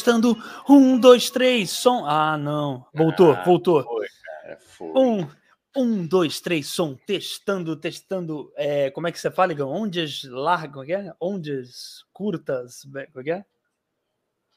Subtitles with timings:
[0.00, 0.34] Testando.
[0.66, 2.06] Um, dois, três, som.
[2.06, 2.86] Ah, não.
[2.94, 3.84] Voltou, Ah, voltou.
[3.84, 4.88] Foi, cara, foi.
[4.96, 5.28] Um,
[5.76, 6.94] um, dois, três, som.
[7.06, 8.50] Testando, testando.
[8.56, 9.70] É, como é que você fala, Igão?
[9.70, 11.14] Ondas largas, é é?
[11.20, 13.44] Ondas curtas, como é que é?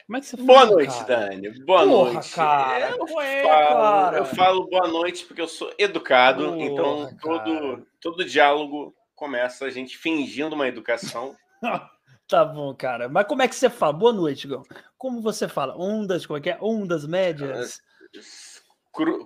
[0.07, 0.47] Como é que você fala?
[0.47, 1.05] Boa noite, cara?
[1.05, 1.66] Dani.
[1.66, 2.36] Boa Porra, noite.
[2.36, 4.18] cara, eu, é, falo, cara?
[4.18, 9.70] eu falo boa noite porque eu sou educado, Porra, então todo, todo diálogo começa a
[9.70, 11.36] gente fingindo uma educação.
[12.27, 13.09] Tá bom, cara.
[13.09, 13.93] Mas como é que você fala?
[13.93, 14.63] Boa noite, Igão.
[14.97, 15.75] Como você fala?
[15.77, 16.57] Ondas, como é que é?
[16.61, 17.79] Ondas médias?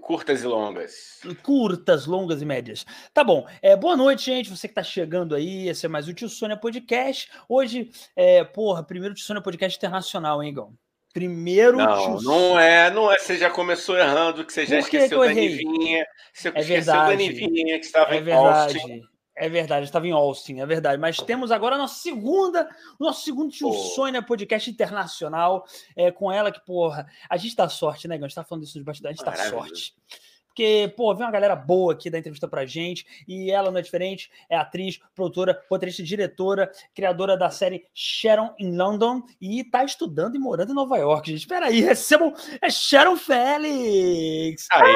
[0.02, 1.20] Curtas e longas.
[1.44, 2.86] curtas, longas e médias.
[3.14, 3.46] Tá bom.
[3.62, 4.50] É, boa noite, gente.
[4.50, 7.30] Você que tá chegando aí, esse é mais o Tio Sônia Podcast.
[7.50, 10.74] Hoje, é, porra, primeiro Tio Sônia Podcast Internacional, hein, Igão?
[11.14, 13.18] Primeiro Não, Tio não é, não é.
[13.20, 15.34] Você já começou errando, que você já Por que esqueceu que da?
[15.34, 16.06] Nivinha.
[16.34, 17.18] Você É esqueceu da verdade.
[17.30, 18.78] Nivinha, que estava É em verdade.
[18.80, 19.02] Austin.
[19.40, 21.00] É verdade, estava em Austin, é verdade.
[21.00, 22.68] Mas temos agora a nossa segunda,
[23.00, 23.74] o nosso segundo Tio Pô.
[23.74, 25.66] Sônia Podcast Internacional.
[25.96, 28.16] É, com ela que, porra, a gente dá sorte, né?
[28.16, 29.68] A gente tá falando disso de bastidores, a gente dá Maravilhoso.
[29.68, 29.96] sorte.
[30.58, 33.82] Porque, pô, vem uma galera boa aqui da entrevista pra gente, e ela não é
[33.84, 40.36] diferente, é atriz, produtora, roteirista diretora, criadora da série Sharon in London, e tá estudando
[40.36, 41.42] e morando em Nova York, gente.
[41.42, 44.68] Espera aí, recebam, é Sharon Félix!
[44.72, 44.96] Aê!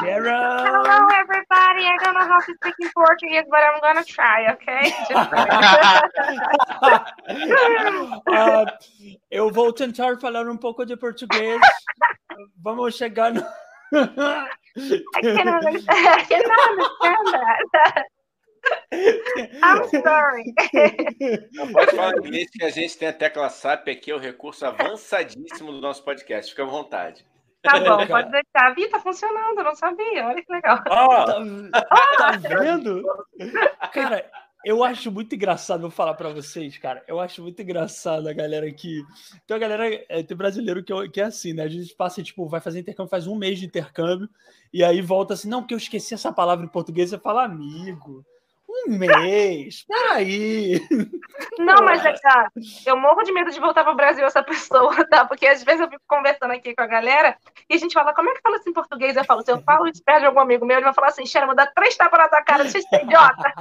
[0.00, 0.32] Sharon!
[0.32, 1.84] Hello, everybody.
[1.84, 4.92] I don't know how to speak in Portuguese, but I'm gonna try, okay?
[8.28, 8.64] Ah,
[9.30, 11.60] eu vou tentar falar um pouco de português.
[12.56, 13.40] Vamos chegar no.
[13.92, 16.06] I can't understand.
[16.08, 18.06] I cannot understand that.
[19.62, 20.54] I'm sorry.
[21.52, 24.64] Não pode falar inglês que a gente tem a tecla SAP aqui, é o recurso
[24.64, 26.50] avançadíssimo do nosso podcast.
[26.50, 27.26] Fica à vontade.
[27.62, 28.74] Tá bom, pode deixar.
[28.74, 30.26] Vi, tá funcionando, eu não sabia.
[30.26, 30.82] Olha que legal.
[30.88, 31.26] Ó,
[31.70, 31.82] Tá,
[32.18, 33.02] tá vendo?
[33.92, 34.30] Cara,
[34.64, 37.02] eu acho muito engraçado, vou falar pra vocês, cara.
[37.08, 39.02] Eu acho muito engraçado a galera que.
[39.46, 41.64] Tem a galera, é, tem brasileiro que, que é assim, né?
[41.64, 44.28] A gente passa, tipo, vai fazer intercâmbio, faz um mês de intercâmbio,
[44.72, 48.24] e aí volta assim, não, porque eu esqueci essa palavra em português, você fala amigo.
[48.86, 50.80] Um mês, peraí.
[51.58, 52.50] Não, mas é, cara,
[52.84, 55.24] eu morro de medo de voltar pro Brasil essa pessoa, tá?
[55.24, 57.36] Porque às vezes eu fico conversando aqui com a galera
[57.68, 59.16] e a gente fala, como é que fala isso em português?
[59.16, 61.26] Eu falo, se eu falo isso perto de algum amigo meu, ele vai falar assim,
[61.26, 63.52] Xera, vou dar três tapas na tua cara, deixa de ser idiota.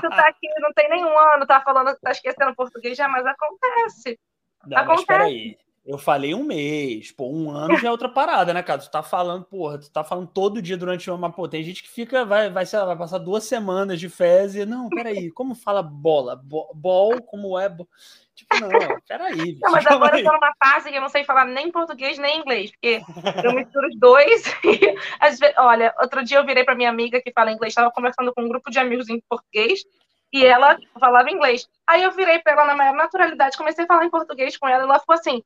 [0.00, 4.18] Tu tá aqui, não tem nenhum ano, tá falando, tá esquecendo português já, mas acontece.
[4.66, 5.06] Não, mas Acontece.
[5.06, 5.65] peraí.
[5.86, 8.80] Eu falei um mês, pô, um ano já é outra parada, né, cara?
[8.80, 11.30] Tu tá falando, porra, tu tá falando todo dia durante uma.
[11.30, 14.62] Pô, tem gente que fica, vai, vai, sei lá, vai passar duas semanas de fezes.
[14.62, 16.34] e, Não, peraí, como fala bola?
[16.34, 17.68] Bo- Bol, como é?
[17.68, 17.88] bo-
[18.34, 19.52] Tipo, não, peraí.
[19.52, 20.22] bicho, Não, mas calma agora aí.
[20.24, 23.00] eu tô numa fase que eu não sei falar nem português nem inglês, porque
[23.44, 24.42] eu misturo os dois.
[24.64, 27.90] E, às vezes, olha, outro dia eu virei pra minha amiga que fala inglês, estava
[27.92, 29.84] conversando com um grupo de amigos em português,
[30.32, 31.66] e ela falava inglês.
[31.86, 34.82] Aí eu virei pra ela na maior naturalidade, comecei a falar em português com ela,
[34.82, 35.42] e ela ficou assim,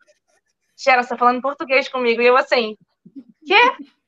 [0.82, 2.22] Gera, você tá falando português comigo?
[2.22, 2.76] E eu assim,
[3.46, 3.60] quê?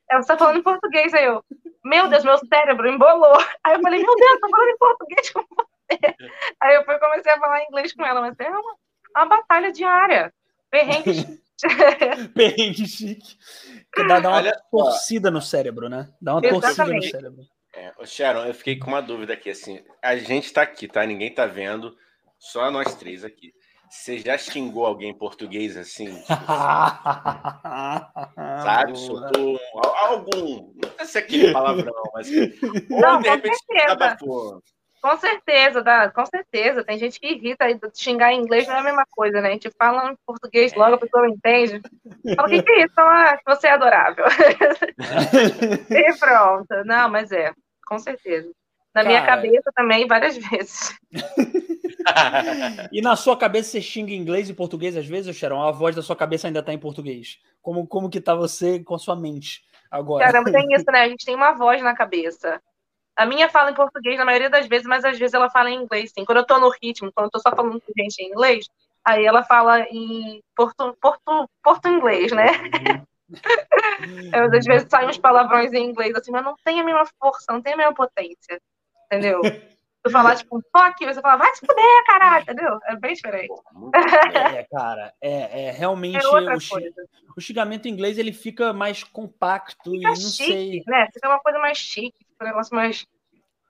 [0.09, 1.43] Ela tá falando em português, aí eu,
[1.83, 3.37] meu Deus, meu cérebro embolou.
[3.63, 6.15] Aí eu falei, meu Deus, tô falando em português com você.
[6.59, 8.75] Aí eu fui, comecei a falar inglês com ela, mas é uma,
[9.15, 10.33] uma batalha diária.
[10.71, 11.39] Perrengue
[12.33, 13.37] Perrengue chique.
[13.93, 16.09] Que dá, dá uma Olha torcida no cérebro, né?
[16.19, 17.11] Dá uma torcida no Exatamente.
[17.11, 17.43] cérebro.
[17.75, 19.83] É, ô, Sharon, eu fiquei com uma dúvida aqui, assim.
[20.01, 21.05] A gente tá aqui, tá?
[21.05, 21.95] Ninguém tá vendo,
[22.39, 23.53] só nós três aqui.
[23.93, 26.07] Você já xingou alguém em português assim?
[26.21, 26.45] Tipo,
[28.63, 28.97] sabe?
[28.97, 29.59] Soltou um-
[30.07, 30.73] algum.
[30.75, 32.27] Não sei se é aquele palavrão, mas.
[32.89, 33.57] Ou Não, de com repente.
[34.99, 36.83] Com certeza, dá, com certeza.
[36.83, 39.49] Tem gente que irrita aí, xingar em inglês não é a mesma coisa, né?
[39.49, 41.79] A gente fala em português logo, a pessoa não entende.
[42.35, 42.93] Fala, o que, que é isso?
[42.95, 44.25] Fala, ah, você é adorável.
[45.91, 46.83] e pronto.
[46.85, 47.53] Não, mas é,
[47.85, 48.49] com certeza.
[48.95, 49.35] Na minha Cara.
[49.41, 50.97] cabeça também, várias vezes.
[52.91, 55.61] E na sua cabeça você xinga em inglês e português às vezes, Sharon?
[55.61, 57.39] A voz da sua cabeça ainda tá em português.
[57.61, 60.25] Como, como que tá você com a sua mente agora?
[60.25, 61.01] Caramba, tem isso, né?
[61.01, 62.61] A gente tem uma voz na cabeça.
[63.15, 65.81] A minha fala em português na maioria das vezes, mas às vezes ela fala em
[65.81, 66.25] inglês, sim.
[66.25, 68.65] Quando eu tô no ritmo, quando eu tô só falando com gente em inglês,
[69.05, 72.47] aí ela fala em porto, porto, porto inglês, né?
[74.33, 77.51] Eu, às vezes saem uns palavrões em inglês, assim, mas não tem a mesma força,
[77.51, 78.61] não tem a mesma potência.
[79.05, 79.41] Entendeu?
[80.03, 82.77] Tu falar, tipo, fuck, você fala, vai se fuder, caralho, entendeu?
[82.87, 83.53] É bem diferente.
[84.53, 86.93] É, cara, é, é realmente É outra o, coisa.
[87.37, 90.83] o xingamento em inglês ele fica mais compacto e Fica não chique, sei.
[90.87, 91.07] né?
[91.13, 93.05] Fica uma coisa mais chique, um negócio mais.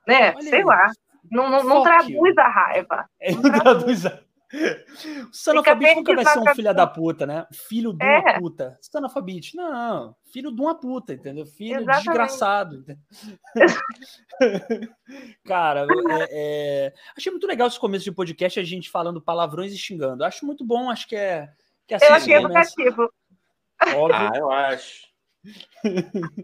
[0.07, 0.31] Né?
[0.35, 0.63] Olha Sei aí.
[0.65, 0.91] lá.
[1.31, 3.09] Não, não, não traduz a raiva.
[3.19, 4.19] É, não traduz a-
[5.29, 7.47] O Sanalfabete nunca vai ser um filho da puta, né?
[7.51, 8.39] Filho de uma É.
[8.39, 8.77] puta.
[8.81, 10.15] Sanalfabete, não.
[10.31, 11.45] Filho de uma puta, entendeu?
[11.45, 12.03] Filho Exatamente.
[12.05, 12.85] desgraçado.
[15.45, 15.87] Cara,
[16.21, 20.23] é- é, achei muito legal esse começo de podcast, a gente falando palavrões e xingando.
[20.23, 21.49] Acho muito bom, acho que é,
[21.87, 23.11] Que eu achei educativo.
[23.95, 24.15] Óbvio.
[24.15, 25.07] Ah, eu acho.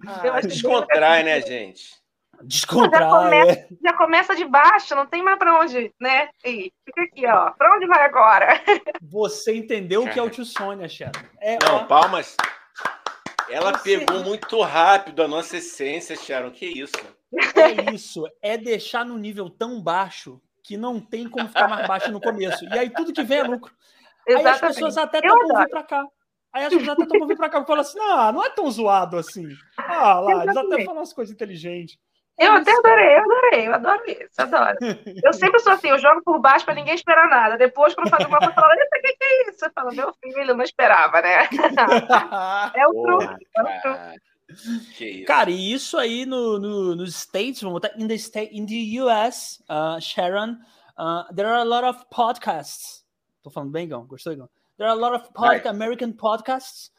[0.07, 1.93] Ah, eu acho descontrai, né, gente?
[2.41, 3.01] Descontrai.
[3.01, 3.67] Já começa, é.
[3.83, 6.29] já começa de baixo, não tem mais para onde, né?
[6.45, 7.51] E fica aqui, ó.
[7.51, 8.61] Para onde vai agora?
[9.01, 11.19] Você entendeu o que é o tio Sônia, Sharon.
[11.41, 11.83] É, não, ó.
[11.85, 12.35] palmas.
[13.49, 13.97] Ela Você...
[13.97, 16.51] pegou muito rápido a nossa essência, Sharon.
[16.51, 16.97] Que isso?
[17.55, 18.23] É isso.
[18.41, 22.63] É deixar no nível tão baixo que não tem como ficar mais baixo no começo.
[22.65, 23.73] E aí tudo que vem é lucro.
[24.27, 24.47] Exatamente.
[24.47, 26.07] Aí as pessoas até topam vir para cá.
[26.53, 28.69] Aí as pessoas até topam vir para cá e falam assim: ah, não é tão
[28.69, 29.47] zoado assim.
[29.77, 31.97] Ah, lá, eles até falam umas coisas inteligentes.
[32.39, 34.77] Eu até adorei, eu adorei, eu adoro isso, adoro.
[35.23, 37.57] Eu sempre sou assim, eu jogo por baixo para ninguém esperar nada.
[37.57, 39.65] Depois, quando faz uma coisa, eu falo, o que, que é isso?
[39.65, 41.49] Eu falo, meu filho, não esperava, né?
[42.75, 45.25] é o truque, é o truque.
[45.25, 49.01] Cara, e isso aí no, no, nos States, vamos botar, in the, state, in the
[49.01, 50.57] US, uh, Sharon,
[50.97, 53.03] uh, there are a lot of podcasts.
[53.43, 54.05] Tô falando bem, Gão?
[54.07, 54.49] Gostou, Gão?
[54.77, 56.89] There are a lot of pod American podcasts,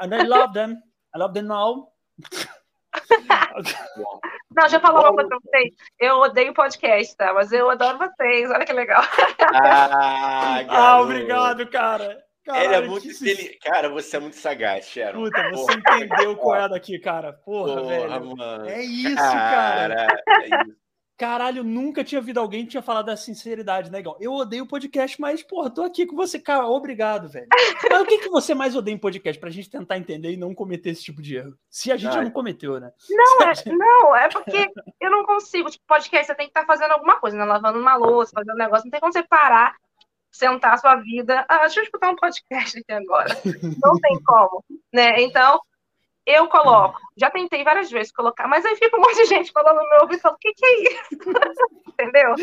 [0.00, 0.80] and I love them.
[1.12, 1.92] I love them all.
[4.50, 5.72] Não, já falou uma coisa pra vocês.
[5.98, 7.32] Eu odeio podcast, tá?
[7.32, 8.50] Mas eu adoro vocês.
[8.50, 9.02] Olha que legal.
[9.52, 12.24] Ah, ah obrigado, cara.
[12.44, 13.58] Caralho, Ele é muito inteligente.
[13.62, 15.24] Cara, você é muito sagaz, Sharon.
[15.24, 15.98] Puta, você Porra.
[15.98, 17.32] entendeu qual é daqui, cara.
[17.32, 18.36] Porra, Porra velho.
[18.36, 18.68] Mano.
[18.68, 20.06] É isso, cara.
[20.06, 20.22] cara.
[20.28, 20.83] É isso.
[21.16, 24.16] Caralho, nunca tinha ouvido alguém que tinha falado da sinceridade, né, igual?
[24.20, 26.66] Eu odeio podcast, mas, porra, tô aqui com você, cara.
[26.66, 27.46] Obrigado, velho.
[27.88, 29.38] Mas o que, que você mais odeia em podcast?
[29.38, 31.56] Pra gente tentar entender e não cometer esse tipo de erro.
[31.70, 32.14] Se a gente Ai.
[32.14, 32.90] já não cometeu, né?
[33.08, 33.70] Não, é, gente...
[33.70, 34.68] não, é porque
[35.00, 35.70] eu não consigo.
[35.70, 37.44] Tipo, podcast, você tem que estar tá fazendo alguma coisa, né?
[37.44, 38.84] Lavando uma louça, fazendo um negócio.
[38.84, 39.76] Não tem como você parar,
[40.32, 41.44] sentar a sua vida.
[41.48, 43.32] Ah, deixa eu escutar um podcast aqui agora.
[43.82, 45.22] Não tem como, né?
[45.22, 45.60] Então,
[46.26, 46.98] eu coloco.
[47.16, 49.98] Já tentei várias vezes colocar, mas aí fica um monte de gente falando no meu
[50.02, 51.08] ouvido e falo, o que, que é isso?
[51.88, 52.34] Entendeu?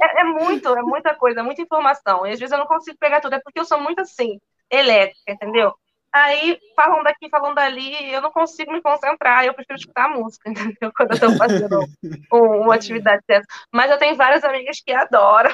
[0.00, 2.26] É, é, muito, é muita coisa, é muita informação.
[2.26, 4.38] E às vezes eu não consigo pegar tudo, é porque eu sou muito assim,
[4.70, 5.74] elétrica, entendeu?
[6.12, 10.48] Aí, falam daqui, falam dali, eu não consigo me concentrar, eu prefiro escutar a música,
[10.50, 10.92] entendeu?
[10.94, 11.86] Quando eu estou fazendo
[12.30, 13.46] uma atividade dessa.
[13.72, 15.50] Mas eu tenho várias amigas que adoram.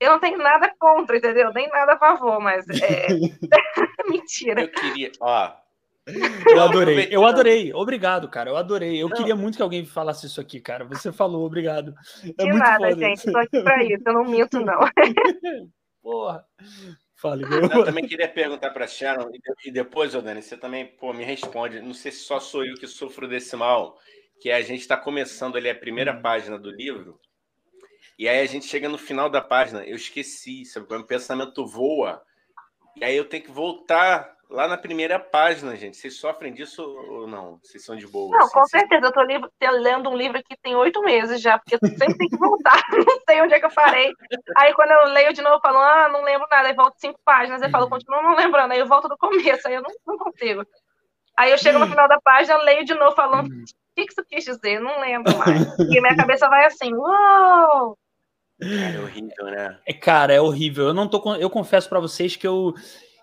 [0.00, 1.52] Eu não tenho nada contra, entendeu?
[1.52, 3.08] Nem nada a favor, mas é.
[4.08, 4.62] Mentira.
[4.62, 5.52] Eu queria, ó,
[6.50, 7.72] eu adorei, eu adorei.
[7.72, 8.50] Obrigado, cara.
[8.50, 9.02] Eu adorei.
[9.02, 9.16] Eu não.
[9.16, 10.84] queria muito que alguém falasse isso aqui, cara.
[10.84, 11.94] Você falou, obrigado.
[12.24, 12.96] É De muito nada, foda.
[12.96, 13.30] gente.
[13.30, 14.02] Tô aqui pra isso.
[14.06, 14.80] Eu não minto, não.
[16.02, 16.44] Porra.
[17.14, 17.62] Fale, meu.
[17.62, 19.28] Eu também queria perguntar para Sharon,
[19.64, 21.80] e depois, ô Dani, você também pô, me responde.
[21.80, 23.98] Não sei se só sou eu que sofro desse mal,
[24.40, 26.22] que a gente está começando ali a primeira hum.
[26.22, 27.18] página do livro,
[28.16, 30.86] e aí a gente chega no final da página, eu esqueci, sabe?
[30.94, 32.22] O pensamento voa,
[32.96, 35.96] e aí eu tenho que voltar lá na primeira página, gente.
[35.96, 37.58] Vocês sofrem disso ou não?
[37.62, 38.30] Vocês são de boa?
[38.30, 39.06] Não, assim, com certeza.
[39.06, 42.36] Eu estou lendo um livro que tem oito meses já, porque eu sempre tenho que
[42.36, 42.82] voltar.
[42.90, 44.12] não sei onde é que eu parei.
[44.56, 46.68] Aí quando eu leio de novo, eu falo, ah, não lembro nada.
[46.68, 47.60] Aí volto cinco páginas.
[47.60, 47.90] Aí eu falo, uhum.
[47.90, 48.72] continuo não lembrando.
[48.72, 49.68] Aí eu volto do começo.
[49.68, 50.64] Aí eu não, não consigo.
[51.36, 53.62] Aí eu chego no final da página, leio de novo, falando, uhum.
[53.62, 54.80] o que, que isso quis dizer?
[54.80, 55.78] Não lembro mais.
[55.78, 57.96] E minha cabeça vai assim, uou!
[58.60, 59.78] É horrível, né?
[59.86, 60.86] É, cara, é horrível.
[60.86, 61.36] Eu não tô.
[61.36, 62.74] Eu confesso para vocês que eu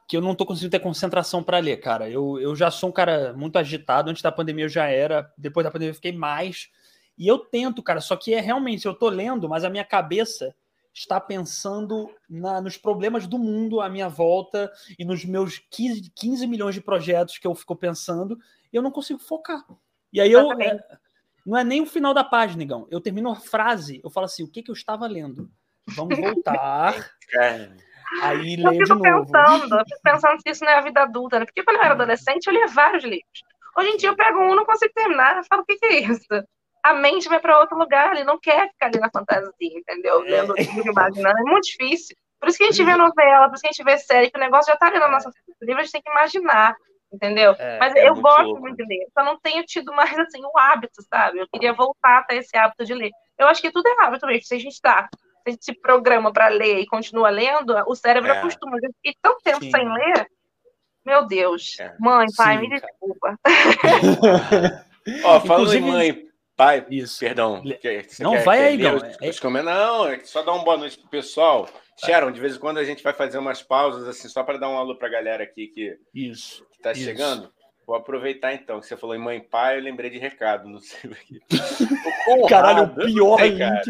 [0.08, 2.10] que eu não tô conseguindo ter concentração para ler, cara.
[2.10, 5.64] Eu, eu já sou um cara muito agitado, antes da pandemia eu já era, depois
[5.64, 6.70] da pandemia eu fiquei mais.
[7.18, 10.56] E eu tento, cara, só que é realmente, eu tô lendo, mas a minha cabeça
[10.94, 16.48] está pensando na, nos problemas do mundo à minha volta e nos meus 15, 15
[16.48, 18.38] milhões de projetos que eu fico pensando,
[18.72, 19.66] e eu não consigo focar.
[20.14, 20.52] E aí eu.
[20.62, 20.80] É,
[21.46, 22.88] não é nem o final da página, Igão.
[22.90, 25.52] Eu termino a frase, eu falo assim: o que, que eu estava lendo?
[25.88, 26.96] Vamos voltar.
[28.22, 29.02] Aí lê de novo.
[29.02, 31.46] Pensando, eu fico pensando se isso não é a vida adulta, né?
[31.46, 33.44] Porque quando eu era adolescente, eu lia vários livros.
[33.78, 36.00] Hoje em dia eu pego um, não consigo terminar, eu falo, o que, que é
[36.00, 36.28] isso?
[36.84, 40.24] A mente vai para outro lugar, ele não quer ficar ali na fantasia, entendeu?
[40.26, 40.30] É.
[40.30, 42.16] Lendo livro, imaginando, é muito difícil.
[42.40, 44.38] Por isso que a gente vê novela, por isso que a gente vê série, que
[44.38, 45.32] o negócio já tá ali na nossa
[45.62, 46.76] livro, a gente tem que imaginar,
[47.12, 47.56] entendeu?
[47.58, 48.62] É, Mas é eu muito gosto louco.
[48.62, 51.40] muito de ler, só não tenho tido mais, assim, o hábito, sabe?
[51.40, 53.10] Eu queria voltar até esse hábito de ler.
[53.38, 55.10] Eu acho que tudo é hábito mesmo, se a gente tá
[55.46, 58.38] a gente se programa para ler e continua lendo, o cérebro é.
[58.38, 58.78] acostuma.
[59.04, 59.72] E tanto tempo Sim.
[59.72, 60.28] sem ler,
[61.06, 61.80] meu Deus.
[61.80, 61.96] É.
[62.00, 63.40] Mãe, pai, Sim, me desculpa.
[65.24, 66.26] Ó, falando em mãe,
[66.56, 67.20] pai, isso.
[67.20, 67.62] perdão.
[67.64, 68.98] não, quer, vai quer aí, não.
[68.98, 69.64] É...
[69.64, 71.70] Não, é só dar uma boa noite pro pessoal.
[72.04, 74.70] Sharon, de vez em quando a gente vai fazer umas pausas, assim, só para dar
[74.70, 77.04] um alô para a galera aqui que, isso, que tá isso.
[77.04, 77.54] chegando.
[77.86, 80.80] Vou aproveitar então, que você falou em mãe e pai, eu lembrei de recado, não
[80.80, 81.16] sei o
[82.50, 83.60] Caralho, o pior sei, link.
[83.60, 83.84] Cara.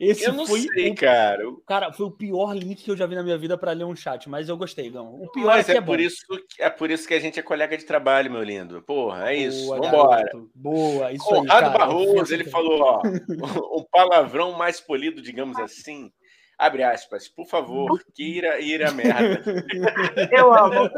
[0.00, 0.94] Esse eu foi sei, o...
[0.94, 1.42] cara.
[1.66, 3.94] Cara, foi o pior link que eu já vi na minha vida para ler um
[3.94, 5.22] chat, mas eu gostei, não.
[5.22, 6.02] O pior mas é, é, é por bom.
[6.02, 6.24] isso
[6.58, 8.80] é por isso que a gente é colega de trabalho, meu lindo.
[8.80, 9.66] Porra, é isso.
[9.66, 10.22] Boa, Vambora.
[10.24, 10.50] Garoto.
[10.54, 11.78] Boa, isso Conrado aí, cara.
[11.78, 13.02] Barroso, ele falou, ó,
[13.78, 16.10] um palavrão mais polido, digamos assim.
[16.64, 19.42] Abre aspas, por favor, queira ir a merda.
[20.32, 20.88] Eu amo.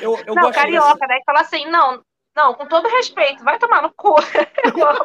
[0.00, 1.18] Eu, eu não, gosto carioca, dessa- né?
[1.18, 2.02] Que fala assim, não,
[2.36, 4.14] não, com todo respeito, vai tomar no cu.
[4.64, 5.04] Eu amo.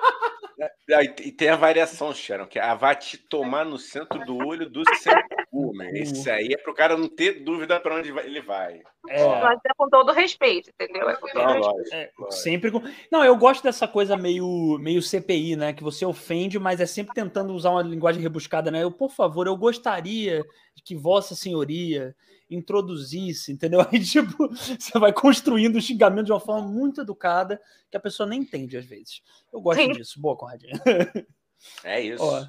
[0.92, 4.38] Ah, E tem a variação, Sharon, que é a vai te tomar no centro do
[4.46, 5.14] olho do seu
[5.52, 5.92] cu, né?
[5.94, 8.82] Esse aí é pro cara não ter dúvida para onde ele vai.
[9.08, 11.10] É, Mas é com todo respeito, entendeu?
[11.10, 12.26] É com todo Não, respeito.
[12.26, 12.82] É, sempre com...
[13.12, 15.74] Não, eu gosto dessa coisa meio, meio CPI, né?
[15.74, 18.84] Que você ofende, mas é sempre tentando usar uma linguagem rebuscada, né?
[18.84, 20.46] Eu, por favor, eu gostaria
[20.84, 22.16] que Vossa Senhoria
[22.50, 23.80] introduzisse, entendeu?
[23.90, 28.28] Aí, tipo, você vai construindo o xingamento de uma forma muito educada que a pessoa
[28.28, 29.22] nem entende às vezes.
[29.54, 29.92] Eu gosto Sim.
[29.92, 30.20] disso.
[30.20, 30.74] Boa, Conradinho.
[31.84, 32.24] É isso.
[32.24, 32.46] Ó.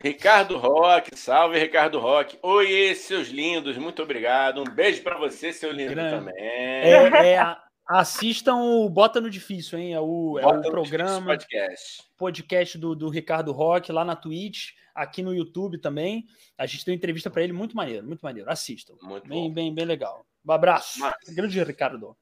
[0.00, 2.38] Ricardo Roque, salve Ricardo Roque.
[2.42, 4.60] Oiê, seus lindos, muito obrigado.
[4.60, 6.10] Um beijo para você, seu lindo Grande.
[6.16, 6.34] também.
[6.38, 7.56] É, é,
[7.88, 9.94] assistam o Bota no Difícil, hein?
[9.94, 11.26] É o, é o programa.
[11.26, 12.02] podcast.
[12.16, 16.26] podcast do, do Ricardo Roque lá na Twitch, aqui no YouTube também.
[16.58, 18.50] A gente tem uma entrevista para ele muito maneiro, muito maneiro.
[18.50, 18.94] Assistam.
[19.02, 19.54] Muito Bem, bom.
[19.54, 20.24] bem, bem legal.
[20.46, 21.00] Um abraço.
[21.00, 22.16] Mas- Grande Ricardo.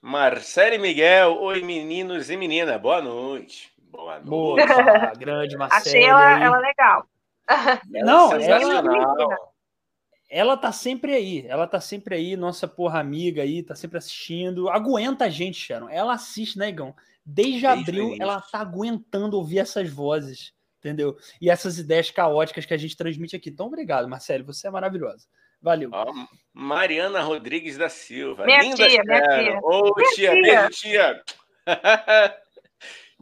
[0.00, 3.71] Marcele Miguel, oi meninos e menina, boa noite.
[3.92, 4.28] Boa noite.
[4.66, 5.82] Boa, grande Marcelo.
[5.86, 7.06] Achei ela, ela legal.
[7.90, 9.52] Não, é ela- sensacional.
[10.34, 11.44] Ela tá sempre aí.
[11.46, 14.70] Ela tá sempre aí, nossa porra amiga aí, tá sempre assistindo.
[14.70, 15.90] Aguenta a gente, Sharon.
[15.90, 16.94] Ela assiste, né, Igão?
[17.24, 18.22] Desde, Desde abril, início.
[18.22, 21.14] ela tá aguentando ouvir essas vozes, entendeu?
[21.38, 23.50] E essas ideias caóticas que a gente transmite aqui.
[23.50, 24.44] Então, obrigado, Marcelo.
[24.46, 25.26] Você é maravilhosa.
[25.60, 25.90] Valeu.
[25.92, 26.06] Ó,
[26.52, 28.46] Mariana Rodrigues da Silva.
[28.46, 29.60] Minha Linda tia, minha tia.
[29.62, 30.42] Ô, Minha tia, tia.
[30.42, 31.22] beijo, tia.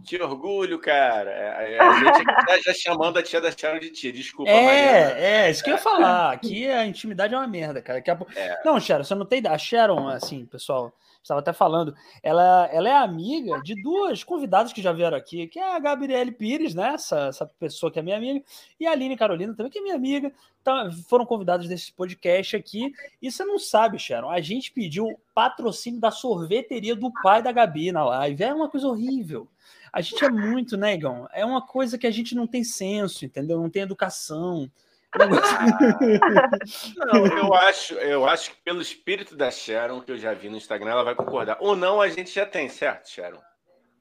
[0.05, 1.31] Que orgulho, cara.
[1.31, 4.13] É, A gente tá já chamando a tia da Sharon de tia.
[4.13, 4.73] Desculpa, Mariana.
[4.73, 6.33] É, é, isso que eu ia falar.
[6.33, 7.99] Aqui a intimidade é uma merda, cara.
[7.99, 8.33] Daqui a pouco...
[8.37, 8.61] É.
[8.65, 9.55] Não, Sharon, você não tem ideia.
[9.55, 10.93] A Sharon, assim, pessoal,
[11.23, 15.59] estava até falando, ela, ela é amiga de duas convidadas que já vieram aqui, que
[15.59, 16.95] é a Gabriele Pires, né?
[16.95, 18.43] Essa, essa pessoa que é minha amiga,
[18.79, 20.33] e a Aline Carolina também, que é minha amiga.
[20.63, 22.93] Então, foram convidadas desse podcast aqui.
[23.21, 27.93] E você não sabe, Sharon, a gente pediu patrocínio da sorveteria do pai da Gabi
[27.93, 28.43] na live.
[28.43, 29.49] É uma coisa horrível.
[29.93, 31.29] A gente é muito, né, Igão?
[31.33, 33.59] É uma coisa que a gente não tem senso, entendeu?
[33.61, 34.71] Não tem educação.
[35.15, 35.57] É negócio-
[36.97, 40.57] Não, eu acho, eu acho que pelo espírito da Sharon, que eu já vi no
[40.57, 41.57] Instagram, ela vai concordar.
[41.61, 43.41] Ou não, a gente já tem, certo, Sharon?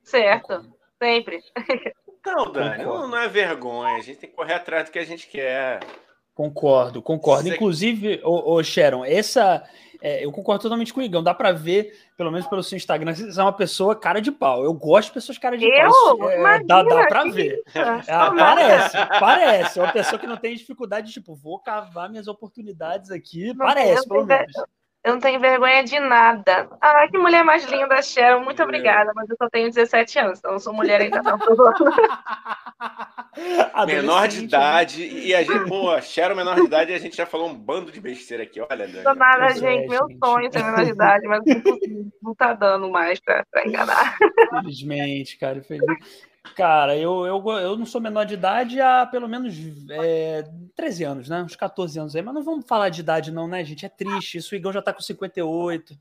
[0.04, 0.66] Certo.
[1.02, 1.40] Sempre.
[2.26, 3.96] Não, Dani, não, não é vergonha.
[3.98, 5.80] A gente tem que correr atrás do que a gente quer.
[6.36, 7.44] Concordo, concordo.
[7.48, 9.64] Você- Inclusive, ô, ô, Sharon, essa.
[10.02, 11.22] É, eu concordo totalmente com o Igão.
[11.22, 14.32] Dá pra ver, pelo menos pelo seu Instagram, que você é uma pessoa cara de
[14.32, 14.64] pau.
[14.64, 16.18] Eu gosto de pessoas cara de Eu?
[16.18, 16.30] pau.
[16.30, 17.64] É, dá, dá que ver.
[17.74, 19.80] É, parece, parece.
[19.80, 23.54] É uma pessoa que não tem dificuldade, tipo, vou cavar minhas oportunidades aqui.
[23.54, 24.54] Não parece, pelo menos.
[25.04, 26.70] Eu não tenho vergonha de nada.
[26.82, 28.44] Ah, que mulher mais linda, Sharon.
[28.44, 28.66] Muito É.
[28.66, 31.40] obrigada, mas eu só tenho 17 anos, então eu não sou mulher ainda não.
[33.86, 35.04] Menor de Adolescente, idade.
[35.08, 37.54] E a gente, pô, a Sharon menor de idade e a gente já falou um
[37.56, 38.60] bando de besteira aqui.
[38.60, 39.04] Olha, Dani.
[39.04, 39.88] Não nada, Pois é, gente.
[39.88, 40.20] Meu gente.
[40.24, 44.18] sonho é ser menor de idade, mas não- não tá dando mais pra, pra enganar.
[44.54, 46.04] Infelizmente, cara, infelizmente.
[46.56, 49.56] Cara, eu, eu, eu não sou menor de idade há pelo menos
[49.92, 50.44] é,
[50.76, 51.42] 13 anos, né?
[51.42, 52.22] Uns 14 anos aí.
[52.22, 53.86] Mas não vamos falar de idade, não, né, gente?
[53.86, 54.38] É triste.
[54.38, 55.98] Isso o Igão já tá com 58.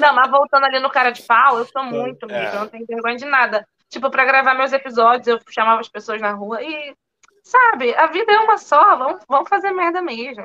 [0.00, 2.36] Não, mas voltando ali no cara de pau, eu sou muito É.
[2.36, 3.66] amiga, eu não tenho vergonha de nada.
[3.88, 6.94] Tipo, pra gravar meus episódios, eu chamava as pessoas na rua e,
[7.42, 10.44] sabe, a vida é uma só, vamos, vamos fazer merda mesmo.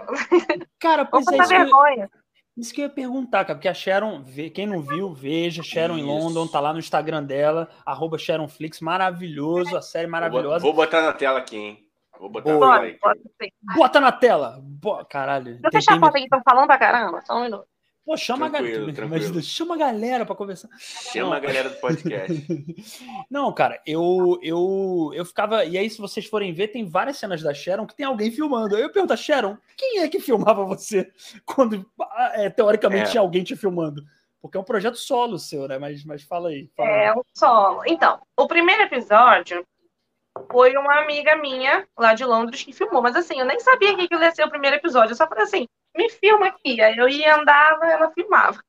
[0.79, 2.09] Cara, pois Vamos é, passar isso que, vergonha.
[2.55, 5.95] Isso que eu ia perguntar, cara, porque a Sharon, vê- quem não viu, veja, Sharon
[5.97, 6.07] em Isso.
[6.07, 10.59] London, tá lá no Instagram dela, arroba SharonFlix, maravilhoso, a série Vou, maravilhosa.
[10.59, 11.79] vou botar na tela aqui, hein?
[12.19, 12.67] Vou botar Boa.
[12.67, 12.99] na tela Bota, aí.
[13.01, 13.49] bota sim.
[13.75, 14.59] Bota na tela!
[14.61, 15.03] Bo...
[15.05, 15.55] Caralho.
[15.55, 17.65] Deixa eu fechar a porta aqui, estão falando pra caramba, só um minuto.
[18.05, 18.93] Pô, chama a Tranquilo, galera.
[18.93, 19.23] tranquilo.
[19.23, 20.69] Imagina, chama a galera pra conversar.
[20.77, 21.33] Chama Não.
[21.33, 22.45] a galera do podcast.
[23.29, 25.63] Não, cara, eu, eu, eu ficava.
[25.63, 28.75] E aí, se vocês forem ver, tem várias cenas da Sharon que tem alguém filmando.
[28.75, 31.09] Aí eu pergunto, Sharon, quem é que filmava você
[31.45, 31.85] quando
[32.33, 33.11] é, teoricamente É.
[33.11, 34.03] tinha alguém te filmando?
[34.41, 35.77] Porque é um projeto solo seu, né?
[35.77, 36.69] Mas, mas fala aí.
[36.75, 37.05] Fala aí.
[37.05, 37.83] É um solo.
[37.87, 39.65] Então, o primeiro episódio
[40.51, 44.13] foi uma amiga minha lá de Londres que filmou, mas assim, eu nem sabia que
[44.13, 45.13] ia ser o primeiro episódio.
[45.13, 46.81] Eu só falei assim, me filma aqui.
[46.81, 48.59] Aí eu ia andava, ela filmava.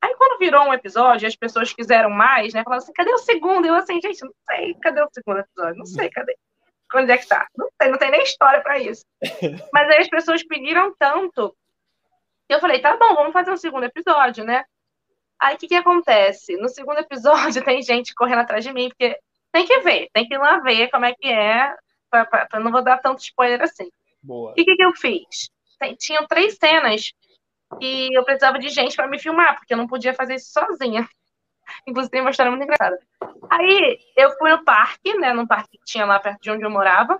[0.00, 2.62] Aí quando virou um episódio, as pessoas quiseram mais, né?
[2.64, 3.66] Falaram assim, cadê o segundo?
[3.66, 5.78] Eu assim, gente, não sei, cadê o segundo episódio?
[5.78, 6.36] Não sei, cadê?
[6.94, 7.46] Onde é que tá?
[7.56, 9.04] Não sei, não tem nem história pra isso.
[9.72, 11.54] Mas aí as pessoas pediram tanto
[12.48, 14.64] que eu falei, tá bom, vamos fazer um segundo episódio, né?
[15.40, 16.56] Aí o que, que acontece?
[16.56, 19.18] No segundo episódio tem gente correndo atrás de mim, porque
[19.52, 21.74] tem que ver, tem que ir lá ver como é que é,
[22.10, 23.90] pra, pra- pra- não vou dar tanto spoiler assim.
[24.22, 24.54] Boa.
[24.56, 25.50] E o que, que eu fiz?
[25.98, 27.12] Tinham três cenas
[27.80, 31.08] que eu precisava de gente para me filmar, porque eu não podia fazer isso sozinha.
[31.86, 32.98] Inclusive, tem uma história muito engraçada.
[33.50, 35.32] Aí, eu fui no parque, né?
[35.32, 37.18] Num parque que tinha lá perto de onde eu morava.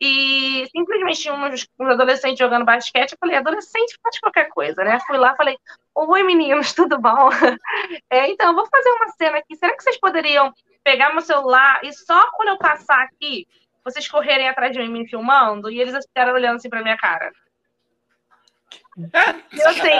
[0.00, 3.12] E simplesmente tinha uns, uns adolescentes jogando basquete.
[3.12, 4.98] Eu falei, adolescente faz qualquer coisa, né?
[5.06, 5.56] Fui lá falei,
[5.94, 7.30] oi meninos, tudo bom?
[8.10, 9.56] É, então, vou fazer uma cena aqui.
[9.56, 10.52] Será que vocês poderiam
[10.84, 13.46] pegar meu celular e só quando eu passar aqui,
[13.84, 15.70] vocês correrem atrás de mim me filmando?
[15.70, 17.32] E eles ficaram olhando assim pra minha cara.
[18.96, 19.90] Eu assim,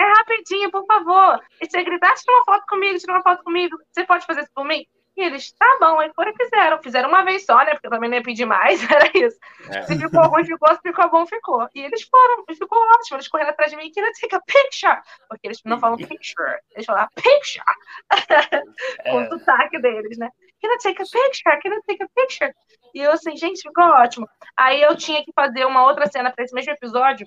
[0.00, 1.40] é rapidinho, por favor.
[1.60, 3.76] E você gritar, tira uma foto comigo, tira uma foto comigo.
[3.92, 4.86] Você pode fazer isso por mim?
[5.16, 6.82] E eles, tá bom, aí foram e fizeram.
[6.82, 7.72] Fizeram uma vez só, né?
[7.72, 9.38] Porque eu também nem pedi mais, era isso.
[9.68, 9.82] É.
[9.82, 11.68] Se ficou ruim, ficou, se ficou bom, ficou.
[11.74, 13.16] E eles foram, ficou ótimo.
[13.16, 15.02] Eles correram atrás de mim queriam take a picture.
[15.28, 17.64] Porque eles não falam picture, eles falam picture.
[19.04, 19.10] É.
[19.10, 20.28] Com o sotaque deles, né?
[20.60, 21.60] Can I take a picture?
[21.60, 22.54] Can I take a picture?
[22.94, 24.28] E eu assim, gente, ficou ótimo.
[24.56, 27.26] Aí eu tinha que fazer uma outra cena para esse mesmo episódio,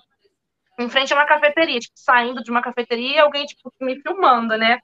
[0.79, 4.57] em frente a uma cafeteria, tipo, saindo de uma cafeteria e alguém, tipo, me filmando,
[4.57, 4.79] né?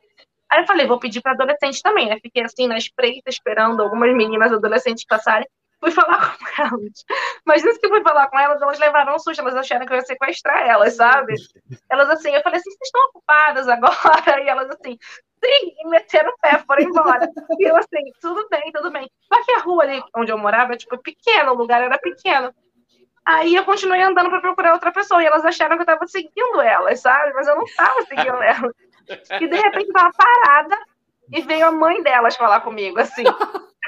[0.50, 2.18] Aí eu falei, vou pedir para adolescente também, né?
[2.22, 5.48] Fiquei assim na espreita, esperando algumas meninas adolescentes passarem.
[5.80, 7.06] Fui falar com elas.
[7.46, 9.98] Mas isso que fui falar com elas, elas levaram um susto, elas acharam que eu
[9.98, 11.36] ia sequestrar elas, sabe?
[11.90, 13.94] Elas assim, eu falei assim, vocês estão ocupadas agora?
[14.44, 14.98] E elas assim,
[15.44, 17.30] sim, e meteram o pé, foram embora.
[17.58, 19.10] E eu assim, tudo bem, tudo bem.
[19.32, 22.54] Só que a rua ali onde eu morava, tipo, pequena, o lugar era pequeno.
[23.30, 26.60] Aí eu continuei andando para procurar outra pessoa, e elas acharam que eu estava seguindo
[26.60, 27.32] elas, sabe?
[27.34, 28.74] Mas eu não estava seguindo elas.
[29.40, 30.76] E de repente tava parada
[31.32, 33.24] e veio a mãe delas falar comigo, assim.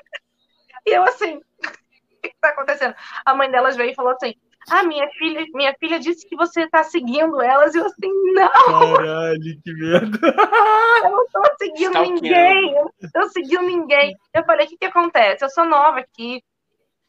[0.83, 2.95] E eu assim, o que está acontecendo?
[3.23, 4.33] A mãe delas veio e falou assim:
[4.67, 7.75] Ah, minha filha, minha filha disse que você está seguindo elas.
[7.75, 8.95] E eu assim, não!
[8.95, 10.17] Caralho, que merda!
[11.05, 14.17] Eu não estou seguindo ninguém, eu não estou seguindo ninguém.
[14.33, 15.45] Eu falei, o que, que acontece?
[15.45, 16.43] Eu sou nova aqui,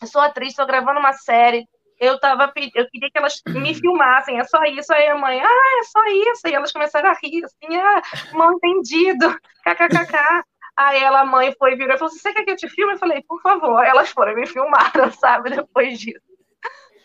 [0.03, 1.67] eu sou atriz, estou gravando uma série,
[2.02, 4.92] eu tava eu queria que elas me filmassem, é só isso.
[4.92, 6.49] Aí a mãe, ah, é só isso.
[6.49, 9.32] E elas começaram a rir, assim, ah, mal entendido,
[9.64, 10.42] kkkk.
[10.76, 12.94] Aí ela, a mãe foi vir e falou: Você quer que eu te filme?
[12.94, 13.85] Eu falei: Por favor.
[13.85, 15.50] Elas foram me filmaram, sabe?
[15.50, 16.21] Depois disso.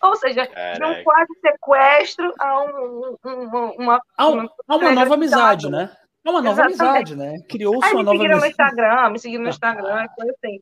[0.01, 4.01] Ou seja, de um quase sequestro a um, um, uma.
[4.17, 5.91] Há, uma, uma nova amizade, né?
[6.25, 7.13] É uma nova Exatamente.
[7.13, 7.45] amizade, né?
[7.49, 8.17] Criou-se uma nova amizade.
[8.17, 10.59] Me seguiram no Instagram, me seguiram no Instagram, coisa assim.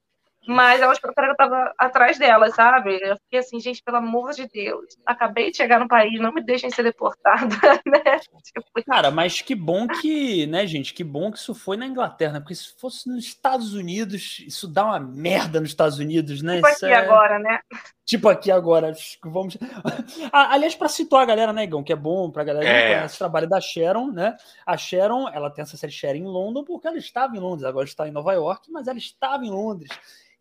[0.48, 3.00] Mas elas procuraram que eu tava atrás delas, sabe?
[3.02, 6.42] Eu fiquei assim, gente, pelo amor de Deus, acabei de chegar no país, não me
[6.44, 7.56] deixem ser deportada,
[7.86, 8.20] né?
[8.44, 8.86] Tipo...
[8.86, 12.40] Cara, mas que bom que, né, gente, que bom que isso foi na Inglaterra, né?
[12.40, 16.58] Porque se fosse nos Estados Unidos, isso dá uma merda nos Estados Unidos, né?
[16.58, 16.98] Tipo isso aqui é...
[16.98, 17.60] agora, né?
[18.06, 19.58] Tipo aqui agora, vamos.
[20.32, 22.82] Aliás, para situar a galera, né, Igão, que é bom para a galera é.
[22.82, 24.38] que conhece o trabalho da Sharon, né?
[24.64, 27.86] A Sharon, ela tem essa série Sharon em London porque ela estava em Londres, agora
[27.86, 29.90] está em Nova York, mas ela estava em Londres.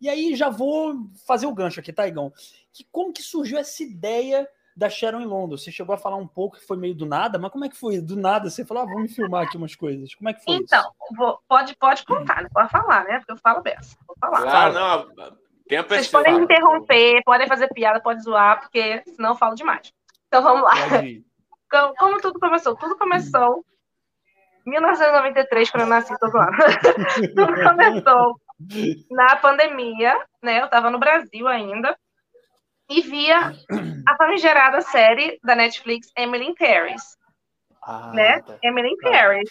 [0.01, 2.31] E aí já vou fazer o gancho aqui, tá, Igão?
[2.73, 5.63] Que, como que surgiu essa ideia da Sharon em Londres?
[5.63, 7.77] Você chegou a falar um pouco que foi meio do nada, mas como é que
[7.77, 8.01] foi?
[8.01, 10.13] Do nada você falou, ah, vamos filmar aqui umas coisas.
[10.15, 13.17] Como é que foi Então, vou, pode, pode contar, pode falar, né?
[13.19, 13.97] Porque eu falo dessa.
[14.07, 14.41] Vou falar.
[14.41, 14.73] Claro,
[15.15, 15.45] não.
[15.67, 19.91] Tempo Vocês podem interromper, podem fazer piada, pode zoar, porque senão eu falo demais.
[20.27, 20.73] Então vamos lá.
[21.71, 22.75] Como, como tudo começou?
[22.75, 23.65] Tudo começou
[24.67, 26.51] em 1993, quando eu nasci todo ano.
[27.35, 28.35] tudo começou
[29.11, 30.61] na pandemia, né?
[30.61, 31.97] Eu estava no Brasil ainda
[32.89, 33.53] e via
[34.07, 37.17] a famigerada série da Netflix Emily in Paris,
[37.83, 38.41] ah, né?
[38.41, 38.57] Tá.
[38.63, 39.49] Emily in Paris.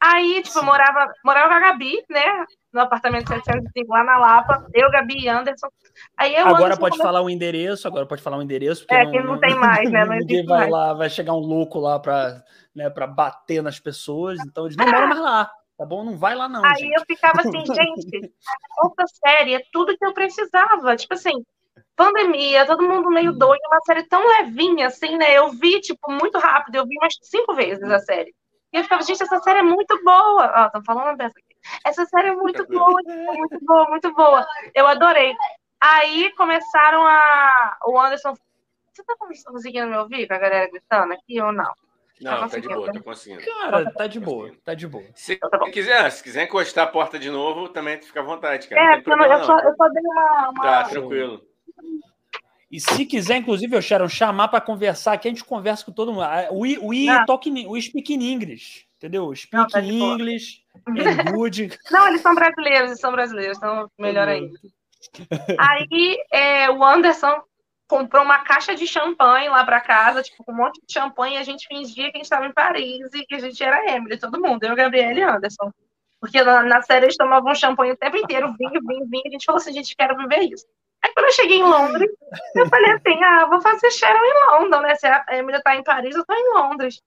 [0.00, 2.44] Aí, tipo, eu morava, morava com a Gabi, né?
[2.72, 4.64] No apartamento 705 lá na Lapa.
[4.72, 5.66] Eu, Gabi e Anderson.
[6.16, 8.82] Aí eu, agora Anderson, pode falar o endereço, agora pode falar o endereço.
[8.82, 10.04] Porque é, não, que não, tem mais, né?
[10.04, 10.70] Não ninguém vai mais.
[10.70, 12.44] lá, vai chegar um louco lá para
[12.76, 14.38] né, bater nas pessoas.
[14.46, 15.50] Então eles não moram mais lá.
[15.78, 16.04] Tá bom?
[16.04, 16.64] Não vai lá, não.
[16.64, 16.94] Aí gente.
[16.94, 18.32] eu ficava assim, gente,
[18.82, 20.96] outra série é tudo que eu precisava.
[20.96, 21.44] Tipo assim,
[21.94, 23.38] pandemia, todo mundo meio hum.
[23.38, 25.38] doido, uma série tão levinha, assim, né?
[25.38, 28.34] Eu vi, tipo, muito rápido, eu vi umas cinco vezes a série.
[28.72, 30.52] E eu ficava, gente, essa série é muito boa.
[30.56, 31.56] Ó, estão falando dessa aqui.
[31.84, 34.46] Essa série é muito boa, muito boa, muito boa.
[34.74, 35.32] Eu adorei.
[35.80, 37.78] Aí começaram a.
[37.86, 38.34] O Anderson.
[38.92, 39.14] Você tá
[39.46, 41.72] conseguindo me ouvir com a galera gritando aqui ou não?
[42.20, 43.42] Não, tá, tá de boa, tá conseguindo.
[43.44, 45.04] Cara, tá de boa, tá de boa.
[45.14, 48.66] Se, então tá quiser, se quiser encostar a porta de novo, também fica à vontade,
[48.66, 48.96] cara.
[48.96, 50.62] É, eu, eu, só, eu só dei uma, uma...
[50.62, 51.42] Tá, tranquilo.
[52.70, 56.12] E se quiser, inclusive, eu Sharon, chamar para conversar aqui, a gente conversa com todo
[56.12, 56.26] mundo.
[56.52, 59.34] We, we, talk, we speak in English, entendeu?
[59.34, 60.62] Speak não, tá English,
[61.32, 61.78] good.
[61.90, 64.58] Não, eles são brasileiros, eles são brasileiros, então melhor ainda.
[65.58, 67.42] Aí é, o Anderson
[67.88, 71.38] comprou uma caixa de champanhe lá para casa, tipo, com um monte de champanhe, e
[71.38, 74.18] a gente fingia que a gente estava em Paris e que a gente era Emily,
[74.18, 75.72] todo mundo, eu, Gabriel e Anderson.
[76.20, 79.44] Porque na, na série eles tomavam champanhe o tempo inteiro, vinho, vinho, vinho, a gente
[79.44, 80.66] falou assim, gente, quero viver isso.
[81.02, 82.10] Aí quando eu cheguei em Londres,
[82.56, 84.94] eu falei assim, ah, vou fazer Sharon em Londres, né?
[84.96, 87.00] Se a Emily tá em Paris, eu tô em Londres.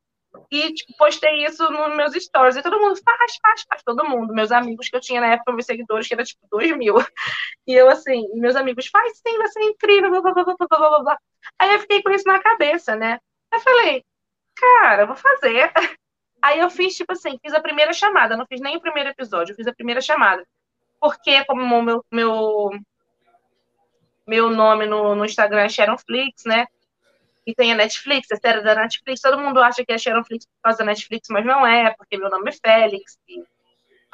[0.50, 2.56] E, tipo, postei isso nos meus stories.
[2.56, 3.84] E todo mundo faz, faz, faz.
[3.84, 4.34] Todo mundo.
[4.34, 6.96] Meus amigos que eu tinha na época, meus seguidores, que era tipo 2 mil.
[7.68, 11.00] E eu, assim, meus amigos, faz sim, vai ser incrível, blá, blá, blá, blá, blá,
[11.04, 11.18] blá.
[11.60, 13.20] Aí eu fiquei com isso na cabeça, né?
[13.52, 14.04] Aí falei,
[14.56, 15.72] cara, vou fazer.
[16.42, 18.36] Aí eu fiz, tipo assim, fiz a primeira chamada.
[18.36, 20.46] Não fiz nem o primeiro episódio, eu fiz a primeira chamada.
[21.00, 22.72] Porque, como meu, meu,
[24.28, 26.66] meu nome no, no Instagram é Sharon Flix, né?
[27.46, 29.22] E tem a Netflix, a série da Netflix.
[29.22, 32.18] Todo mundo acha que é Sharon Flix por causa da Netflix, mas não é, porque
[32.18, 33.18] meu nome é Félix.
[33.28, 33.44] E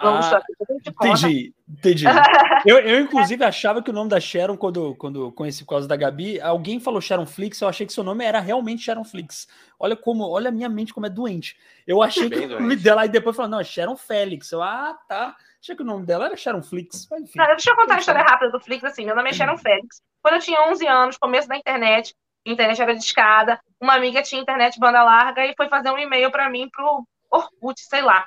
[0.01, 0.41] vamos ah,
[0.87, 2.05] entendi, entendi.
[2.65, 5.95] eu, eu, inclusive, achava que o nome da Sharon, quando, quando conheci por causa da
[5.95, 9.47] Gabi, alguém falou Sharon Flix, eu achei que seu nome era realmente Sharon Flix.
[9.79, 11.57] Olha como, olha a minha mente como é doente.
[11.85, 14.51] Eu achei Bem que o nome dela, aí depois falou, não, é Sharon Félix.
[14.51, 15.35] Eu, ah, tá.
[15.61, 17.07] Achei que o nome dela era Sharon Flix.
[17.11, 19.33] Mas, enfim, não, deixa eu contar a história rápida do Flix, assim, meu nome é
[19.33, 20.01] Sharon Félix.
[20.21, 22.15] Quando eu tinha 11 anos, começo da internet,
[22.51, 23.59] internet era de escada.
[23.79, 27.79] Uma amiga tinha internet banda larga e foi fazer um e-mail para mim pro Orkut,
[27.81, 28.25] sei lá.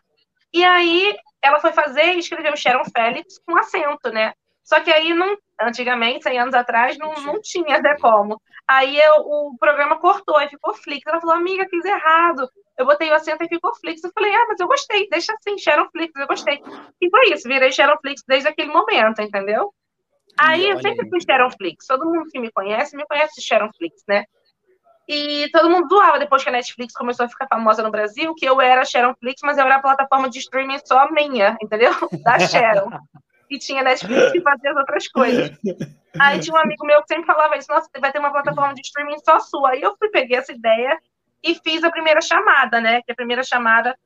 [0.52, 4.32] E aí ela foi fazer e escreveu Sharon Félix com acento, né?
[4.62, 8.40] Só que aí, não, antigamente, 100 anos atrás, não, não tinha até como.
[8.68, 11.04] Aí eu, o programa cortou e ficou Flix.
[11.06, 12.48] Ela falou, amiga, fiz errado.
[12.78, 14.04] Eu botei o acento e ficou Flix.
[14.04, 16.62] Eu falei, ah, mas eu gostei, deixa assim, Sharon Flix, eu gostei.
[17.00, 19.74] E foi isso, virei Sharon Flix desde aquele momento, entendeu?
[20.40, 21.86] Aí eu sempre fui Sharon Flix.
[21.86, 24.24] Todo mundo que me conhece, me conhece de Sharon Flix, né?
[25.06, 28.46] E todo mundo zoava depois que a Netflix começou a ficar famosa no Brasil, que
[28.46, 31.92] eu era Sharon Flix, mas eu era a plataforma de streaming só minha, entendeu?
[32.24, 32.90] Da Sharon.
[33.50, 35.50] e tinha Netflix que fazia as outras coisas.
[36.18, 38.80] Aí tinha um amigo meu que sempre falava isso, nossa, vai ter uma plataforma de
[38.80, 39.70] streaming só sua.
[39.70, 40.96] Aí eu fui, peguei essa ideia
[41.42, 43.02] e fiz a primeira chamada, né?
[43.02, 43.98] Que a primeira chamada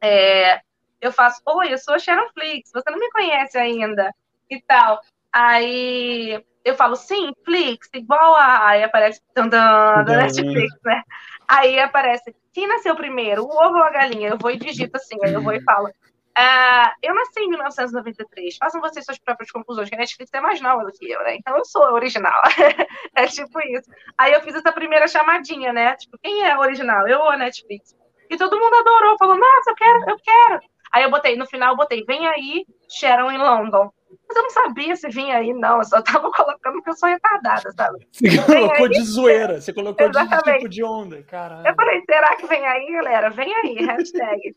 [0.00, 0.60] é,
[1.00, 4.14] eu faço, oi, eu sou a Sharon Flix, você não me conhece ainda
[4.48, 5.00] e tal.
[5.32, 8.68] Aí eu falo, sim, Flix, igual a.
[8.68, 11.02] Aí aparece da Netflix, né?
[11.48, 14.30] Aí aparece, quem nasceu primeiro, o ovo ou a galinha?
[14.30, 15.88] Eu vou e digito assim, aí eu vou e falo.
[16.34, 18.56] Ah, eu nasci em 1993.
[18.56, 21.36] Façam vocês suas próprias conclusões, que a Netflix é mais nova do que eu, né?
[21.36, 22.40] Então eu sou a original.
[23.14, 23.90] é tipo isso.
[24.16, 25.94] Aí eu fiz essa primeira chamadinha, né?
[25.96, 27.06] Tipo, quem é a original?
[27.06, 27.94] Eu ou a Netflix?
[28.30, 30.60] E todo mundo adorou, falou, nossa, eu quero, eu quero.
[30.92, 33.90] Aí eu botei, no final eu botei, vem aí, Sharon em London.
[34.28, 35.78] Mas eu não sabia se vinha aí, não.
[35.78, 38.06] Eu só tava colocando que eu sou retardada, sabe?
[38.10, 40.44] Você colocou aí, de zoeira, você colocou Exatamente.
[40.44, 41.22] de tipo de onda.
[41.22, 41.66] Caralho.
[41.66, 43.30] Eu falei, será que vem aí, galera?
[43.30, 44.56] Vem aí, hashtag.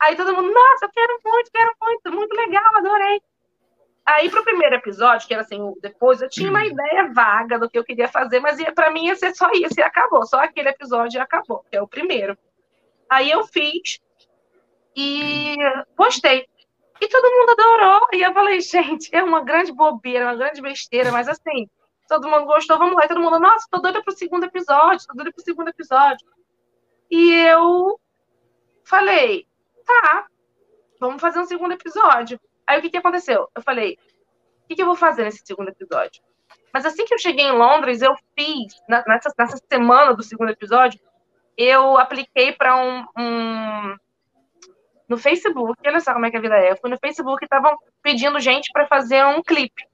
[0.00, 3.20] aí todo mundo, nossa, eu quero muito, quero muito, muito legal, adorei.
[4.04, 6.66] Aí, pro primeiro episódio, que era assim, depois eu tinha uma hum.
[6.66, 9.74] ideia vaga do que eu queria fazer, mas ia, pra mim ia ser só isso
[9.78, 10.24] e acabou.
[10.24, 12.38] Só aquele episódio e acabou, que é o primeiro.
[13.10, 14.00] Aí eu fiz,
[14.96, 15.56] e
[15.94, 16.46] postei.
[17.00, 18.08] E todo mundo adorou.
[18.12, 21.68] E eu falei, gente, é uma grande bobeira, uma grande besteira, mas assim,
[22.08, 23.04] todo mundo gostou, vamos lá.
[23.04, 26.26] E todo mundo, nossa, tô doida pro segundo episódio, tô doida pro segundo episódio.
[27.10, 28.00] E eu
[28.84, 29.46] falei,
[29.84, 30.26] tá,
[30.98, 32.40] vamos fazer um segundo episódio.
[32.66, 33.48] Aí o que, que aconteceu?
[33.54, 33.98] Eu falei,
[34.64, 36.22] o que, que eu vou fazer nesse segundo episódio?
[36.72, 41.00] Mas assim que eu cheguei em Londres, eu fiz, nessa, nessa semana do segundo episódio,
[41.56, 43.96] eu apliquei para um, um
[45.08, 46.74] no Facebook, olha só como é que a vida é.
[46.84, 49.84] No Facebook estavam pedindo gente para fazer um clipe.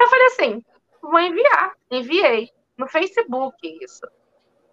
[0.00, 0.62] Eu falei assim,
[1.02, 1.72] vou enviar.
[1.90, 2.50] Enviei.
[2.76, 4.06] No Facebook, isso.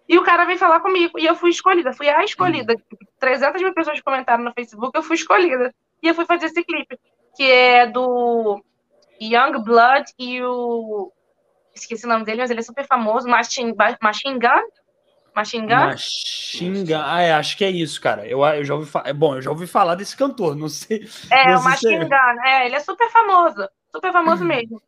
[0.08, 1.18] E o cara veio falar comigo.
[1.18, 1.92] E eu fui escolhida.
[1.92, 2.74] Fui a escolhida.
[3.18, 5.74] 300 mil pessoas comentaram no Facebook, eu fui escolhida.
[6.02, 6.98] E eu fui fazer esse clipe.
[7.36, 8.62] Que é do
[9.20, 11.12] Young Blood e o...
[11.74, 13.28] Esqueci o nome dele, mas ele é super famoso.
[13.28, 14.66] Machine, Machine Gun
[15.36, 16.96] Machine Gun.
[17.04, 18.26] Ah, é, acho que é isso, cara.
[18.26, 19.12] Eu, eu já ouvi falar.
[19.12, 21.06] Bom, eu já ouvi falar desse cantor, não sei.
[21.30, 22.04] É, não o Machine é...
[22.04, 23.68] Gun, é, ele é super famoso.
[23.92, 24.80] Super famoso mesmo.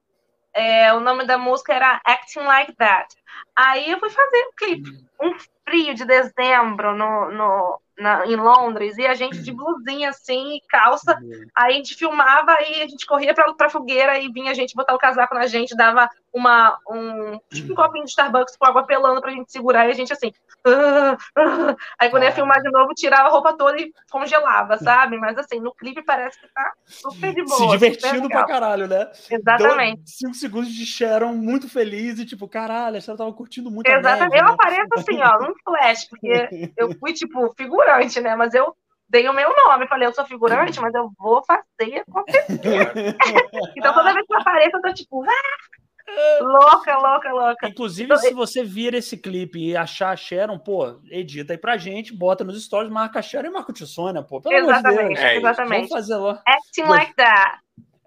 [0.54, 3.14] É, o nome da música era Acting Like That.
[3.54, 4.90] Aí eu fui fazer o um clipe.
[5.20, 5.34] Um
[5.68, 11.18] frio de dezembro no, no, na, em Londres, e a gente de blusinha assim, calça.
[11.54, 14.74] Aí a gente filmava e a gente corria pra, pra fogueira e vinha a gente
[14.74, 18.86] botar o casaco na gente, dava uma, um, tipo um copinho de Starbucks com água
[18.86, 20.32] pelando pra gente segurar e a gente assim.
[20.66, 21.76] Uh, uh.
[21.98, 25.18] Aí quando ia filmar de novo, tirava a roupa toda e congelava, sabe?
[25.18, 27.56] Mas assim, no clipe parece que tá super de boa.
[27.56, 29.10] Se divertindo pra caralho, né?
[29.30, 29.96] Exatamente.
[29.96, 33.88] Deu cinco segundos de Sharon muito feliz e tipo, caralho, a Sharon tava curtindo muito
[33.88, 34.30] Exatamente.
[34.30, 34.52] Neve, eu né?
[34.52, 37.54] apareço assim, ó, num flash, porque eu fui, tipo,
[37.88, 38.36] figurante, né?
[38.36, 38.74] Mas eu
[39.08, 43.16] dei o meu nome, falei, eu sou figurante, mas eu vou fazer acontecer.
[43.76, 45.78] então toda vez que eu apareço, eu tô tipo, ah!
[46.40, 47.68] Louca, louca, louca.
[47.68, 51.76] Inclusive, então, se você vir esse clipe e achar a Sharon, pô, edita aí pra
[51.76, 54.40] gente, bota nos stories, marca a Sharon e marca o Tissônia, pô.
[54.40, 55.20] Pelo exatamente, amor de Deus.
[55.20, 55.88] É exatamente.
[55.88, 56.42] Vamos fazer lá.
[56.46, 57.58] Acting like that.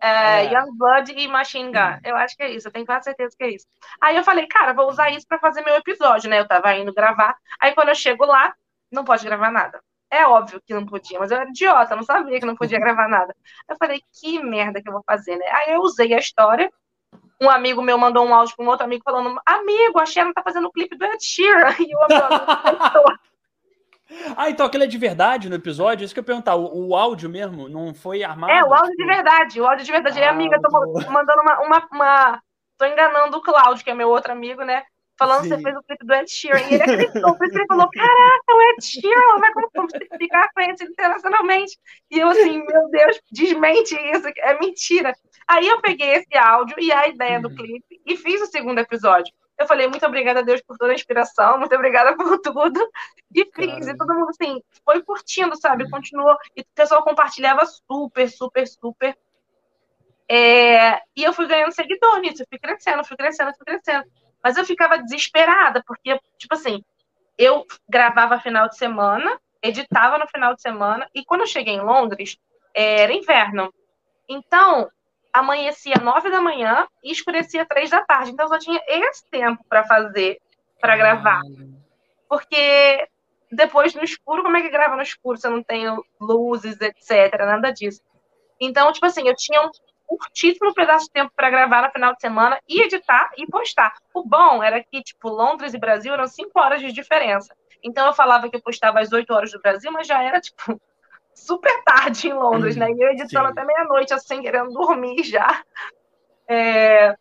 [0.02, 0.46] Uh, é.
[0.52, 2.00] Young Blood e Machine Gun.
[2.04, 3.68] Eu acho que é isso, eu tenho quase certeza que é isso.
[4.02, 6.40] Aí eu falei, cara, vou usar isso para fazer meu episódio, né?
[6.40, 7.36] Eu tava indo gravar.
[7.60, 8.52] Aí quando eu chego lá,
[8.92, 9.82] não pode gravar nada.
[10.12, 13.08] É óbvio que não podia, mas eu era idiota, não sabia que não podia gravar
[13.08, 13.34] nada.
[13.70, 15.46] Eu falei, que merda que eu vou fazer, né?
[15.50, 16.70] Aí eu usei a história.
[17.42, 20.44] Um amigo meu mandou um áudio para um outro amigo falando: Amigo, a Sharon tá
[20.44, 21.74] fazendo o clipe do Ed Sheeran.
[21.80, 23.20] E o amigo
[24.38, 26.04] Ah, então aquele é de verdade no episódio?
[26.06, 26.56] Isso que eu ia perguntar.
[26.56, 28.52] O, o áudio mesmo não foi armado?
[28.52, 29.02] É, o áudio tipo...
[29.02, 29.62] de verdade.
[29.62, 30.20] O áudio de verdade.
[30.20, 30.70] Ah, Aí, amiga, tô
[31.10, 32.42] mandando uma, uma, uma.
[32.78, 34.84] Tô enganando o Cláudio, que é meu outro amigo, né?
[35.22, 36.60] Falando que você fez o clipe do Ed Sheeran.
[36.62, 40.92] E ele acreditou, por isso ele falou: Caraca, o Ed Sheeran vai como ficar conhecido
[40.92, 41.78] internacionalmente.
[42.10, 45.14] E eu, assim, meu Deus, desmente isso, é mentira.
[45.48, 47.56] Aí eu peguei esse áudio e a ideia do uhum.
[47.56, 49.32] clipe e fiz o segundo episódio.
[49.60, 52.80] Eu falei, muito obrigada a Deus por toda a inspiração, muito obrigada por tudo.
[53.36, 55.88] E fiz, e todo mundo, assim, foi curtindo, sabe?
[55.90, 56.36] Continuou.
[56.56, 59.16] E o pessoal compartilhava super, super, super.
[60.28, 60.96] É...
[61.16, 64.06] E eu fui ganhando seguidor nisso, eu fui crescendo, fui crescendo, fui crescendo.
[64.44, 66.84] Mas eu ficava desesperada, porque, tipo assim,
[67.38, 71.82] eu gravava final de semana, editava no final de semana, e quando eu cheguei em
[71.82, 72.38] Londres,
[72.74, 73.74] era inverno.
[74.28, 74.90] Então,
[75.32, 78.32] amanhecia nove da manhã e escurecia três da tarde.
[78.32, 80.40] Então, eu só tinha esse tempo para fazer,
[80.80, 81.42] para gravar.
[82.28, 83.08] Porque
[83.52, 85.38] depois no escuro, como é que grava no escuro?
[85.38, 85.86] Você não tem
[86.20, 87.38] luzes, etc.
[87.40, 88.02] Nada disso.
[88.60, 89.70] Então, tipo assim, eu tinha um
[90.18, 93.94] curtíssimo pedaço de tempo para gravar no final de semana e editar e postar.
[94.14, 97.56] O bom era que, tipo, Londres e Brasil eram cinco horas de diferença.
[97.84, 100.80] Então eu falava que eu postava às 8 horas do Brasil, mas já era, tipo,
[101.34, 102.92] super tarde em Londres, né?
[102.92, 103.52] E eu editando Sim.
[103.52, 105.64] até meia-noite, assim, querendo dormir já.
[106.48, 107.16] É...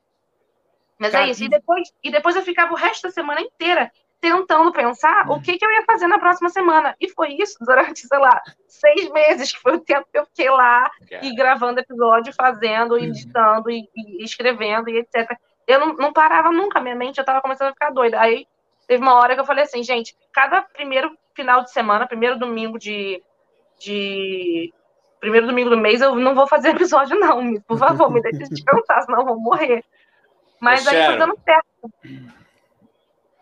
[0.99, 1.43] Mas Cara, é isso.
[1.45, 3.91] E depois, e depois eu ficava o resto da semana inteira
[4.21, 6.95] tentando pensar o que, que eu ia fazer na próxima semana.
[7.01, 10.51] E foi isso durante, sei lá, seis meses, que foi o tempo que eu fiquei
[10.51, 10.91] lá
[11.23, 15.37] e gravando episódio, fazendo, editando e, e escrevendo e etc.
[15.67, 18.21] Eu não, não, parava nunca, minha mente já estava começando a ficar doida.
[18.21, 18.47] Aí
[18.87, 22.79] teve uma hora que eu falei assim, gente, cada primeiro final de semana, primeiro domingo
[22.79, 23.23] de.
[23.79, 24.73] de
[25.19, 27.59] primeiro domingo do mês, eu não vou fazer episódio, não.
[27.63, 29.83] Por favor, me deixe descansar, senão eu vou morrer.
[30.61, 32.40] Mas aí foi dando certo.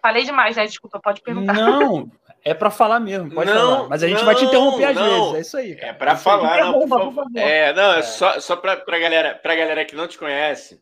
[0.00, 0.66] Falei demais, né?
[0.66, 1.52] Desculpa, pode perguntar.
[1.54, 2.10] Não,
[2.44, 3.88] é para falar mesmo, pode não, falar.
[3.88, 5.32] Mas a gente não, vai te interromper às não.
[5.32, 5.76] vezes, é isso aí.
[5.76, 5.88] Cara.
[5.88, 7.26] É para falar, não, por favor.
[7.36, 10.80] É, não, é, só, só para a galera, pra galera que não te conhece.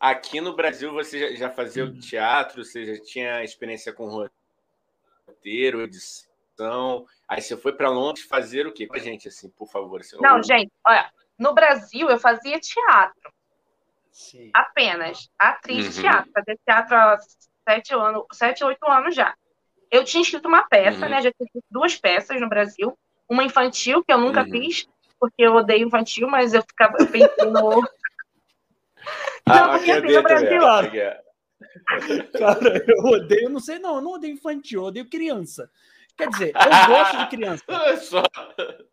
[0.00, 4.28] Aqui no Brasil você já, fazia o teatro, você já tinha experiência com
[5.26, 7.04] roteiro, edição.
[7.26, 10.00] Aí você foi para Londres fazer o quê com a gente, assim, por favor?
[10.20, 13.32] Não, gente, olha, no Brasil eu fazia teatro.
[14.12, 14.50] Sim.
[14.52, 15.30] Apenas.
[15.38, 15.90] Atriz uhum.
[15.90, 16.32] de teatro.
[16.32, 17.18] Fazia teatro há
[17.68, 19.34] sete, anos, sete, oito anos já.
[19.90, 21.10] Eu tinha escrito uma peça, uhum.
[21.10, 21.16] né?
[21.16, 22.98] Já tinha escrito duas peças no Brasil.
[23.28, 24.50] Uma infantil, que eu nunca uhum.
[24.50, 24.88] fiz,
[25.20, 27.82] porque eu odeio infantil, mas eu ficava pensando.
[29.44, 30.60] ah, porque assim, no Brasil.
[32.38, 35.70] Cara, eu odeio, não sei, não, eu não odeio infantil, eu odeio criança.
[36.16, 37.64] Quer dizer, eu gosto de criança.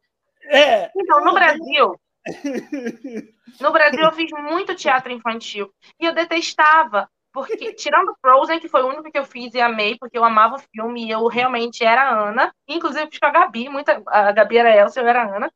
[0.48, 0.92] É.
[0.96, 2.00] Então, no Brasil,
[3.60, 8.82] no Brasil eu fiz muito teatro infantil e eu detestava porque, tirando Frozen, que foi
[8.82, 11.84] o único que eu fiz e amei, porque eu amava o filme e eu realmente
[11.84, 12.56] era a Ana.
[12.65, 15.52] Inclusive, fiz com a Gabi, muita, a Gabi era Elsa, eu era a Ana.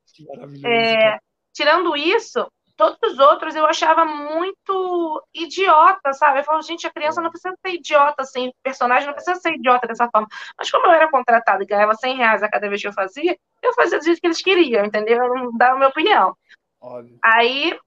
[0.66, 1.18] É,
[1.54, 6.40] tirando isso, todos os outros eu achava muito idiota, sabe?
[6.40, 9.54] Eu falo, gente, a criança não precisa ser idiota, assim, o personagem não precisa ser
[9.54, 10.28] idiota dessa forma.
[10.58, 13.38] Mas como eu era contratada e ganhava 100 reais a cada vez que eu fazia,
[13.64, 15.24] eu fazia do jeito que eles queriam, entendeu?
[15.24, 16.36] Eu não dava a minha opinião.
[16.82, 17.18] Óbvio.
[17.24, 17.80] Aí,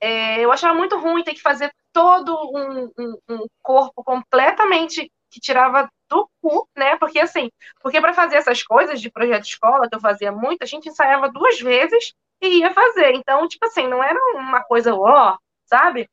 [0.00, 5.40] é, eu achava muito ruim ter que fazer todo um, um, um corpo completamente que
[5.40, 6.96] tirava do cu, né?
[6.96, 7.50] Porque assim,
[7.82, 11.28] porque para fazer essas coisas de projeto escola, que eu fazia muito, a gente ensaiava
[11.28, 13.12] duas vezes e ia fazer.
[13.14, 16.08] Então, tipo assim, não era uma coisa ó, sabe?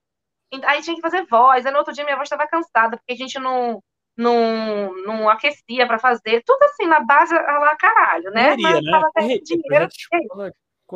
[0.63, 1.65] Aí tinha que fazer voz.
[1.65, 3.81] Aí no outro dia minha voz estava cansada, porque a gente não,
[4.17, 6.43] não, não aquecia para fazer.
[6.45, 8.55] Tudo assim, na base lá, caralho, né?
[8.55, 8.91] Correria, Mas né?
[8.91, 9.87] tava Correria, dinheiro.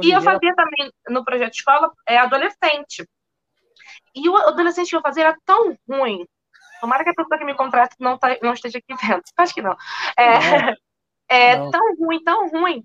[0.04, 3.08] E eu fazia também no projeto escola é, adolescente.
[4.14, 6.26] E o adolescente que eu fazia era tão ruim.
[6.80, 9.22] Tomara que a pessoa que me contrata não, tá, não esteja aqui vendo.
[9.38, 9.76] Acho que não.
[10.18, 10.76] É,
[11.28, 11.72] é não.
[11.72, 12.84] tão ruim, tão ruim.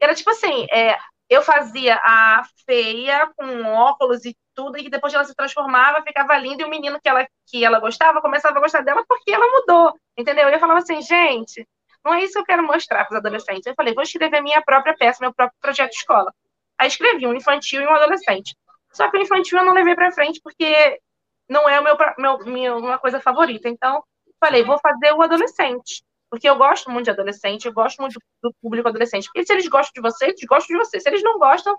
[0.00, 5.24] Era tipo assim, é, eu fazia a feia com óculos e tudo, e depois ela
[5.24, 8.82] se transformava, ficava linda, e o menino que ela, que ela gostava começava a gostar
[8.82, 10.48] dela porque ela mudou, entendeu?
[10.48, 11.66] E eu falava assim, gente,
[12.04, 13.66] não é isso que eu quero mostrar para os adolescentes.
[13.66, 16.34] Eu falei, vou escrever minha própria peça, meu próprio projeto de escola.
[16.80, 18.56] Aí escrevi um infantil e um adolescente.
[18.90, 20.98] Só que o infantil eu não levei para frente porque
[21.46, 23.68] não é o meu, meu, minha, uma coisa favorita.
[23.68, 24.02] Então,
[24.42, 26.02] falei, vou fazer o adolescente.
[26.30, 29.26] Porque eu gosto muito de adolescente, eu gosto muito do público adolescente.
[29.26, 31.00] Porque se eles gostam de você, eles gostam de você.
[31.00, 31.76] Se eles não gostam,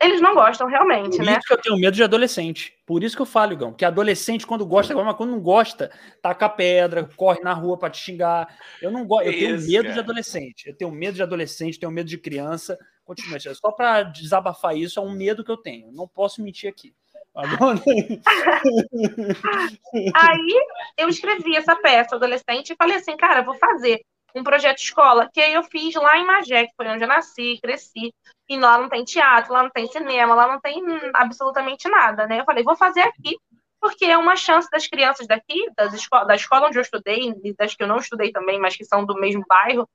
[0.00, 1.32] eles não gostam realmente, Por né?
[1.32, 2.74] isso que eu tenho medo de adolescente.
[2.86, 5.90] Por isso que eu falo, Igão, que adolescente, quando gosta, mas quando não gosta,
[6.22, 8.56] taca pedra, corre na rua para te xingar.
[8.80, 9.94] Eu não gosto, eu tenho Isso, medo cara.
[9.94, 10.68] de adolescente.
[10.68, 12.78] Eu tenho medo de adolescente, tenho medo de criança.
[13.08, 13.38] Continua.
[13.54, 15.90] Só para desabafar isso, é um medo que eu tenho.
[15.90, 16.94] Não posso mentir aqui.
[20.14, 25.30] Aí eu escrevi essa peça adolescente e falei assim, cara, vou fazer um projeto escola,
[25.32, 28.12] que aí eu fiz lá em Magé, que foi onde eu nasci, cresci.
[28.46, 30.82] E lá não tem teatro, lá não tem cinema, lá não tem
[31.14, 32.40] absolutamente nada, né?
[32.40, 33.38] Eu falei, vou fazer aqui,
[33.80, 37.54] porque é uma chance das crianças daqui, das esco da escola onde eu estudei, e
[37.54, 39.88] das que eu não estudei também, mas que são do mesmo bairro,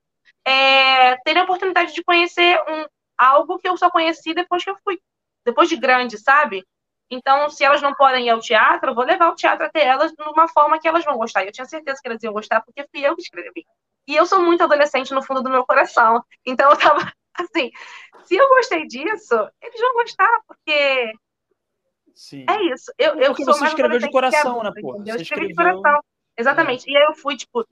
[0.45, 2.85] é, terem a oportunidade de conhecer um,
[3.17, 4.99] algo que eu só conheci depois que eu fui,
[5.45, 6.65] depois de grande, sabe?
[7.09, 10.11] Então, se elas não podem ir ao teatro, eu vou levar o teatro até elas
[10.11, 11.43] de uma forma que elas vão gostar.
[11.43, 13.65] E eu tinha certeza que elas iam gostar, porque fui eu que escrevi.
[14.07, 16.23] E eu sou muito adolescente no fundo do meu coração.
[16.45, 16.99] Então, eu tava
[17.35, 17.71] assim,
[18.25, 21.13] se eu gostei disso, eles vão gostar, porque
[22.15, 22.45] Sim.
[22.49, 22.91] é isso.
[22.97, 24.95] Eu, eu Porque sou você escreveu de coração, adulta, né, pô?
[25.05, 26.03] Eu escrevi de escreveu- coração.
[26.37, 26.89] Exatamente.
[26.89, 27.67] E aí eu fui, tipo,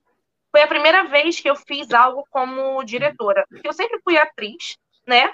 [0.52, 3.46] foi a primeira vez que eu fiz algo como diretora.
[3.50, 5.32] Porque eu sempre fui atriz, né?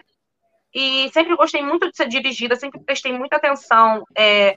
[0.74, 4.56] E sempre gostei muito de ser dirigida, sempre prestei muita atenção é,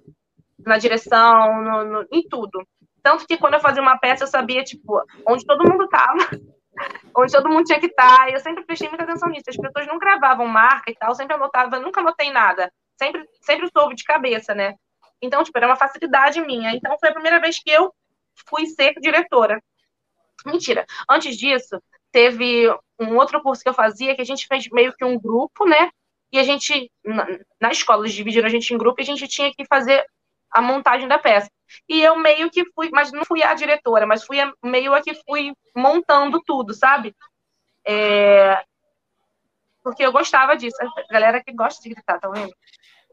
[0.66, 2.66] na direção, no- no- em tudo.
[3.02, 6.18] Tanto que quando eu fazia uma peça, eu sabia, tipo, onde todo mundo tava,
[7.16, 8.28] onde todo mundo tinha que estar.
[8.30, 9.44] E eu sempre prestei muita atenção nisso.
[9.48, 12.72] As pessoas não gravavam marca e tal, sempre anotava, nunca anotei nada.
[12.98, 14.74] Sempre, sempre soube de cabeça, né?
[15.22, 16.72] Então, tipo, era uma facilidade minha.
[16.74, 17.94] Então, foi a primeira vez que eu
[18.48, 19.62] fui ser diretora.
[20.46, 20.86] Mentira.
[21.08, 21.80] Antes disso,
[22.12, 22.68] teve
[22.98, 25.90] um outro curso que eu fazia que a gente fez meio que um grupo, né?
[26.32, 27.26] E a gente, na,
[27.60, 30.04] na escola, eles dividiram a gente em grupo e a gente tinha que fazer
[30.50, 31.50] a montagem da peça.
[31.88, 35.00] E eu meio que fui, mas não fui a diretora, mas fui a, meio a
[35.00, 37.14] que fui montando tudo, sabe?
[37.86, 38.62] É,
[39.82, 40.76] porque eu gostava disso.
[40.80, 42.52] A galera que gosta de gritar, tá vendo?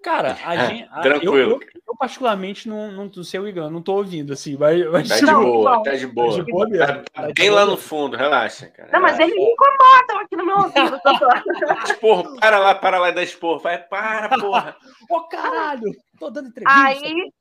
[0.04, 0.88] Cara, a gente.
[0.92, 1.36] a- Tranquilo.
[1.38, 4.86] Eu, eu, eu particularmente, não, não, não sei o Igão, não tô ouvindo, assim, mas.
[4.92, 5.84] mas Tá de tipo, Não, boa, bom.
[5.84, 6.32] tá de boa.
[6.34, 6.86] de boa mesmo.
[6.88, 8.90] Tá, Tá tá de bem boa lá no fundo, relaxa, cara.
[8.94, 9.34] Não, mas relaxa.
[9.36, 11.00] eles me incomodam aqui no meu ouvido.
[11.02, 11.44] tá
[11.86, 13.60] Esporro, para lá, para lá da esporro.
[13.60, 14.76] Vai, para, porra.
[15.10, 15.92] Ô, caralho!
[16.20, 16.80] Tô dando entrevista.
[16.84, 17.32] Aí,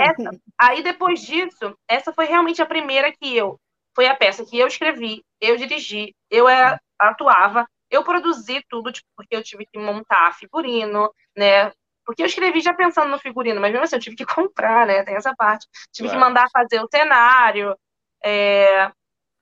[0.00, 3.58] essa- aí depois disso, essa foi realmente a primeira que eu.
[3.94, 9.08] Foi a peça que eu escrevi, eu dirigi, eu era, atuava, eu produzi tudo, tipo,
[9.16, 11.72] porque eu tive que montar figurino, né?
[12.04, 15.04] Porque eu escrevi já pensando no figurino, mas mesmo assim eu tive que comprar, né?
[15.04, 15.66] Tem essa parte.
[15.92, 16.28] Tive que Claro.
[16.28, 17.76] mandar fazer o cenário,
[18.24, 18.90] é,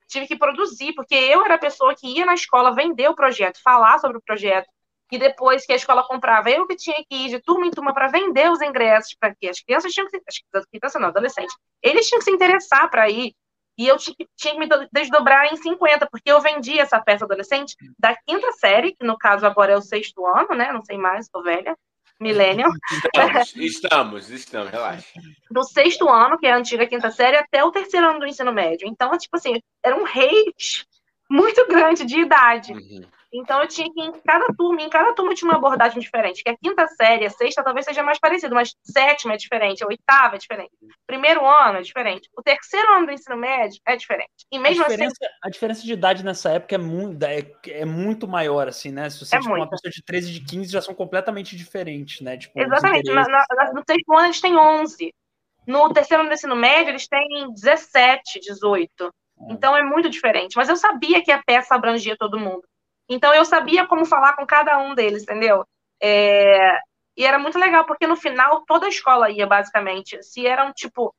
[0.07, 3.61] tive que produzir, porque eu era a pessoa que ia na escola vender o projeto,
[3.63, 4.67] falar sobre o projeto.
[5.11, 7.93] E depois que a escola comprava, eu que tinha que ir de turma em turma
[7.93, 10.21] para vender os ingressos, para que as crianças tinham que.
[10.27, 11.55] As crianças não, adolescentes.
[11.81, 13.33] Eles tinham que se interessar para ir.
[13.77, 17.75] E eu tinha que, me do- desdobrar em 50, porque eu vendi essa peça adolescente
[17.99, 20.71] da quinta série, que no caso agora é o sexto ano, né?
[20.71, 21.77] Não sei mais, tô velha.
[22.19, 22.71] Millennial.
[22.91, 25.05] Estamos, estamos, estamos, relaxa.
[25.51, 28.51] do sexto ano, que é a antiga quinta série, até o terceiro ano do ensino
[28.51, 28.87] médio.
[28.87, 30.83] Então, tipo assim, era um range
[31.29, 32.73] muito grande de idade.
[32.73, 33.01] Uhum.
[33.33, 36.41] Então, eu tinha que ir em cada turma, em cada turma tinha uma abordagem diferente.
[36.43, 39.87] Que a quinta série, a sexta talvez seja mais parecido, mas sétima é diferente, a
[39.87, 40.71] oitava é diferente.
[41.05, 42.29] Primeiro ano é diferente.
[42.37, 44.31] O terceiro ano do ensino médio é diferente.
[44.51, 47.85] E A mesmo assim, diferença, a diferença de idade nessa época é muito, é, é
[47.85, 49.09] muito maior, assim, né?
[49.09, 52.37] Se você É tipo, uma pessoa de 13 de 15 já são completamente diferentes, né?
[52.37, 53.11] Tipo, Exatamente.
[53.11, 55.13] Na- na- no sexto ano eles têm 11.
[55.67, 59.13] No terceiro ano do ensino médio eles têm 17, 18.
[59.49, 60.55] Então é muito diferente.
[60.55, 62.63] Mas eu sabia que a peça abrangia todo mundo.
[63.09, 65.65] Então eu sabia como falar com cada um deles, entendeu?
[66.01, 66.79] É,
[67.17, 70.21] E era muito legal, porque no final toda a escola ia, basicamente.
[70.23, 71.13] Se eram, tipo,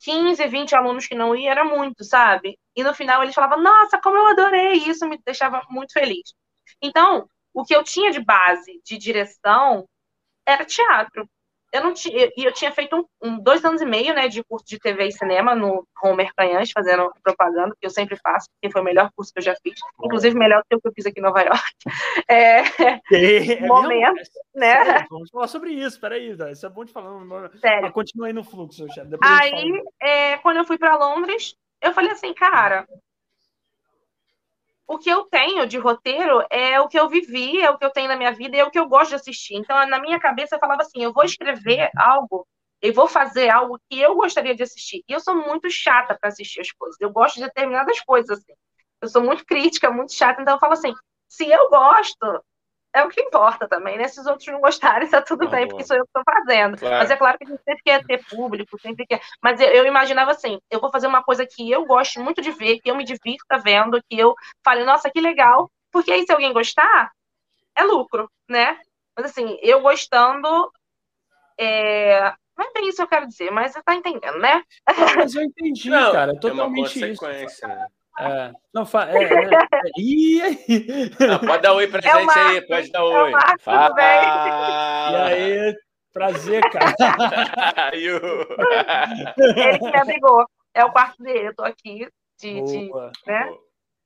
[0.00, 2.58] 15, 20 alunos que não iam, era muito, sabe?
[2.76, 6.34] E no final eles falavam, nossa, como eu adorei isso, me deixava muito feliz.
[6.82, 9.88] Então, o que eu tinha de base de direção
[10.46, 11.28] era teatro.
[11.72, 14.42] Eu não tinha, e eu tinha feito um, um- dois anos e meio, né, de
[14.44, 18.72] curso de TV e cinema no Homer Canhães, fazendo propaganda, que eu sempre faço, porque
[18.72, 21.06] foi o melhor curso que eu já fiz, inclusive melhor que o que eu fiz
[21.06, 21.62] aqui em Nova York.
[22.28, 22.60] É,
[23.12, 24.14] É, é Momento, mesmo?
[24.54, 24.84] né?
[24.84, 27.50] Sério, vamos falar sobre isso, peraí, isso é bom de falar.
[27.58, 27.82] sério.
[27.82, 29.08] Mas continua aí no fluxo, chefe.
[29.22, 32.86] Aí, é, quando eu fui para Londres, eu falei assim, cara,
[34.88, 37.90] o que eu tenho de roteiro é o que eu vivi, é o que eu
[37.90, 39.54] tenho na minha vida, é o que eu gosto de assistir.
[39.54, 42.48] Então, na minha cabeça, eu falava assim, eu vou escrever algo,
[42.80, 45.04] eu vou fazer algo que eu gostaria de assistir.
[45.06, 46.98] E eu sou muito chata para assistir as coisas.
[47.00, 48.54] Eu gosto de determinadas coisas, assim.
[49.02, 50.94] Eu sou muito crítica, muito chata, então eu falo assim,
[51.28, 52.42] se eu gosto,
[52.94, 54.08] é o que importa também, né?
[54.08, 55.68] Se os outros não gostarem, tá tudo Ah, bem, boa.
[55.70, 56.78] porque sou eu que estou fazendo.
[56.78, 56.96] Claro.
[56.96, 59.20] Mas é claro que a gente sempre quer ter público, sempre quer.
[59.42, 62.50] Mas eu, eu imaginava assim: eu vou fazer uma coisa que eu gosto muito de
[62.50, 64.34] ver, que eu me divirta vendo, que eu
[64.64, 65.70] fale, nossa, que legal.
[65.92, 67.12] Porque aí, se alguém gostar,
[67.76, 68.78] é lucro, né?
[69.16, 70.70] Mas assim, eu gostando.
[71.58, 72.32] É...
[72.56, 74.62] Não é bem isso que eu quero dizer, mas você tá entendendo, né?
[75.16, 76.32] Mas eu entendi, não, cara.
[76.32, 77.68] É totalmente é isso.
[77.68, 77.86] Né?
[78.20, 79.08] É, não, fa...
[79.10, 79.30] é, é, é.
[81.26, 83.30] Não, pode dar oi pra é gente aí, pode dar oi.
[83.30, 83.94] Marcos, Fala.
[84.00, 85.74] E aí,
[86.12, 86.94] prazer, cara.
[87.94, 90.44] Ele que me abrigou.
[90.74, 92.06] É o quarto dele, eu tô aqui
[92.40, 92.90] de, de
[93.26, 93.52] né?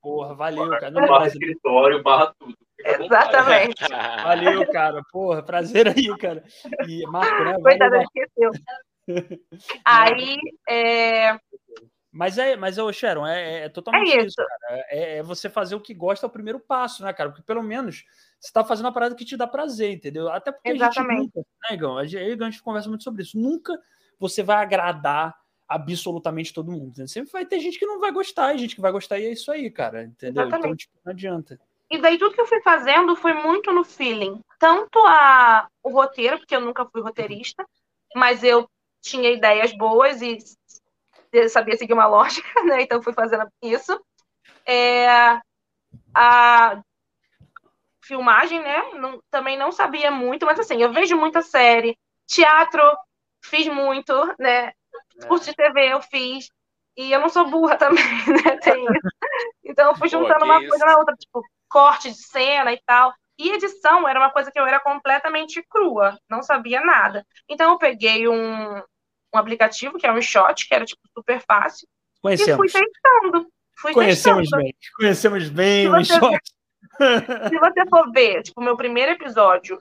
[0.01, 0.91] Porra, valeu, cara.
[0.91, 2.57] Não, barra escritório, barra tudo.
[2.85, 3.85] Exatamente.
[4.25, 5.01] Valeu, cara.
[5.13, 6.43] Porra, prazer aí, cara.
[6.89, 7.55] E Marco, né?
[7.63, 8.51] Coitado, esqueceu.
[9.85, 10.37] Aí,
[10.69, 11.39] é...
[12.13, 14.27] Mas é, mas ô Sharon, é, é totalmente é isso.
[14.27, 14.85] isso cara.
[14.91, 17.31] É, é, você fazer o que gosta é o primeiro passo, né, cara?
[17.31, 18.05] Porque pelo menos
[18.39, 20.29] você está fazendo a parada que te dá prazer, entendeu?
[20.29, 21.11] Até porque Exatamente.
[21.11, 21.97] a gente nunca, né, Igão?
[21.97, 23.39] A gente, a gente conversa muito sobre isso.
[23.39, 23.81] Nunca
[24.19, 25.35] você vai agradar
[25.67, 26.93] absolutamente todo mundo.
[26.99, 27.07] Né?
[27.07, 29.33] Sempre vai ter gente que não vai gostar, e gente que vai gostar e é
[29.33, 30.05] isso aí, cara.
[30.05, 30.45] Entendeu?
[30.45, 30.67] Então, Exatamente.
[30.67, 31.61] Então, tipo, não adianta.
[31.91, 34.41] E daí tudo que eu fui fazendo foi muito no feeling.
[34.59, 37.67] Tanto a, o roteiro, porque eu nunca fui roteirista,
[38.15, 38.69] mas eu
[39.03, 40.39] tinha ideias boas e
[41.49, 42.83] sabia seguir uma lógica, né?
[42.83, 43.99] Então fui fazendo isso.
[44.67, 45.41] É,
[46.15, 46.83] a
[48.05, 48.83] filmagem, né?
[48.95, 52.83] Não, também não sabia muito, mas assim, eu vejo muita série, teatro,
[53.45, 54.73] fiz muito, né?
[55.27, 56.49] Curso de TV eu fiz.
[56.97, 58.57] E eu não sou burra também, né?
[58.63, 59.09] Tem isso.
[59.65, 60.69] Então eu fui juntando Pô, uma isso?
[60.69, 63.13] coisa na outra, tipo, corte de cena e tal.
[63.39, 67.25] E edição era uma coisa que eu era completamente crua, não sabia nada.
[67.49, 68.83] Então eu peguei um,
[69.35, 71.89] um aplicativo que é um shot, que era tipo super fácil.
[72.21, 72.67] Conhecemos.
[72.67, 73.49] E fui testando.
[73.77, 74.63] Fui conhecemos testando.
[74.63, 74.75] bem.
[74.97, 76.41] Conhecemos bem o shot.
[77.49, 79.79] Se você for ver, tipo, meu primeiro episódio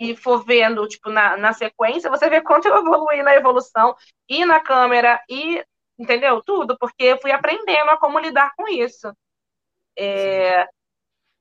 [0.00, 3.94] e for vendo, tipo, na, na sequência, você vê quanto eu evoluí na evolução
[4.28, 5.62] e na câmera e,
[5.98, 6.42] entendeu?
[6.42, 9.12] Tudo, porque eu fui aprendendo a como lidar com isso.
[9.96, 10.66] É,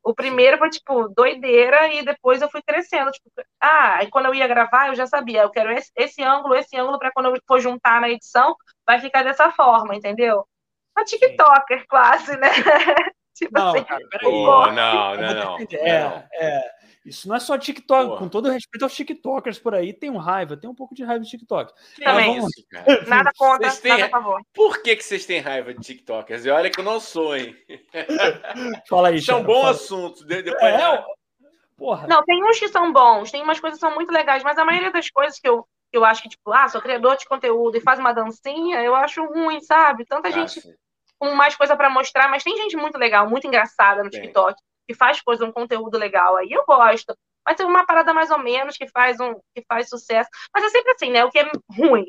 [0.03, 3.09] o primeiro foi, tipo, doideira e depois eu fui crescendo.
[3.11, 3.29] Tipo,
[3.61, 6.75] ah, e quando eu ia gravar, eu já sabia, eu quero esse, esse ângulo, esse
[6.75, 10.45] ângulo, para quando eu for juntar na edição, vai ficar dessa forma, entendeu?
[10.95, 12.49] Uma TikToker, quase, né?
[13.33, 14.27] tipo não, assim, cara, peraí.
[14.27, 15.57] Oh, não, não, não.
[15.71, 16.82] É, é.
[17.05, 18.19] Isso não é só TikTok, Porra.
[18.19, 21.23] com todo respeito aos TikTokers por aí, tem um raiva, tem um pouco de raiva
[21.23, 21.73] de TikTok.
[22.01, 22.37] Também.
[22.37, 22.57] Vamos...
[22.57, 23.91] Isso, nada contra, têm...
[23.91, 24.41] nada a favor.
[24.53, 26.45] Por que, que vocês têm raiva de TikTokers?
[26.45, 27.55] E olha que eu não sou, hein?
[28.87, 29.71] Fala aí, Isso é um bom fala.
[29.71, 30.23] assunto.
[30.25, 30.63] Depois...
[30.63, 31.03] É,
[31.75, 32.07] Porra.
[32.07, 34.63] Não, tem uns que são bons, tem umas coisas que são muito legais, mas a
[34.63, 37.75] maioria das coisas que eu, que eu acho que, tipo, ah, sou criador de conteúdo
[37.75, 40.05] e faz uma dancinha, eu acho ruim, sabe?
[40.05, 40.73] Tanta ah, gente sim.
[41.19, 44.21] com mais coisa para mostrar, mas tem gente muito legal, muito engraçada no tem.
[44.21, 44.55] TikTok
[44.87, 47.15] que faz coisa, um conteúdo legal aí, eu gosto.
[47.45, 50.29] Mas tem uma parada mais ou menos que faz um que faz sucesso.
[50.53, 51.25] Mas é sempre assim, né?
[51.25, 52.05] O que é ruim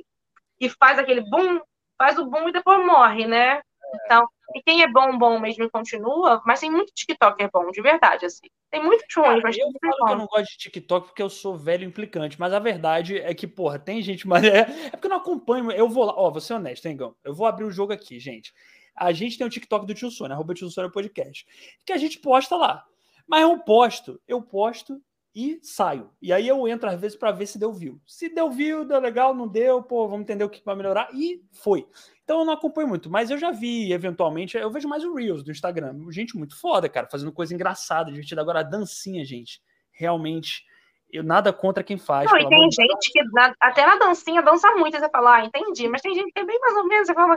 [0.61, 1.61] e faz aquele boom,
[1.99, 3.61] faz o boom e depois morre, né?
[4.05, 7.71] Então, e quem é bom, bom mesmo e continua, mas tem muito TikTok é bom,
[7.71, 8.47] de verdade, assim.
[8.71, 10.07] Tem muitos ruins, mas eu falo bom.
[10.07, 13.33] que eu não gosto de TikTok porque eu sou velho implicante, mas a verdade é
[13.35, 16.31] que, porra, tem gente, mas é, é porque eu não acompanho, eu vou lá, ó,
[16.31, 17.15] vou ser honesto, hein, Gão?
[17.23, 18.53] Eu vou abrir o jogo aqui, gente
[18.95, 21.47] a gente tem o TikTok do Tio Sônia, arroba Tio Sônia Podcast,
[21.85, 22.85] que a gente posta lá.
[23.27, 25.01] Mas eu posto, eu posto
[25.35, 26.11] e saio.
[26.23, 28.01] E aí eu entro às vezes para ver se deu view.
[28.07, 31.43] Se deu view, deu legal, não deu, pô, vamos entender o que vai melhorar e
[31.53, 31.87] foi.
[32.23, 35.43] Então eu não acompanho muito, mas eu já vi, eventualmente, eu vejo mais o Reels
[35.43, 35.99] do Instagram.
[36.11, 38.41] Gente muito foda, cara, fazendo coisa engraçada, divertida.
[38.41, 40.65] Agora a dancinha, gente, realmente,
[41.11, 42.31] eu nada contra quem faz.
[42.31, 45.89] Não, e tem gente que na, até na dancinha dança muito, você fala, ah, entendi,
[45.89, 47.37] mas tem gente que é bem mais ou menos, você fala,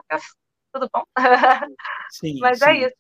[0.77, 1.03] tudo bom?
[2.09, 2.65] Sim, Mas sim.
[2.65, 2.95] é isso.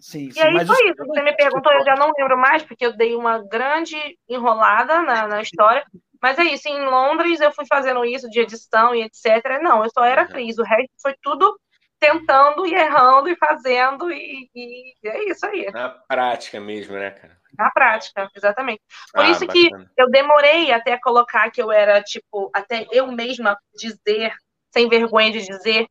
[0.00, 1.06] Sim, sim, e aí foi isso.
[1.06, 3.96] Você me perguntou, eu já não lembro mais, porque eu dei uma grande
[4.28, 5.84] enrolada na, na história.
[6.20, 9.60] Mas é isso, em Londres eu fui fazendo isso de edição e etc.
[9.62, 11.56] Não, eu só era atriz, o resto foi tudo
[11.98, 15.70] tentando e errando e fazendo, e, e é isso aí.
[15.72, 17.36] Na prática mesmo, né, cara?
[17.58, 18.82] Na prática, exatamente.
[19.12, 19.90] Por ah, isso bacana.
[19.94, 24.34] que eu demorei até colocar que eu era, tipo, até eu mesma dizer,
[24.70, 25.86] sem vergonha de dizer,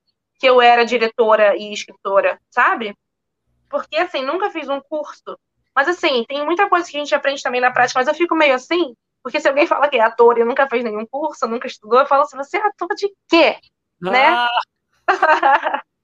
[0.45, 2.95] que eu era diretora e escritora, sabe?
[3.67, 5.39] Porque, assim, nunca fiz um curso.
[5.75, 8.35] Mas, assim, tem muita coisa que a gente aprende também na prática, mas eu fico
[8.35, 11.65] meio assim, porque se alguém fala que é ator e nunca fez nenhum curso, nunca
[11.65, 13.57] estudou, eu falo assim, você é ator de quê?
[13.99, 14.27] Né?
[14.27, 14.47] Ah.
[15.09, 15.81] Né?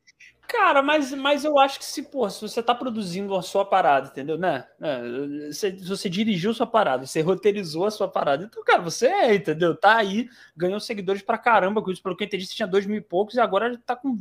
[0.51, 4.09] Cara, mas, mas eu acho que se, pô, se você tá produzindo a sua parada,
[4.09, 4.37] entendeu?
[4.37, 4.67] Né?
[4.81, 9.07] É, se, se você dirigiu sua parada, você roteirizou a sua parada, então, cara, você
[9.07, 9.73] é, entendeu?
[9.73, 12.03] Tá aí, ganhou seguidores pra caramba com isso.
[12.03, 14.19] Pelo que eu entendi, você tinha dois mil e poucos e agora tá com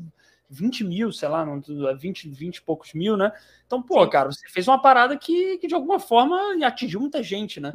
[0.48, 1.44] 20 mil, sei lá,
[1.98, 3.32] 20, 20 e poucos mil, né?
[3.66, 7.58] Então, pô, cara, você fez uma parada que, que de alguma forma atingiu muita gente,
[7.58, 7.74] né?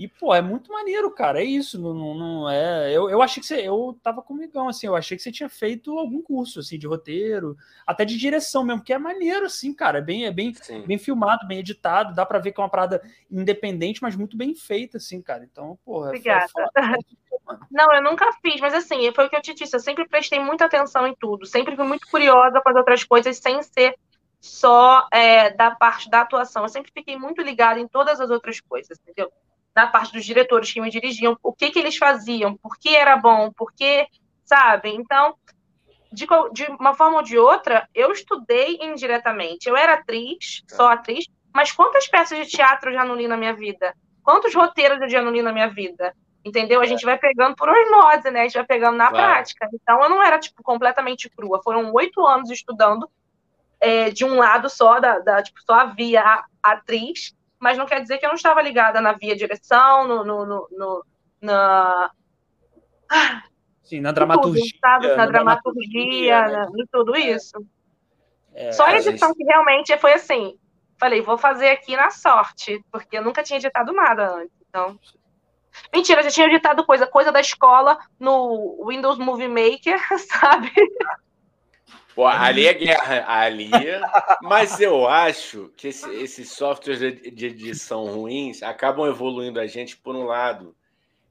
[0.00, 1.42] E, pô, é muito maneiro, cara.
[1.42, 1.78] É isso.
[1.78, 2.90] Não, não, não é.
[2.90, 3.56] Eu, eu achei que você.
[3.60, 4.86] Eu tava comigão, assim.
[4.86, 7.54] Eu achei que você tinha feito algum curso, assim, de roteiro,
[7.86, 9.98] até de direção mesmo, que é maneiro, assim, cara.
[9.98, 10.54] É bem, é bem,
[10.86, 12.14] bem filmado, bem editado.
[12.14, 15.44] Dá pra ver que é uma parada independente, mas muito bem feita, assim, cara.
[15.44, 16.06] Então, pô.
[16.06, 16.48] Obrigada.
[17.70, 19.76] não, eu nunca fiz, mas assim, foi o que eu te disse.
[19.76, 21.44] Eu sempre prestei muita atenção em tudo.
[21.44, 23.94] Sempre fui muito curiosa com as outras coisas, sem ser
[24.40, 26.62] só é, da parte da atuação.
[26.62, 29.30] Eu sempre fiquei muito ligada em todas as outras coisas, entendeu?
[29.74, 33.16] Da parte dos diretores que me dirigiam, o que, que eles faziam, por que era
[33.16, 34.06] bom, por que,
[34.44, 34.90] sabe?
[34.90, 35.34] Então,
[36.12, 39.68] de, de uma forma ou de outra, eu estudei indiretamente.
[39.68, 43.36] Eu era atriz, só atriz, mas quantas peças de teatro eu já não li na
[43.36, 43.94] minha vida?
[44.22, 46.14] Quantos roteiros eu já não li na minha vida?
[46.44, 46.80] Entendeu?
[46.80, 48.40] A gente vai pegando por osmose, né?
[48.40, 49.26] A gente vai pegando na claro.
[49.26, 49.68] prática.
[49.74, 51.60] Então, eu não era, tipo, completamente crua.
[51.62, 53.08] Foram oito anos estudando
[53.78, 58.00] é, de um lado só, da, da tipo, só havia a atriz, mas não quer
[58.00, 61.04] dizer que eu não estava ligada na via direção, no, no, no, no
[61.40, 62.10] na.
[63.82, 64.62] Sim, na dramaturgia.
[64.62, 65.08] Tudo, sabe?
[65.08, 66.82] Na, na dramaturgia, dramaturgia né?
[66.82, 67.20] em tudo é.
[67.20, 67.66] isso.
[68.54, 69.36] É, Só a edição gente...
[69.36, 70.56] que realmente foi assim.
[70.98, 74.56] Falei, vou fazer aqui na sorte, porque eu nunca tinha editado nada antes.
[74.68, 74.98] Então.
[75.94, 80.72] Mentira, eu já tinha editado coisa, coisa da escola no Windows Movie Maker, sabe?
[82.14, 83.70] Pô, ali é guerra, ali.
[83.72, 84.00] É...
[84.42, 90.14] Mas eu acho que esse, esses softwares de edição ruins acabam evoluindo a gente por
[90.14, 90.76] um lado.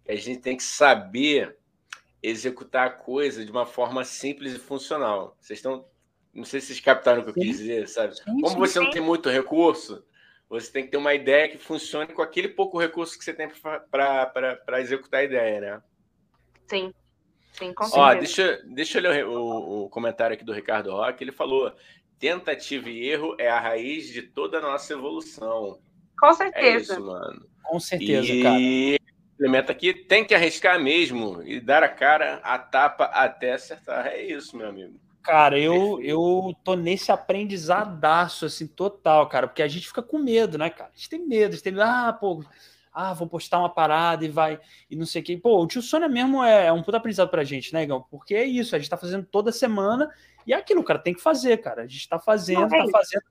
[0.08, 1.58] A gente tem que saber
[2.22, 5.38] executar a coisa de uma forma simples e funcional.
[5.40, 5.86] Vocês estão.
[6.34, 8.16] Não sei se vocês captaram o que eu quis dizer, sabe?
[8.24, 10.04] Como você não tem muito recurso,
[10.48, 13.50] você tem que ter uma ideia que funcione com aquele pouco recurso que você tem
[13.92, 15.84] para executar a ideia, né?
[16.68, 16.94] Sim.
[17.60, 21.24] Sim, com Ó, deixa, deixa eu ler o, o, comentário aqui do Ricardo Roque.
[21.24, 21.74] Ele falou:
[22.18, 25.78] tentativa e erro é a raiz de toda a nossa evolução.
[26.18, 26.94] Com certeza.
[26.94, 27.46] É isso, mano.
[27.64, 28.42] Com certeza, e...
[28.42, 28.60] cara.
[29.40, 34.08] Implementa aqui, tem que arriscar mesmo e dar a cara, a tapa até acertar.
[34.08, 35.00] É isso, meu amigo.
[35.22, 40.58] Cara, eu, eu tô nesse aprendizadaço, assim, total, cara, porque a gente fica com medo,
[40.58, 40.92] né, cara?
[40.94, 42.44] A gente tem medo, a gente tem medo, ah, pô,
[42.94, 44.60] ah, vou postar uma parada e vai,
[44.90, 45.38] e não sei o que.
[45.38, 48.06] Pô, o tio Sônia mesmo é, é um puta aprendizado pra gente, né, Igão?
[48.10, 50.10] Porque é isso, a gente tá fazendo toda semana
[50.46, 51.84] e é aquilo, cara, tem que fazer, cara.
[51.84, 53.24] A gente tá fazendo, não, é tá fazendo.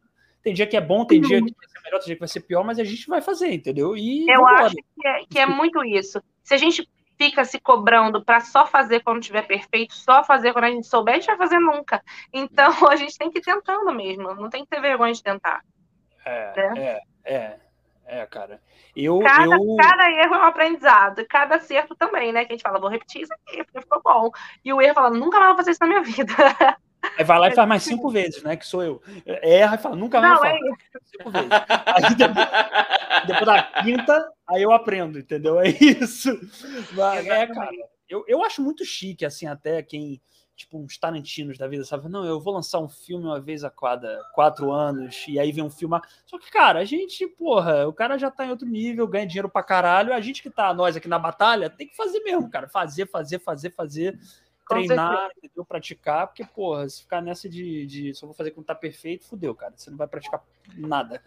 [0.43, 2.29] Tem dia que é bom, tem dia que vai ser melhor, tem dia que vai
[2.29, 3.97] ser pior, mas a gente vai fazer, entendeu?
[3.97, 6.23] E eu acho que é, que é muito isso.
[6.43, 6.89] Se a gente
[7.19, 11.15] fica se cobrando para só fazer quando tiver perfeito, só fazer quando a gente souber,
[11.15, 12.03] a gente vai fazer nunca.
[12.33, 15.63] Então a gente tem que ir tentando mesmo, não tem que ter vergonha de tentar.
[16.25, 17.01] É, né?
[17.25, 17.68] é, é.
[18.09, 18.59] É, cara.
[18.97, 19.77] Eu, cada, eu...
[19.77, 22.47] cada erro é um aprendizado, cada acerto também, né?
[22.47, 24.31] Que a gente fala, vou repetir isso aqui, porque ficou bom.
[24.65, 26.33] E o erro fala, nunca mais vou fazer isso na minha vida.
[27.19, 28.57] Aí vai lá e faz mais cinco vezes, né?
[28.57, 29.03] Que sou eu.
[29.27, 30.41] Erra e fala, nunca mais.
[30.41, 30.59] Não, é
[31.05, 31.49] Cinco vezes.
[31.51, 32.47] Aí depois,
[33.27, 35.61] depois, da quinta, aí eu aprendo, entendeu?
[35.61, 36.31] É isso.
[36.95, 37.71] Mas, é, cara.
[38.09, 40.19] Eu, eu acho muito chique, assim, até quem
[40.59, 42.09] tipo uns Tarantinos da vida, sabe?
[42.09, 45.63] Não, eu vou lançar um filme uma vez a cada quatro anos, e aí vem
[45.63, 45.99] um filme.
[46.27, 49.49] Só que, cara, a gente, porra, o cara já tá em outro nível, ganha dinheiro
[49.49, 52.69] pra caralho, a gente que tá, nós aqui na batalha, tem que fazer mesmo, cara.
[52.69, 54.19] Fazer, fazer, fazer, fazer.
[54.69, 55.65] treinar, entendeu?
[55.65, 59.55] Praticar, porque, porra, se ficar nessa de, de só vou fazer quando tá perfeito, fudeu,
[59.55, 59.73] cara.
[59.77, 60.43] Você não vai praticar
[60.77, 61.23] nada.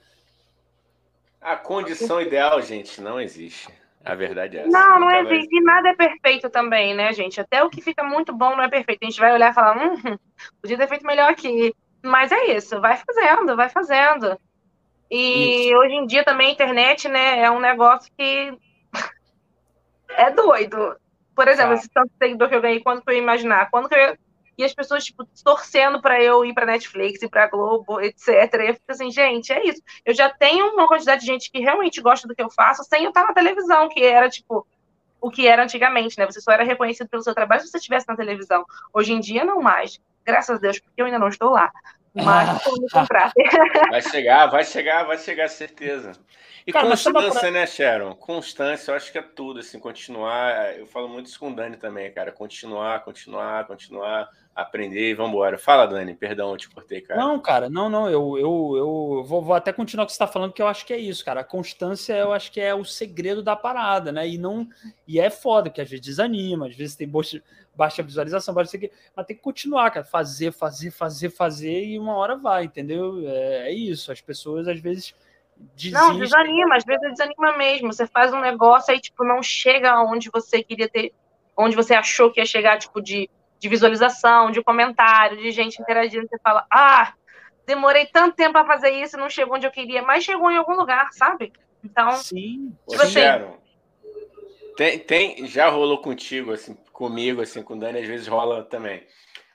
[1.40, 3.68] A condição ideal, gente, não existe.
[4.04, 4.70] A verdade é essa.
[4.70, 5.56] Não, não existe.
[5.56, 7.40] E nada é perfeito também, né, gente?
[7.40, 9.00] Até o que fica muito bom não é perfeito.
[9.04, 9.96] A gente vai olhar e falar, hum,
[10.62, 11.74] podia ter feito melhor aqui.
[12.04, 14.40] Mas é isso, vai fazendo, vai fazendo.
[15.10, 15.78] E isso.
[15.78, 18.58] hoje em dia também a internet, né, é um negócio que
[20.10, 20.96] é doido.
[21.36, 21.76] Por exemplo, tá.
[21.76, 23.70] esse tanto de seguidor que eu ganhei, quando que eu ia imaginar?
[23.70, 24.18] Quando que eu ia
[24.62, 28.28] e as pessoas, tipo, torcendo para eu ir para Netflix, ir para Globo, etc.
[28.28, 29.82] E eu fico assim, gente, é isso.
[30.06, 33.04] Eu já tenho uma quantidade de gente que realmente gosta do que eu faço sem
[33.04, 34.66] eu estar na televisão, que era, tipo,
[35.20, 36.28] o que era antigamente, né?
[36.28, 38.64] Você só era reconhecido pelo seu trabalho se você estivesse na televisão.
[38.94, 40.00] Hoje em dia, não mais.
[40.24, 41.72] Graças a Deus, porque eu ainda não estou lá.
[42.14, 43.32] Mas vou me comprar.
[43.90, 46.12] Vai chegar, vai chegar, vai chegar, certeza.
[46.68, 48.14] E Cara, constância, né, Sharon?
[48.14, 50.78] Constância, eu acho que é tudo, assim, continuar.
[50.78, 52.32] Eu falo muito isso com o Dani também, cara.
[52.32, 55.58] Continuar, continuar, continuar aprender e vamos embora.
[55.58, 57.20] Fala, Dani, perdão, eu te cortei, cara.
[57.20, 60.28] Não, cara, não, não, eu, eu, eu vou, vou até continuar o que você está
[60.28, 61.42] falando, que eu acho que é isso, cara.
[61.42, 64.28] A constância, eu acho que é o segredo da parada, né?
[64.28, 64.68] E não
[65.08, 67.42] e é foda, que às vezes desanima, às vezes tem baixa,
[67.76, 68.78] baixa visualização, baixa
[69.16, 73.22] mas tem que continuar, cara, fazer, fazer, fazer, fazer e uma hora vai, entendeu?
[73.28, 75.16] É, é isso, as pessoas às vezes
[75.76, 75.92] desistem.
[76.02, 77.94] Não, desanima, às vezes desanima mesmo.
[77.94, 81.14] Você faz um negócio aí, tipo, não chega aonde você queria ter,
[81.56, 83.30] onde você achou que ia chegar, tipo, de
[83.62, 86.28] de visualização, de comentário, de gente interagindo.
[86.28, 87.14] Você fala, ah,
[87.66, 90.76] demorei tanto tempo para fazer isso, não chegou onde eu queria, mas chegou em algum
[90.76, 91.54] lugar, sabe?
[91.84, 93.20] Então, Sim, tipo assim,
[94.76, 99.04] Tem, tem, já rolou contigo, assim, comigo, assim, com o Dani, às vezes rola também.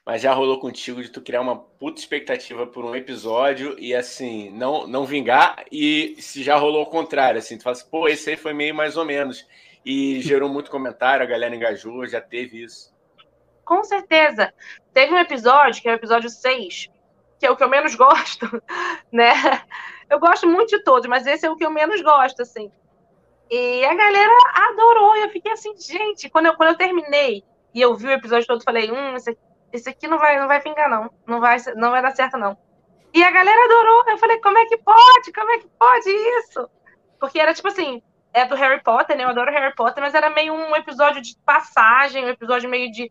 [0.05, 4.51] Mas já rolou contigo de tu criar uma puta expectativa por um episódio e, assim,
[4.51, 5.65] não, não vingar.
[5.73, 8.73] E se já rolou o contrário, assim, tu fala assim, pô, esse aí foi meio
[8.73, 9.45] mais ou menos.
[9.85, 12.95] E gerou muito comentário, a galera engajou, já teve isso.
[13.67, 14.55] Com certeza.
[14.95, 16.89] Teve um episódio, que é o episódio 6,
[17.39, 18.47] que é o que eu menos gosto,
[19.13, 19.35] né?
[20.09, 22.71] Eu gosto muito de todos, mas esse é o que eu menos gosto, assim.
[23.51, 24.33] E a galera
[24.71, 25.17] adorou.
[25.17, 27.45] Eu fiquei assim, gente, quando eu, quando eu terminei
[27.75, 29.37] e eu vi o episódio todo, falei, hum, esse,
[29.73, 31.11] esse aqui não vai, não vai vingar, não.
[31.27, 32.57] Não vai, não vai dar certo, não.
[33.13, 34.05] E a galera adorou.
[34.09, 35.33] Eu falei, como é que pode?
[35.35, 36.71] Como é que pode isso?
[37.19, 38.01] Porque era tipo assim,
[38.37, 39.25] é do Harry Potter, né?
[39.25, 43.11] Eu adoro Harry Potter, mas era meio um episódio de passagem, um episódio meio de.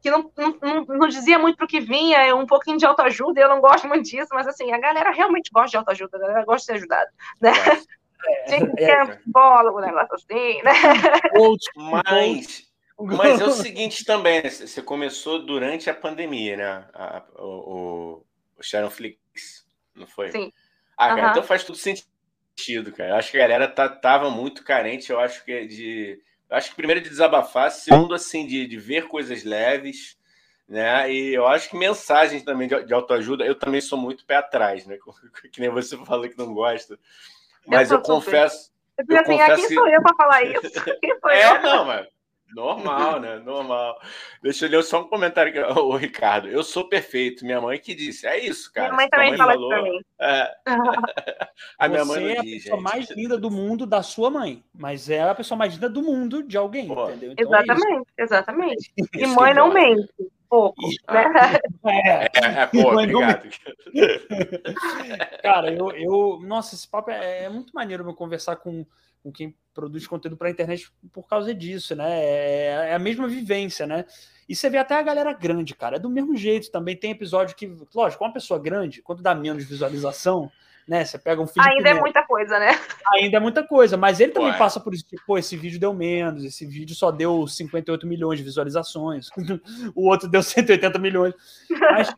[0.00, 3.42] Que não, não, não dizia muito pro que vinha, é um pouquinho de autoajuda, e
[3.42, 6.44] eu não gosto muito disso, mas assim, a galera realmente gosta de autoajuda, a galera
[6.44, 7.52] gosta de ser ajudada, né?
[8.26, 10.72] É, Gente, é, é, bola, um negócio assim, né?
[11.76, 12.68] Mas,
[12.98, 14.50] mas é o seguinte também, né?
[14.50, 16.88] você começou durante a pandemia, né?
[16.94, 18.24] A, o,
[18.58, 20.32] o Sharon Flix, não foi?
[20.32, 20.52] Sim.
[20.96, 23.10] Ah, cara, então faz tudo sentido, cara.
[23.10, 26.20] Eu acho que a galera tá, tava muito carente, eu acho que é de.
[26.50, 30.16] Acho que primeiro de desabafar, segundo, assim, de, de ver coisas leves,
[30.68, 31.10] né?
[31.12, 34.86] E eu acho que mensagens também de, de autoajuda, eu também sou muito pé atrás,
[34.86, 34.98] né?
[35.52, 36.98] Que nem você falou que não gosta.
[37.66, 38.72] Mas eu, eu confesso.
[38.96, 40.84] Eu, eu assim, confesso quem sou eu para falar isso?
[41.00, 41.62] Quem sou é, eu?
[41.62, 42.06] não, mas
[42.54, 43.36] normal, né?
[43.38, 44.00] Normal.
[44.42, 46.48] Deixa eu ler só um comentário aqui, o Ricardo.
[46.48, 47.44] Eu sou perfeito.
[47.44, 48.26] Minha mãe que disse.
[48.26, 48.88] É isso, cara.
[48.88, 50.00] Minha mãe também mãe fala falou, isso pra mim.
[50.20, 50.56] É...
[51.78, 52.92] a minha Você mãe é a diz, pessoa gente.
[52.92, 56.42] mais linda do mundo da sua mãe, mas é a pessoa mais linda do mundo
[56.42, 57.08] de alguém, Pô.
[57.08, 57.32] entendeu?
[57.32, 58.92] Então exatamente, é exatamente.
[59.14, 60.08] E mãe não mente
[60.48, 60.80] pouco,
[61.10, 61.58] né?
[61.84, 63.48] É, é, é pô, obrigado.
[65.42, 66.40] Cara, eu, eu.
[66.42, 68.84] Nossa, esse papo é, é muito maneiro eu conversar com,
[69.28, 72.20] com quem produz conteúdo para a internet por causa disso, né?
[72.20, 74.04] É, é, a mesma vivência, né?
[74.48, 76.70] E você vê até a galera grande, cara, é do mesmo jeito.
[76.70, 80.50] Também tem episódio que, lógico, uma pessoa grande, quando dá menos visualização,
[80.86, 81.04] né?
[81.04, 82.70] Você pega um Felipe Ainda Neto, é muita coisa, né?
[83.14, 84.58] Ainda é muita coisa, mas ele também Ué.
[84.58, 85.04] passa por isso.
[85.04, 89.28] Tipo, pô, esse vídeo deu menos, esse vídeo só deu 58 milhões de visualizações,
[89.94, 91.34] o outro deu 180 milhões.
[91.70, 92.12] Mas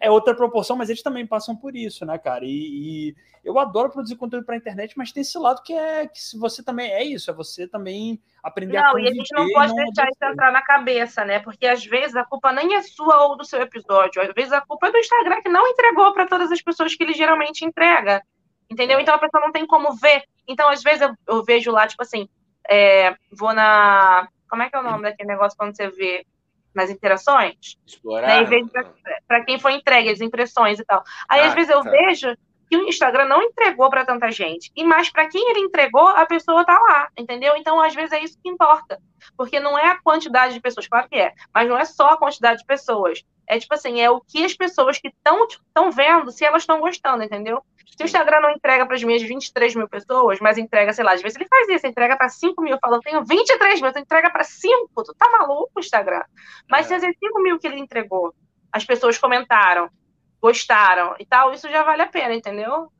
[0.00, 2.44] é outra proporção, mas eles também passam por isso, né, cara?
[2.44, 6.20] E, e eu adoro produzir conteúdo para internet, mas tem esse lado que é que
[6.20, 8.92] se você também é isso, é você também aprender não, a.
[8.92, 11.40] Não, e a gente não pode não deixar isso entrar na cabeça, né?
[11.40, 14.60] Porque às vezes a culpa nem é sua ou do seu episódio, às vezes a
[14.60, 18.22] culpa é do Instagram que não entregou para todas as pessoas que ele geralmente entrega.
[18.70, 18.98] Entendeu?
[18.98, 19.02] É.
[19.02, 20.22] Então a pessoa não tem como ver.
[20.46, 22.28] Então, às vezes, eu, eu vejo lá, tipo assim,
[22.68, 24.28] é, vou na.
[24.48, 26.24] Como é que é o nome daquele negócio quando você vê
[26.74, 27.78] nas interações?
[27.86, 28.42] Explorar.
[28.42, 28.70] Né?
[29.26, 31.02] Para quem foi entregue, as impressões e tal.
[31.28, 31.90] Aí, ah, às vezes, eu tá.
[31.90, 32.36] vejo
[32.70, 34.70] que o Instagram não entregou para tanta gente.
[34.76, 37.56] E mais para quem ele entregou, a pessoa tá lá, entendeu?
[37.56, 39.02] Então, às vezes é isso que importa.
[39.36, 42.16] Porque não é a quantidade de pessoas, claro que é, mas não é só a
[42.16, 43.24] quantidade de pessoas.
[43.44, 47.24] É tipo assim, é o que as pessoas que estão vendo, se elas estão gostando,
[47.24, 47.64] entendeu?
[47.86, 51.12] Se o Instagram não entrega para as minhas 23 mil pessoas, mas entrega, sei lá,
[51.12, 53.98] às vezes ele faz isso, entrega para 5 mil, fala, eu tenho 23 mil, tu
[53.98, 56.22] entrega para 5, tu tá maluco, Instagram?
[56.68, 56.98] Mas é.
[56.98, 58.34] se as 5 mil que ele entregou,
[58.72, 59.90] as pessoas comentaram,
[60.40, 62.90] gostaram e tal, isso já vale a pena, entendeu?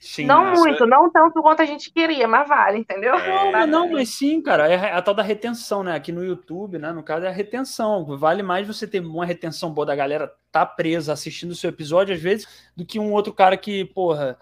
[0.00, 0.60] Sim, não essa...
[0.60, 3.14] muito, não tanto quanto a gente queria, mas vale, entendeu?
[3.16, 5.94] É, não, não, mas sim, cara, é a tal da retenção, né?
[5.96, 6.92] Aqui no YouTube, né?
[6.92, 8.04] No caso, é a retenção.
[8.16, 12.14] Vale mais você ter uma retenção boa da galera tá presa assistindo o seu episódio,
[12.14, 12.46] às vezes,
[12.76, 14.38] do que um outro cara que, porra,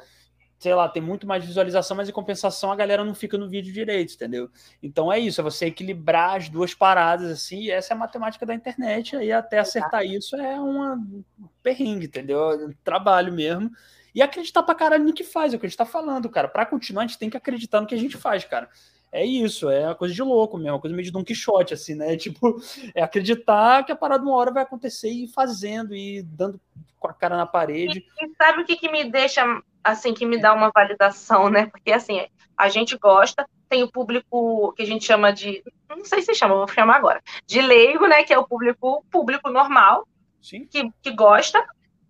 [0.59, 3.73] sei lá, tem muito mais visualização, mas em compensação a galera não fica no vídeo
[3.73, 4.51] direito, entendeu?
[4.83, 8.45] Então é isso, é você equilibrar as duas paradas assim, e essa é a matemática
[8.45, 11.25] da internet, aí até acertar isso é uma um
[11.63, 12.51] perrengue, entendeu?
[12.51, 13.71] É um trabalho mesmo.
[14.17, 16.49] E acreditar pra caralho no que faz, é o que a gente tá falando, cara.
[16.49, 18.67] Pra continuar, a gente tem que acreditar no que a gente faz, cara.
[19.13, 21.95] É isso, é uma coisa de louco mesmo, uma coisa meio de Don Quixote, assim,
[21.95, 22.17] né?
[22.17, 22.59] Tipo,
[22.95, 26.59] é acreditar que a parada uma hora vai acontecer e ir fazendo, e dando
[26.99, 28.07] com a cara na parede.
[28.23, 29.45] E, e sabe o que, que me deixa,
[29.85, 31.67] assim, que me dá uma validação, né?
[31.67, 36.23] Porque, assim, a gente gosta, tem o público que a gente chama de, não sei
[36.23, 38.23] se chama, vou chamar agora, de leigo, né?
[38.23, 40.09] Que é o público, público normal,
[40.41, 40.65] Sim.
[40.65, 41.67] Que, que gosta,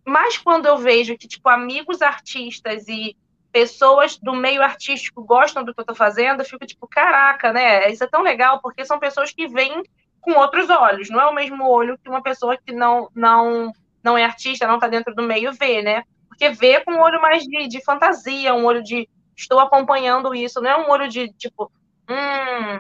[0.06, 3.16] mas quando eu vejo que, tipo, amigos artistas e
[3.50, 7.90] pessoas do meio artístico gostam do que eu tô fazendo, eu fico tipo, caraca, né?
[7.90, 9.82] Isso é tão legal, porque são pessoas que vêm
[10.20, 14.16] com outros olhos, não é o mesmo olho que uma pessoa que não não não
[14.18, 16.04] é artista, não tá dentro do meio vê, né?
[16.28, 20.60] Porque vê com um olho mais de, de fantasia, um olho de estou acompanhando isso,
[20.60, 21.72] não é um olho de tipo,
[22.08, 22.78] hum,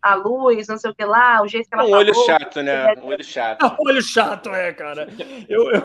[0.00, 2.62] a luz, não sei o que lá, o jeito que ela Um falou, olho chato,
[2.62, 2.94] né?
[3.02, 3.64] Um olho chato.
[3.64, 5.08] um olho chato, é, cara.
[5.48, 5.82] Eu, eu,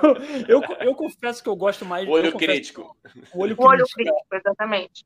[0.47, 2.07] eu, eu, confesso que eu gosto mais.
[2.07, 2.95] Olho crítico.
[3.33, 5.05] O olho o olho crítico, exatamente.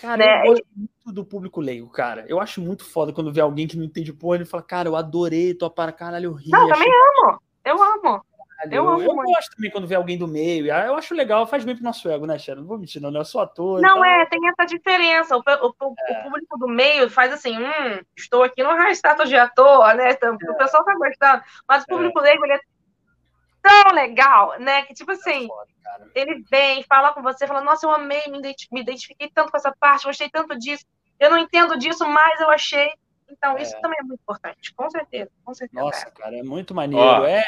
[0.00, 0.42] Cara, Né?
[0.42, 2.24] eu gosto muito do público leigo, cara.
[2.28, 4.96] Eu acho muito foda quando vê alguém que não entende porra, ele fala, cara, eu
[4.96, 6.50] adorei tua para caralho, eu ri.
[6.50, 7.40] Não, eu achei também amo.
[7.64, 8.24] Eu amo.
[8.58, 9.28] Caralho." eu amo eu muito.
[9.32, 10.72] gosto também quando vê alguém do meio.
[10.74, 12.60] ah, Eu acho legal, faz bem pro nosso ego, né, Sharon?
[12.60, 13.18] Não vou mentir, não, né?
[13.20, 13.78] Eu sou ator.
[13.78, 15.36] e Não é, tem essa diferença.
[15.36, 16.20] O, o- É.
[16.20, 20.10] o público do meio faz assim, hum, estou aqui no high status de ator, né?
[20.12, 21.42] Então, O pessoal tá gostando.
[21.68, 22.60] Mas o público leigo, ele é
[23.62, 24.82] tão legal, né?
[24.82, 29.30] Que tipo assim, Foda, ele vem, fala com você, fala, nossa, eu amei, me identifiquei
[29.34, 30.84] tanto com essa parte, gostei tanto disso.
[31.18, 32.90] Eu não entendo disso, mas eu achei.
[33.30, 33.80] Então, isso É.
[33.80, 35.80] também é muito importante, com certeza, com certeza.
[35.82, 37.04] Nossa, cara, é muito maneiro.
[37.04, 37.44] Ó, é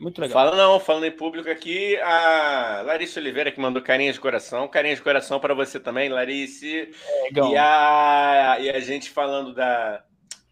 [0.00, 0.32] muito legal.
[0.44, 4.66] Fala não, falando em público aqui, a Larissa Oliveira que mandou carinha de coração.
[4.68, 6.90] Carinha de coração para você também, Larice.
[7.24, 7.52] Legão.
[7.52, 10.02] E a, e a gente falando da,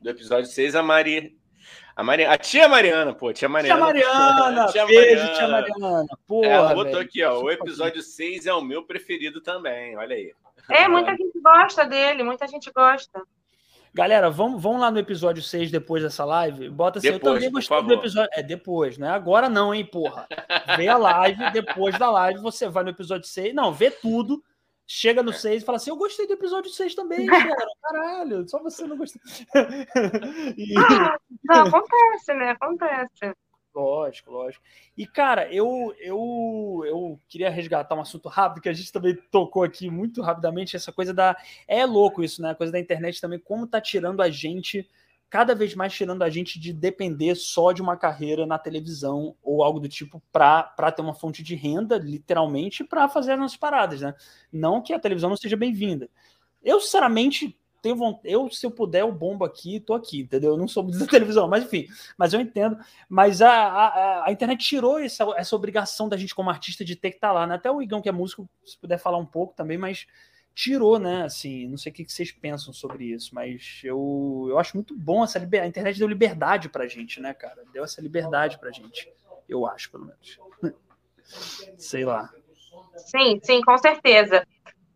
[0.00, 1.36] do episódio 6, a Mari.
[1.96, 3.80] A, Mari, a tia Mariana, pô, tia Tia Mariana.
[3.80, 5.34] Mariana, Tia beijo, Mariana.
[5.34, 6.06] tia Mariana.
[6.26, 7.00] Porra, Ela botou velho.
[7.04, 7.40] aqui, ó.
[7.42, 9.96] O episódio 6 é o meu preferido também.
[9.98, 10.32] Olha aí.
[10.70, 13.20] É, muita gente gosta dele, muita gente gosta.
[13.92, 16.68] Galera, vamos, vamos lá no episódio 6 depois dessa live.
[16.70, 18.30] Bota assim, Depois, eu também gostei do episódio.
[18.34, 20.28] É depois, não é agora não, hein, porra.
[20.76, 23.54] Vê a live, depois da live você vai no episódio 6.
[23.54, 24.42] Não, vê tudo.
[24.86, 27.56] Chega no 6 e fala assim: Eu gostei do episódio 6 também, cara.
[27.82, 29.20] Caralho, só você não gostou.
[30.56, 30.74] E-
[31.44, 32.50] Não, acontece, né?
[32.50, 33.34] Acontece.
[33.74, 34.64] Lógico, lógico.
[34.96, 39.62] E, cara, eu, eu, eu queria resgatar um assunto rápido que a gente também tocou
[39.62, 41.36] aqui muito rapidamente, essa coisa da.
[41.68, 42.50] É louco isso, né?
[42.50, 44.88] A coisa da internet também, como tá tirando a gente,
[45.30, 49.62] cada vez mais tirando a gente de depender só de uma carreira na televisão ou
[49.62, 54.00] algo do tipo para ter uma fonte de renda, literalmente, para fazer as nossas paradas,
[54.00, 54.12] né?
[54.52, 56.10] Não que a televisão não seja bem-vinda.
[56.62, 58.32] Eu, sinceramente, tenho vontade.
[58.32, 60.52] Eu, se eu puder, eu bombo aqui, tô aqui, entendeu?
[60.52, 62.78] Eu não sou da televisão, mas enfim, mas eu entendo.
[63.08, 67.10] Mas a, a, a internet tirou essa, essa obrigação da gente, como artista, de ter
[67.10, 67.54] que estar lá, né?
[67.54, 70.06] Até o Igão, que é músico, se puder falar um pouco também, mas
[70.54, 71.24] tirou, né?
[71.24, 74.96] Assim, não sei o que que vocês pensam sobre isso, mas eu, eu acho muito
[74.96, 75.66] bom essa liberdade.
[75.66, 77.64] A internet deu liberdade pra gente, né, cara?
[77.72, 79.10] Deu essa liberdade pra gente.
[79.48, 80.38] Eu acho, pelo menos.
[81.78, 82.30] Sei lá.
[82.96, 84.46] Sim, sim, com certeza.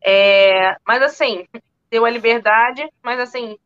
[0.05, 1.47] É, mas assim,
[1.95, 3.57] deu a liberdade, mas assim,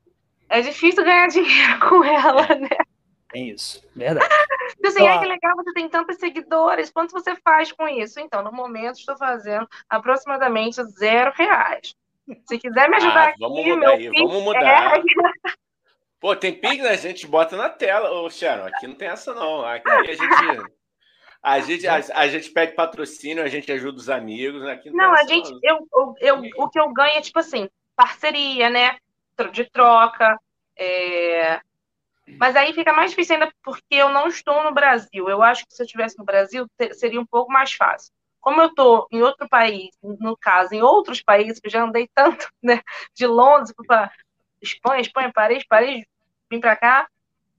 [0.50, 2.68] é difícil ganhar dinheiro com ela, né?
[3.30, 3.82] Tem isso.
[3.96, 4.26] Verdade.
[4.84, 5.12] Assim, Claro.
[5.14, 8.20] ai, que legal, você tem tantos seguidores, quanto você faz com isso?
[8.20, 11.94] Então, no momento, estou fazendo aproximadamente zero reais.
[12.46, 14.96] Se quiser me ajudar Ah, vamos aqui, mudar meu aí, vamos mudar.
[14.98, 15.02] é-
[16.20, 16.90] Pô, tem Pix, né?
[16.90, 18.10] a gente bota na tela.
[18.10, 19.64] Ô, Sharon, aqui não tem essa, não.
[19.64, 20.72] Aqui a gente.
[21.40, 24.60] A gente, a, a gente pede patrocínio, a gente ajuda os amigos.
[24.62, 24.72] né?
[24.72, 27.68] Aqui Não, tem a gente, eu, eu, eu- o que eu ganho é tipo assim,
[27.98, 28.98] parceria, né?
[29.52, 30.38] De troca.
[30.78, 31.60] é,
[32.40, 35.28] Mas aí fica mais difícil ainda porque eu não estou no Brasil.
[35.28, 38.12] Eu acho que se eu estivesse no Brasil, seria um pouco mais fácil.
[38.40, 42.08] Como eu estou em outro país, no caso, em outros países, que eu já andei
[42.14, 42.82] tanto, né?
[43.14, 44.10] De Londres para
[44.62, 46.04] Espanha, Espanha, Paris, Paris,
[46.50, 47.08] vim para cá.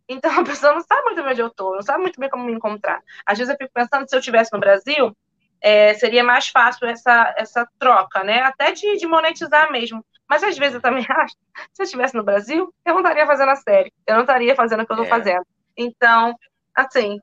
[0.07, 2.43] Então a pessoa não sabe muito bem onde eu estou, não sabe muito bem como
[2.45, 3.01] me encontrar.
[3.25, 5.15] Às vezes eu fico pensando, se eu estivesse no Brasil,
[5.61, 8.41] é, seria mais fácil essa, essa troca, né?
[8.41, 10.03] Até de, de monetizar mesmo.
[10.29, 11.35] Mas às vezes eu também acho,
[11.73, 14.83] se eu estivesse no Brasil, eu não estaria fazendo a série, eu não estaria fazendo
[14.83, 15.09] o que eu estou É.
[15.09, 15.45] fazendo.
[15.75, 16.37] Então,
[16.75, 17.19] assim,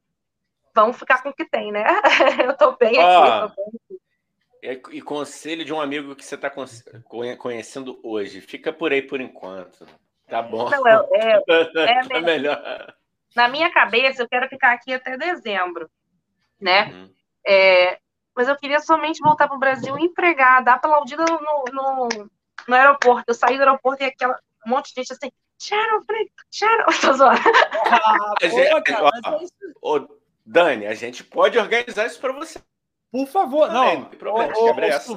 [0.74, 1.84] vamos ficar com o que tem, né?
[2.46, 3.54] Eu estou bem Ó, aqui.
[3.54, 4.00] tô bem.
[4.62, 6.50] E, e conselho de um amigo que você está
[7.38, 8.40] conhecendo hoje.
[8.40, 9.86] Fica por aí por enquanto.
[10.26, 10.68] Tá bom.
[10.68, 12.94] Não, é- é- tá melhor.
[13.34, 15.88] na minha cabeça, eu quero ficar aqui até dezembro,
[16.60, 16.86] né?
[16.90, 17.14] Uhum.
[17.46, 17.98] É,
[18.34, 22.30] mas eu queria somente voltar para o Brasil empregada, aplaudida no, no,
[22.68, 23.24] no aeroporto.
[23.28, 25.30] Eu saí do aeroporto e aquela um monte de gente assim,
[25.60, 27.40] Sharon, falei, Sharon, tô zoando.
[27.90, 29.52] Ah, pô, cara, ó, mas é isso.
[29.80, 32.60] Ô, Dani, a gente pode organizar isso para você.
[33.16, 34.04] Por favor, não.
[34.04, 34.52] problema.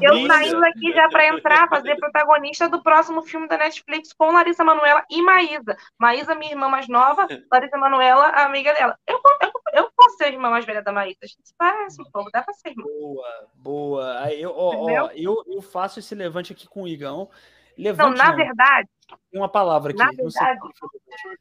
[0.01, 4.63] Eu saindo aqui já para entrar, fazer protagonista do próximo filme da Netflix com Larissa
[4.63, 5.75] Manoela e Maísa.
[5.97, 8.97] Maísa, minha irmã mais nova, Larissa Manoela, a amiga dela.
[9.05, 11.17] Eu, eu, eu posso ser a irmã mais velha da Maísa.
[11.23, 12.83] A gente se parece um pouco, dá para ser irmã.
[12.83, 14.19] Boa, boa.
[14.21, 17.29] Aí eu, ó, ó, eu, eu faço esse levante aqui com o Igão.
[17.77, 18.89] Então, Levante na não, verdade,
[19.29, 19.99] tem uma palavra aqui.
[19.99, 20.59] na não sei verdade,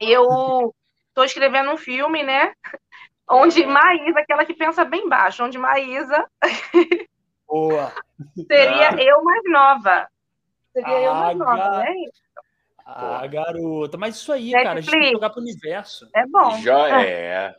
[0.01, 0.75] eu
[1.15, 2.53] tô escrevendo um filme, né?
[3.31, 6.24] Onde Maísa, aquela que pensa bem baixo, onde Maísa
[7.47, 7.93] Boa.
[8.51, 8.97] seria Ah.
[9.03, 10.09] eu mais nova.
[10.72, 11.95] Seria eu mais Ah, nova, gar- né?
[12.87, 13.99] Ah, garota.
[13.99, 15.12] Mas isso aí, cara, a gente tem que Netflix.
[15.12, 16.09] jogar pro universo.
[16.14, 16.51] É bom.
[16.59, 17.55] Jo é.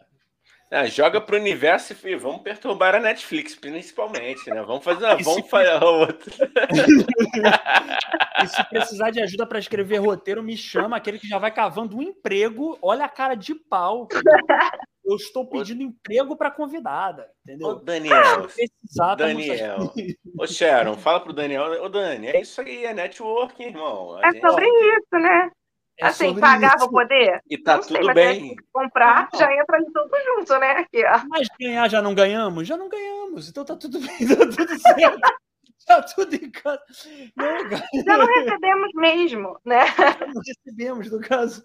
[0.72, 4.62] Ah, joga pro universo e vamos perturbar a Netflix, principalmente, né?
[4.62, 6.32] Vamos fazer, E vamos se- fazer outra.
[8.44, 11.98] E se precisar de ajuda para escrever roteiro, me chama, aquele que já vai cavando
[11.98, 12.78] um emprego.
[12.82, 14.08] Olha a cara de pau.
[15.10, 17.70] eu estou pedindo emprego para convidada, entendeu?
[17.70, 19.92] Ô, Daniel, precisar, Daniel.
[20.38, 21.84] Ô, Sharon, fala pro Daniel.
[21.84, 24.18] Ô, Dani, é isso aí, é networking, irmão.
[24.18, 24.42] A é gente...
[24.42, 25.52] sobre isso, né?
[25.98, 27.42] É assim, pagar para poder?
[27.50, 28.56] E tá não tudo sei, bem.
[28.72, 29.40] Comprar, não.
[29.40, 30.72] já entra tudo junto, né?
[30.72, 31.22] Aqui, ó.
[31.28, 32.68] Mas ganhar já não ganhamos?
[32.68, 33.50] Já não ganhamos.
[33.50, 35.20] Então tá tudo bem, tá tudo certo.
[35.90, 36.82] Tá tudo em casa.
[37.36, 37.70] Não,
[38.04, 39.86] já não recebemos mesmo, né?
[39.88, 41.64] Já não recebemos, no caso.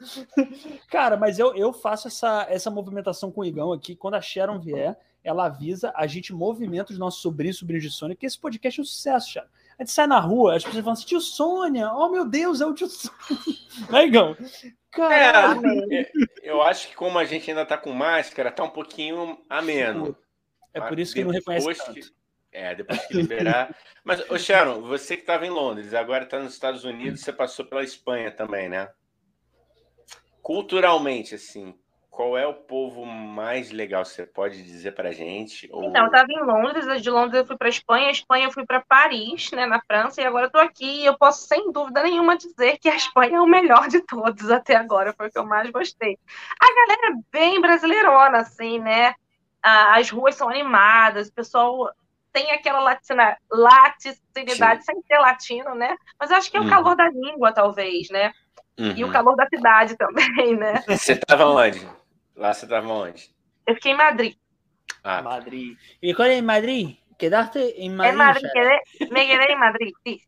[0.90, 3.94] Cara, mas eu, eu faço essa, essa movimentação com o Igão aqui.
[3.94, 7.90] Quando a Sharon vier, ela avisa, a gente movimenta os nossos sobrinhos e sobrinhos de
[7.90, 9.48] Sônia, que esse podcast é um sucesso, Sharon.
[9.78, 12.66] A gente sai na rua, as pessoas falam assim, tio Sônia, oh meu Deus, é
[12.66, 13.14] o tio Sônia.
[13.90, 14.36] Né, Igão?
[14.92, 15.92] Caralho.
[15.92, 16.08] É,
[16.44, 20.16] eu acho que como a gente ainda tá com máscara, tá um pouquinho ameno.
[20.72, 21.92] É por isso que não reconhece tanto.
[21.92, 22.02] Que,
[22.54, 23.74] é, depois que liberar.
[24.04, 27.64] Mas, ô Sharon, você que estava em Londres, agora está nos Estados Unidos, você passou
[27.64, 28.88] pela Espanha também, né?
[30.40, 31.74] Culturalmente, assim,
[32.10, 34.04] qual é o povo mais legal?
[34.04, 35.68] Você pode dizer para gente?
[35.72, 35.84] Ou...
[35.84, 38.84] Então, eu estava em Londres, de Londres eu fui para Espanha, Espanha eu fui para
[38.86, 42.78] Paris, né, na França, e agora estou aqui e eu posso, sem dúvida nenhuma, dizer
[42.78, 45.68] que a Espanha é o melhor de todos até agora, foi o que eu mais
[45.70, 46.16] gostei.
[46.60, 49.14] A galera é bem brasileirona, assim, né?
[49.62, 51.90] As ruas são animadas, o pessoal
[52.34, 54.92] tem aquela latina, latinidade Sim.
[54.92, 55.96] sem ser latino, né?
[56.18, 56.68] Mas eu acho que é o uhum.
[56.68, 58.32] calor da língua, talvez, né?
[58.76, 58.92] Uhum.
[58.96, 59.12] E o uhum.
[59.12, 60.82] calor da cidade também, né?
[60.88, 61.88] Você estava onde?
[62.34, 63.32] Lá você estava onde?
[63.64, 64.36] Eu fiquei em Madrid.
[65.04, 65.22] Ah.
[65.22, 65.78] Madrid.
[66.02, 66.96] ¿Y cuál es Madrid?
[67.16, 68.12] ¿Quedaste en Madrid?
[68.12, 68.80] En Madrid, quedé,
[69.12, 70.20] me quedé en Madrid, sí.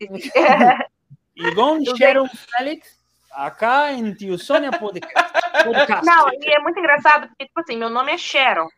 [1.35, 5.33] y con Sharon Félix, acá em Tio Sônia Podcast.
[6.05, 8.69] Não, e é muito engraçado, porque, tipo assim, meu nome é Sharon.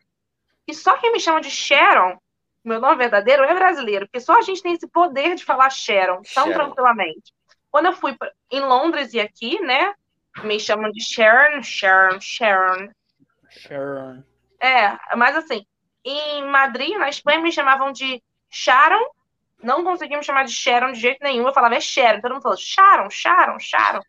[0.67, 2.17] E só quem me chama de Sharon,
[2.63, 6.21] meu nome verdadeiro, é brasileiro, porque só a gente tem esse poder de falar Sharon
[6.33, 6.53] tão Sharon.
[6.53, 7.33] tranquilamente.
[7.71, 9.93] Quando eu fui pra, em Londres e aqui, né,
[10.43, 12.89] me chamam de Sharon, Sharon, Sharon.
[13.49, 14.23] Sharon.
[14.61, 15.65] É, mas assim,
[16.03, 19.11] em Madrid, na Espanha, me chamavam de Sharon.
[19.61, 21.47] Não conseguimos chamar de Sharon de jeito nenhum.
[21.47, 22.21] Eu falava é Sharon.
[22.21, 24.01] Todo mundo falou Sharon, Sharon, Sharon.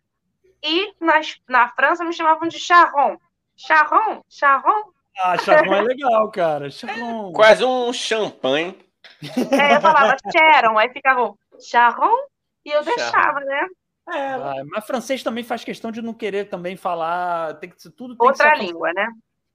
[0.63, 3.19] E na, na França me chamavam de Sharon.
[3.57, 4.93] Sharon, Sharon.
[5.19, 6.69] Ah, Sharon é legal, cara.
[7.35, 8.79] Quase um champanhe.
[9.23, 12.17] É, eu falava Sharon, aí ficava Sharon
[12.65, 13.67] e eu deixava, né?
[14.13, 17.91] É, ah, mas francês também faz questão de não querer também falar, tem que ser
[17.93, 19.09] tudo outra língua, né?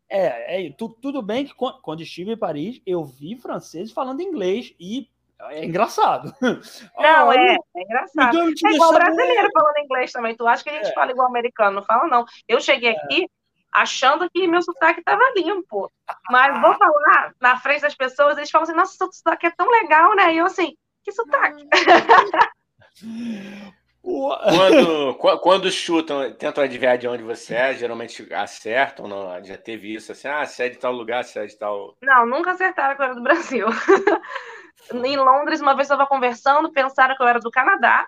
[0.07, 4.73] É, é tu, tudo bem que quando estive em Paris, eu vi franceses falando inglês
[4.79, 5.09] e
[5.49, 6.33] é engraçado.
[6.97, 8.37] Não, é, é engraçado.
[8.39, 10.35] É igual brasileiro falando inglês também.
[10.35, 10.93] Tu acha que a gente é.
[10.93, 11.75] fala igual americano?
[11.75, 12.25] Não fala, não.
[12.47, 12.97] Eu cheguei é.
[12.97, 13.27] aqui
[13.75, 15.91] achando que meu sotaque estava limpo.
[16.29, 19.69] Mas vou falar na frente das pessoas, eles falam assim, nossa, seu sotaque é tão
[19.69, 20.33] legal, né?
[20.33, 21.67] E eu assim, que sotaque?
[24.05, 29.43] Quando, quando chutam, tentam adivinhar de onde você é, geralmente acertam, não?
[29.43, 31.97] Já teve isso assim, ah, você é de tal lugar, você é de tal.
[32.03, 33.65] Não, nunca acertaram que eu era do Brasil.
[34.93, 38.07] em Londres, uma vez eu estava conversando, pensaram que eu era do Canadá.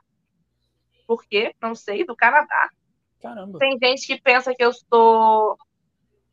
[1.08, 1.56] Por quê?
[1.60, 2.70] Não sei, do Canadá.
[3.28, 3.60] Caramba.
[3.60, 5.58] Tem gente que pensa que eu sou.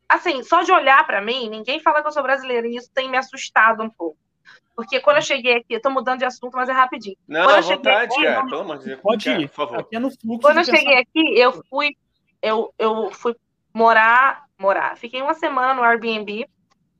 [0.07, 3.09] Assim, só de olhar para mim, ninguém fala que eu sou brasileira, e isso tem
[3.09, 4.17] me assustado um pouco.
[4.75, 7.15] Porque quando eu cheguei aqui, eu tô mudando de assunto, mas é rapidinho.
[7.27, 8.45] Não, quando à vontade, aqui, cara.
[8.45, 9.01] Pelo amor de Deus.
[9.01, 9.79] Pode ir, por favor.
[9.79, 11.95] Aqui é no fluxo quando eu cheguei aqui, eu fui,
[12.41, 13.35] eu, eu fui
[13.73, 14.97] morar, morar.
[14.97, 16.47] Fiquei uma semana no Airbnb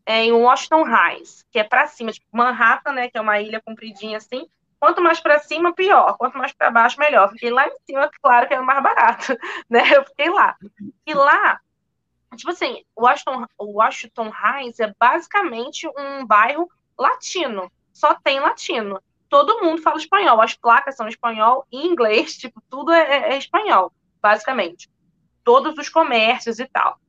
[0.06, 3.62] é, em Washington Heights, que é para cima, tipo Manhattan, né, que é uma ilha
[3.62, 4.48] compridinha assim.
[4.80, 6.18] Quanto mais para cima, pior.
[6.18, 7.30] Quanto mais para baixo, melhor.
[7.32, 9.38] Fiquei lá em cima, claro que era mais barato,
[9.70, 9.84] né?
[9.96, 10.56] Eu fiquei lá.
[11.06, 11.60] E lá,
[12.36, 19.02] tipo assim, Washington, Washington Heights é basicamente um bairro latino, só tem latino.
[19.30, 23.38] Todo mundo fala espanhol, as placas são espanhol e inglês, tipo, tudo é, é, é
[23.38, 24.90] espanhol, basicamente.
[25.44, 27.00] Todos os comércios e tal.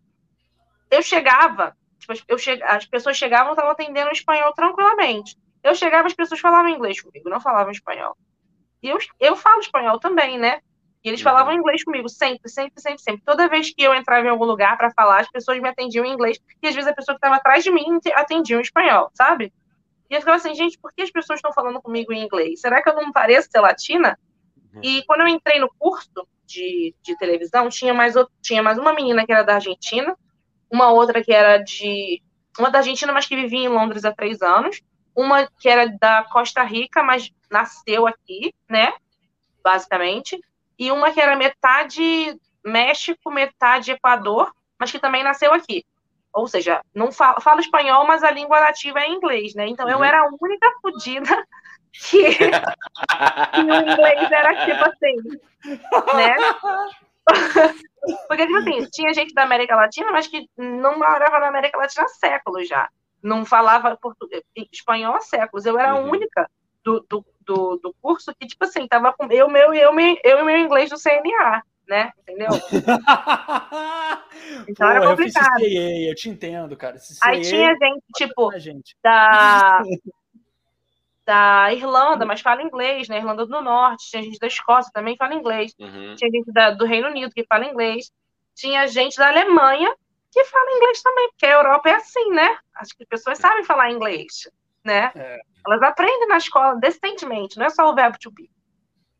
[0.90, 2.62] Eu chegava, tipo, eu che...
[2.62, 5.36] as pessoas chegavam e estavam atendendo espanhol tranquilamente.
[5.62, 8.16] Eu chegava, as pessoas falavam inglês comigo, não falavam espanhol.
[8.82, 10.60] E eu, eu falo espanhol também, né?
[11.02, 11.60] E eles falavam uhum.
[11.60, 13.22] inglês comigo sempre, sempre, sempre, sempre.
[13.24, 16.12] Toda vez que eu entrava em algum lugar para falar, as pessoas me atendiam em
[16.12, 16.38] inglês.
[16.62, 19.52] E às vezes a pessoa que estava atrás de mim atendia em espanhol, sabe?
[20.10, 22.60] E eu ficava assim, gente, por que as pessoas estão falando comigo em inglês?
[22.60, 24.18] Será que eu não pareço ser latina?
[24.74, 24.80] Uhum.
[24.82, 28.92] E quando eu entrei no curso de, de televisão, tinha mais, outro, tinha mais uma
[28.92, 30.16] menina que era da Argentina,
[30.70, 32.22] uma outra que era de.
[32.58, 34.80] Uma da Argentina, mas que vivia em Londres há três anos.
[35.16, 38.92] Uma que era da Costa Rica, mas nasceu aqui, né?
[39.64, 40.38] Basicamente.
[40.78, 45.84] E uma que era metade México, metade Equador, mas que também nasceu aqui
[46.36, 49.66] ou seja, não falo, falo, espanhol, mas a língua nativa é inglês, né?
[49.68, 50.04] Então eu uhum.
[50.04, 51.46] era a única fodida
[51.90, 55.16] que, que o inglês era tipo assim,
[56.14, 56.36] né?
[58.28, 62.04] Porque, tipo assim, tinha gente da América Latina, mas que não morava na América Latina
[62.04, 62.86] há séculos já.
[63.22, 64.42] Não falava português,
[64.72, 65.66] espanhol há séculos.
[65.66, 66.10] Eu era a Uhum.
[66.12, 66.48] única
[66.84, 70.38] do, do, do, do curso que, tipo assim, tava com eu, meu, eu, me- eu
[70.40, 72.12] e meu inglês do CNA, né?
[72.20, 72.50] Entendeu?
[74.68, 75.60] Então era Pô, eu fiz complicado.
[75.60, 76.98] CCA, eu te entendo, cara.
[76.98, 78.94] CCA, Aí tinha gente, tipo, a gente.
[79.02, 79.82] da,
[81.24, 83.18] da Irlanda, mas fala inglês, né?
[83.18, 86.14] Irlanda do Norte, tinha gente da Escócia também fala inglês, Uhum.
[86.16, 88.10] tinha gente da- do Reino Unido que fala inglês,
[88.54, 89.92] tinha gente da Alemanha
[90.36, 92.58] que fala inglês também, porque a Europa é assim, né?
[92.74, 94.50] Acho que as pessoas sabem falar inglês,
[94.84, 95.10] né?
[95.14, 95.40] É.
[95.66, 98.50] Elas aprendem na escola decentemente, não é só o verbo to be.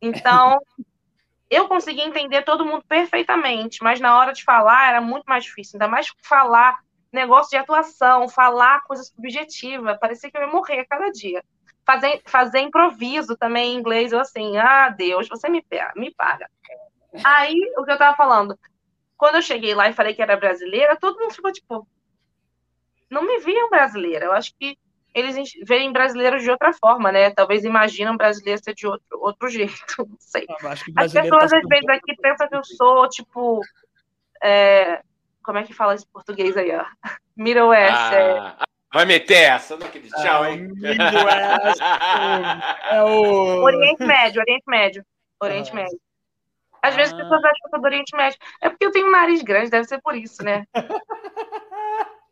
[0.02, 0.60] Então,
[1.48, 5.76] eu consegui entender todo mundo perfeitamente, mas na hora de falar era muito mais difícil,
[5.76, 10.86] ainda mais falar negócio de atuação, falar coisa subjetiva, parecia que eu ia morrer a
[10.86, 11.42] cada dia.
[11.86, 15.64] Fazer, fazer improviso também em inglês, eu assim, ah, Deus, você me,
[15.94, 16.46] me paga.
[17.24, 18.58] Aí, o que eu tava falando,
[19.16, 21.86] quando eu cheguei lá e falei que era brasileira, todo mundo ficou tipo,
[23.10, 24.26] não me viam brasileira.
[24.26, 24.76] Eu acho que
[25.14, 25.36] eles
[25.66, 27.30] veem brasileiros de outra forma, né?
[27.30, 30.44] Talvez imaginam brasileiro ser de outro, outro jeito, não sei.
[30.62, 33.60] Ah, Acho que As pessoas, tá às vezes, aqui pensam que eu sou, tipo.
[34.42, 35.00] é,
[35.42, 36.84] Como é que fala esse português aí, ó?
[37.36, 38.12] Middle West.
[38.12, 40.68] é, Ah, vai meter essa naquele tchau, Ah, hein?
[40.74, 41.80] Midwest,
[42.90, 43.62] É o.
[43.62, 45.04] Oriente Médio, Oriente Médio.
[45.42, 45.74] Oriente Ah.
[45.76, 45.98] Médio.
[46.89, 47.22] Às vezes as Ah.
[47.22, 48.39] pessoas acham que eu sou do Oriente Médio.
[48.61, 50.64] É porque eu tenho um nariz grande, deve ser por isso, né?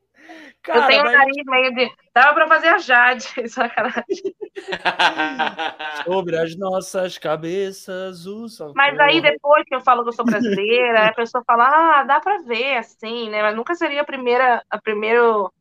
[0.62, 1.92] Cara, eu tenho um mas nariz meio de.
[2.14, 4.34] Dava pra fazer a Jade, sacanagem.
[6.04, 8.72] sobre as nossas cabeças o sol.
[8.74, 11.68] Mas aí depois que eu falo que eu sou brasileira, a pessoa fala,
[12.00, 13.42] ah, dá pra ver, assim, né?
[13.42, 15.52] Mas nunca seria a primeira, a primeiro.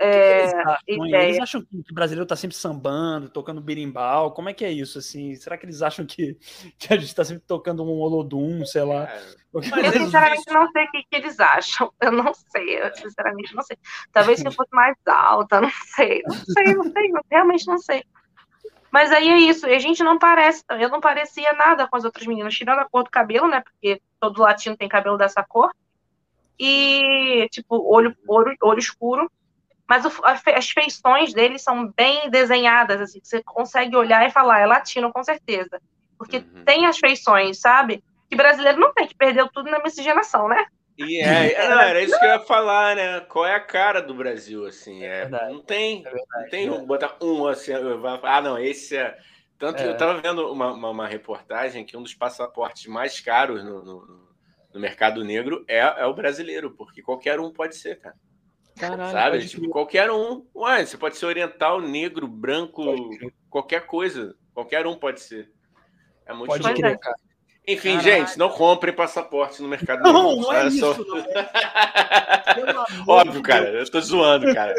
[0.00, 0.76] Eles acham.
[0.88, 4.30] Eles acham que o brasileiro tá sempre sambando, tocando berimbau.
[4.32, 5.34] Como é que é isso, assim?
[5.34, 6.36] Será que eles acham que,
[6.78, 9.08] que a gente tá sempre tocando um olodum, sei lá?
[9.52, 11.92] Mas Eu, sinceramente, isso- não sei o que, que eles acham.
[12.00, 13.76] Eu não sei, eu sinceramente não sei.
[14.12, 16.22] Talvez se eu fosse mais alta, não sei.
[16.24, 18.04] Não sei, não sei, eu realmente não sei.
[18.90, 22.04] Mas aí é isso, e a gente não parece, eu não parecia nada com as
[22.04, 23.60] outras meninas, tirando a cor do cabelo, né?
[23.60, 25.70] Porque todo latino tem cabelo dessa cor.
[26.58, 29.30] E, tipo, olho, olho, olho escuro.
[29.88, 34.60] Mas o- as feições deles são bem desenhadas, assim, que você consegue olhar e falar,
[34.60, 35.80] é latino, com certeza.
[36.18, 36.64] Porque Uhum.
[36.64, 38.02] tem as feições, sabe?
[38.28, 40.66] Que brasileiro não tem, que perdeu tudo na miscigenação, né?
[40.98, 43.20] E é, é, não, era isso que eu ia falar, né?
[43.20, 45.02] Qual é a cara do Brasil, assim?
[45.04, 45.52] É, verdade.
[45.52, 46.00] não tem.
[46.00, 46.70] É verdade, não tem é.
[46.70, 47.72] um, botar um assim.
[48.24, 49.16] Ah, não, esse é.
[49.58, 49.90] Tanto que É.
[49.90, 54.28] eu tava vendo uma, uma, uma reportagem que um dos passaportes mais caros no, no,
[54.74, 58.14] no mercado negro é, é o brasileiro, porque qualquer um pode ser, cara.
[58.78, 59.46] Caralho, Sabe?
[59.46, 59.72] Tipo, crer.
[59.72, 60.44] qualquer um.
[60.54, 62.82] Ué, você pode ser oriental, negro, branco,
[63.50, 64.34] qualquer coisa.
[64.54, 65.50] Qualquer um pode ser.
[66.26, 66.72] É muito Pode é.
[66.74, 67.16] crer, cara.
[67.66, 68.26] Enfim, Caralho.
[68.26, 70.42] gente, não comprem passaporte no mercado Não, negro.
[70.42, 70.94] não é Olha isso, só.
[71.04, 73.68] não Óbvio, cara.
[73.70, 74.74] Eu tô zoando, cara.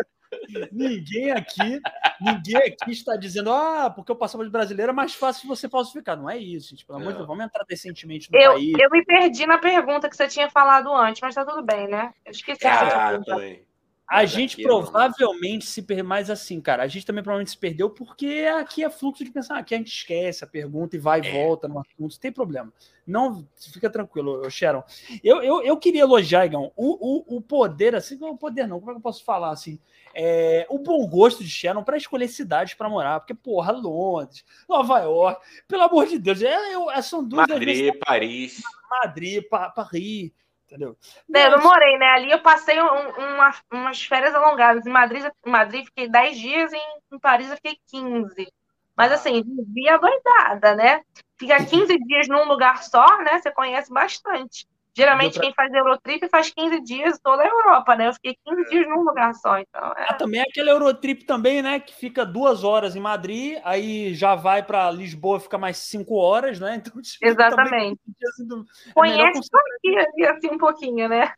[0.72, 1.80] Ninguém aqui,
[2.22, 6.16] ninguém aqui está dizendo, ah, porque o passaporte brasileiro é mais fácil de você falsificar.
[6.18, 6.86] Não é isso, gente.
[6.86, 7.18] Pelo amor de Não.
[7.20, 8.74] Deus, vamos entrar decentemente no Eu, país.
[8.80, 12.14] eu me perdi na pergunta que você tinha falado antes, mas tá tudo bem, né?
[12.26, 13.64] Eu esqueci que Ah, também.
[14.10, 14.82] A gente não.
[14.84, 16.84] provavelmente se perdeu mais assim, cara.
[16.84, 19.57] A gente também provavelmente se perdeu porque aqui é fluxo de pensar.
[19.60, 21.32] Aqui a gente esquece a pergunta e vai e É.
[21.45, 22.74] volta no assunto, não tem problema.
[23.05, 24.84] Não, fica tranquilo, Sharon.
[25.24, 28.68] Eu, eu, eu queria elogiar, Igão, o, o, o poder, assim, não é o poder
[28.68, 29.80] não, como é que eu posso falar assim?
[30.14, 34.99] É, o bom gosto de Sharon para escolher cidades para morar, porque, porra, Londres, Nova
[34.99, 38.62] York, pelo amor de Deus, é, eu- é- são duas das minhas Madrid, Paris.
[38.89, 40.32] Madrid, Pa- Paris,
[40.70, 40.95] entendeu?
[41.34, 42.05] É, eu não morei, né?
[42.11, 44.86] Ali eu passei um- uma- umas férias alongadas.
[44.86, 48.51] Em Madrid, em Madrid fiquei 10 dias, em, em Paris eu fiquei 15.
[48.95, 51.01] Mas assim, vivia doidada, né?
[51.38, 53.39] Ficar 15 dias num lugar só, né?
[53.39, 54.67] Você conhece bastante.
[55.00, 58.08] Geralmente pra- quem faz Eurotrip faz 15 dias toda a Europa, né?
[58.10, 60.06] Eu fiquei 15 dias num lugar só, então é.
[60.10, 61.80] Ah, também é aquele Eurotrip também, né?
[61.80, 66.60] Que fica duas horas em Madrid, aí já vai para Lisboa, fica mais cinco horas,
[66.60, 66.76] né?
[66.93, 67.70] Então, tipo, Exatamente.
[67.72, 67.97] também,
[68.28, 68.47] assim,
[68.89, 71.32] é Conhece concentrar, aqui, assim um pouquinho, né?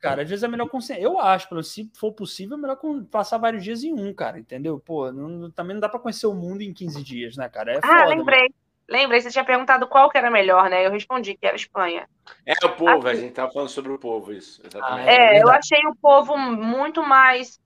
[0.00, 0.22] cara.
[0.22, 1.02] Às vezes é melhor concentrar.
[1.02, 2.78] Eu acho, pelo- se for possível, é melhor
[3.10, 4.78] passar vários dias em um, cara, entendeu?
[4.78, 7.72] Pô, não- também não dá para conhecer o mundo em 15 dias, né, cara?
[7.72, 8.14] É Ah, foda.
[8.14, 8.48] lembrei.
[8.88, 10.86] Lembrei, você tinha perguntado qual que era melhor, né?
[10.86, 12.08] Eu respondi que era Espanha.
[12.44, 14.60] É o povo, a gente tava falando sobre o povo, isso.
[14.64, 15.08] Exatamente.
[15.08, 17.60] Ah, É, eu achei o povo muito mais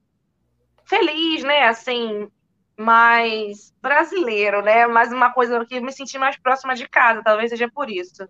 [0.85, 1.65] feliz, né?
[1.65, 2.31] Assim,
[2.79, 4.87] mais brasileiro, né?
[4.87, 8.27] Mais uma coisa que eu me senti mais próxima de casa, talvez seja por isso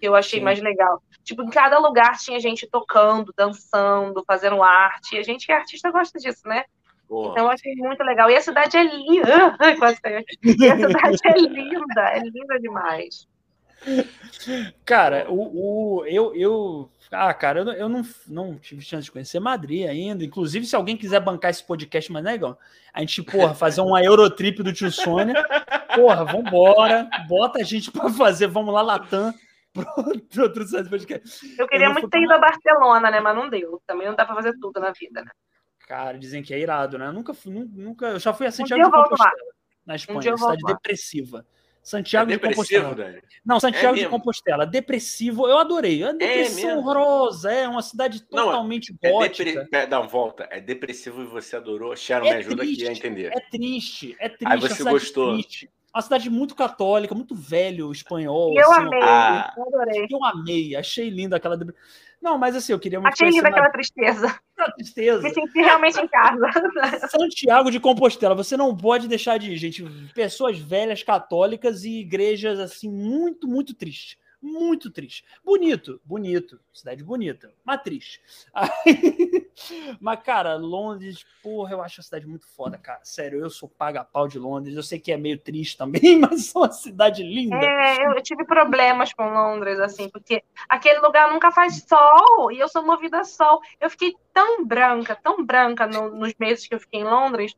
[0.00, 0.44] que eu achei Sim.
[0.44, 1.02] mais legal.
[1.22, 5.14] Tipo, em cada lugar tinha gente tocando, dançando, fazendo arte.
[5.14, 6.64] E a gente que é artista gosta disso, né?
[7.10, 8.30] Então eu achei muito legal.
[8.30, 9.56] E a cidade é linda.
[10.44, 13.28] E a cidade é linda, é linda demais.
[14.84, 16.90] Cara, o, o, eu, eu.
[17.10, 20.24] Ah, cara, eu, eu não, não tive chance de conhecer Madrid ainda.
[20.24, 22.58] Inclusive, se alguém quiser bancar esse podcast mais legal,
[22.92, 25.34] a gente, porra, fazer uma Eurotrip do tio Sônia.
[25.94, 27.08] Porra, vambora.
[27.26, 29.34] Bota a gente pra fazer, vamos lá, Latam.
[30.38, 31.56] Outro podcast.
[31.58, 33.20] Eu queria eu muito ter ido a Barcelona, né?
[33.20, 33.80] Mas não deu.
[33.86, 35.30] Também não dá pra fazer tudo na vida, né?
[35.90, 37.08] Cara, dizem que é irado, né?
[37.08, 38.06] Eu nunca, nunca.
[38.10, 39.34] Eu já fui a Santiago um de Compostela,
[39.84, 41.44] na Espanha, um cidade depressiva.
[41.82, 42.94] Santiago é de Compostela.
[42.94, 43.20] Dani?
[43.44, 44.64] Não, Santiago é de Compostela.
[44.64, 46.04] Depressivo, eu adorei.
[46.04, 49.64] É depressão é horrorosa, é uma cidade totalmente não, é gótica.
[49.64, 49.86] Depre...
[49.88, 50.46] Dá uma volta.
[50.48, 51.96] É depressivo e você adorou.
[51.96, 53.32] Sharon, é me ajuda triste, aqui a entender.
[53.32, 54.46] É triste, é triste.
[54.46, 55.32] Aí você gostou.
[55.32, 55.68] Triste.
[55.92, 58.54] Uma cidade muito católica, muito velho, espanhol.
[58.56, 59.52] Eu assim, amei, ah.
[59.56, 60.06] eu adorei.
[60.08, 61.58] Eu amei, achei linda aquela.
[62.20, 63.12] Não, mas assim, eu queria muito.
[63.14, 64.38] Achei linda aquela tristeza.
[64.54, 65.22] Aquela tristeza.
[65.22, 66.46] Me senti realmente em casa.
[67.10, 69.82] Santiago de Compostela, você não pode deixar de ir, gente.
[70.14, 75.24] Pessoas velhas, católicas e igrejas assim, muito, muito tristes muito triste.
[75.44, 78.20] Bonito, bonito, cidade bonita, mas triste.
[78.54, 78.70] Aí,
[80.00, 83.00] mas, cara, Londres, porra, eu acho a cidade muito foda, cara.
[83.04, 84.76] Sério, eu sou paga-pau de Londres.
[84.76, 87.56] Eu sei que é meio triste também, mas é uma cidade linda.
[87.56, 92.68] É, eu tive problemas com Londres, assim, porque aquele lugar nunca faz sol e eu
[92.68, 93.60] sou movida a sol.
[93.80, 97.54] Eu fiquei tão branca, tão branca no, nos meses que eu fiquei em Londres,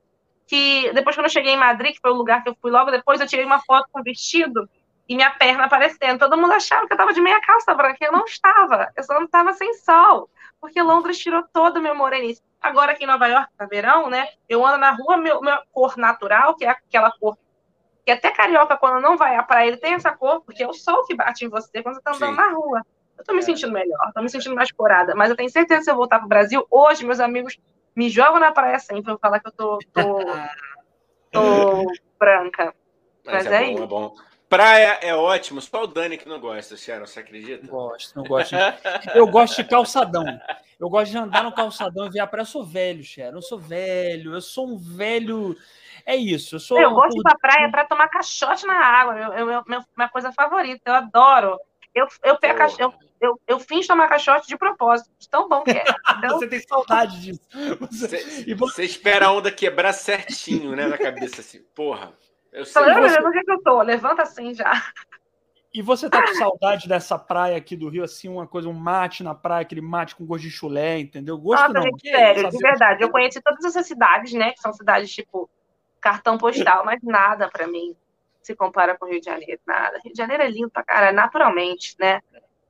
[0.47, 2.91] que depois, quando eu cheguei em Madrid, que foi o lugar que eu fui logo
[2.91, 4.68] depois, eu tirei uma foto com vestido
[5.09, 6.19] e minha perna aparecendo.
[6.19, 7.99] Todo mundo achava que eu estava de meia calça branca.
[8.01, 8.93] Eu não estava.
[8.97, 10.31] Eu só não estava sem sol.
[10.61, 12.43] Porque Londres tirou todo o meu morenice.
[12.61, 14.29] Agora aqui em Nova York, tá verão, né?
[14.49, 17.37] Eu ando na rua, meu, meu cor natural, que é aquela cor
[18.05, 20.73] que até carioca, quando não vai à praia, ele tem essa cor, porque é o
[20.73, 22.37] sol que bate em você quando você tá andando Sim.
[22.37, 22.83] na rua.
[23.17, 23.43] Eu tô me é.
[23.43, 25.15] sentindo melhor, tô me sentindo mais corada.
[25.15, 27.57] Mas eu tenho certeza que se eu voltar pro Brasil, hoje, meus amigos
[27.95, 30.03] me jogam na praia sempre, eu falar que eu tô, tô,
[31.31, 32.75] tô branca.
[33.25, 33.83] Mas, Mas é, é bom, isso.
[33.83, 34.15] é bom.
[34.53, 37.67] Praia é ótimo, só o Dani que não gosta, Sharon, você acredita?
[37.67, 38.55] Gosto, não gosto.
[39.15, 40.27] Eu gosto de calçadão.
[40.79, 42.43] Eu gosto de andar no calçadão e ver a praia.
[42.43, 45.57] Eu sou velho, Sharon, eu sou velho, eu sou um velho.
[46.05, 46.57] É isso.
[46.57, 49.19] Eu, sou eu gosto de ir pra praia para tomar caixote na água.
[49.19, 49.65] Eu, eu, eu,
[49.97, 51.59] minha coisa favorita, eu adoro.
[51.95, 52.93] Eu, eu, pego eu,
[53.23, 55.85] eu, eu finjo tomar caixote de propósito, tão bom que é.
[56.19, 56.39] Então...
[56.39, 57.41] você tem saudade disso.
[57.81, 62.13] Você, você, você espera a onda quebrar certinho, né, na cabeça, assim, porra.
[62.53, 62.83] Eu sei.
[62.83, 63.21] Falei, você...
[63.23, 63.81] onde é que eu tô?
[63.83, 64.73] Levanta assim já.
[65.75, 69.23] E você tá com saudade dessa praia aqui do Rio, assim, uma coisa, um mate
[69.23, 71.39] na praia, aquele mate com gosto de chulé, entendeu?
[71.39, 71.83] Gosto Nossa, não.
[71.83, 73.03] Gente, sério, de verdade.
[73.03, 74.53] Eu conheci todas essas cidades, né?
[74.53, 75.49] Que são cidades tipo
[75.99, 77.97] cartão postal, mas nada para mim
[78.43, 80.01] se compara com o Rio de Janeiro, nada.
[80.05, 82.21] Rio de Janeiro é lindo pra caralho, naturalmente, né?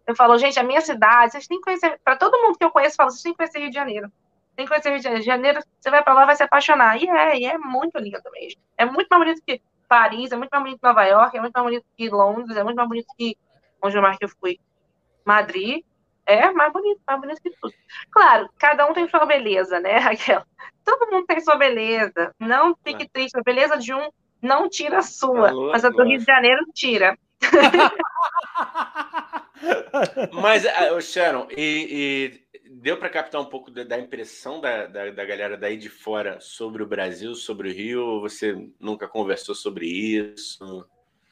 [0.06, 2.70] Eu falo, gente, a minha cidade, vocês têm que conhecer, para todo mundo que eu
[2.70, 4.12] conheço, eu falo, vocês têm que conhecer Rio de Janeiro.
[4.54, 5.24] Tem que conhecer Rio de Janeiro.
[5.24, 7.02] Janeiro, você vai para lá, vai se apaixonar.
[7.02, 8.60] E é, e é muito lindo mesmo.
[8.76, 9.62] É muito mais bonito que
[9.92, 12.64] Paris é muito mais bonito que Nova York, é muito mais bonito que Londres, é
[12.64, 13.36] muito mais bonito que
[13.82, 14.58] onde mais que eu fui.
[15.22, 15.84] Madrid
[16.24, 17.74] é mais bonito, mais bonito que tudo.
[18.10, 20.44] Claro, cada um tem sua beleza, né, Raquel?
[20.82, 22.34] Todo mundo tem sua beleza.
[22.40, 23.38] Não fique triste.
[23.38, 24.08] A beleza de um
[24.40, 27.14] não tira a sua, alô, mas a do Rio de Janeiro tira.
[30.32, 32.40] mas, uh, Sharon, e,
[32.82, 36.40] deu para captar um pouco da, da impressão da, da, da, galera daí de fora
[36.40, 38.20] sobre o Brasil, sobre o Rio?
[38.20, 40.84] Você nunca conversou sobre isso?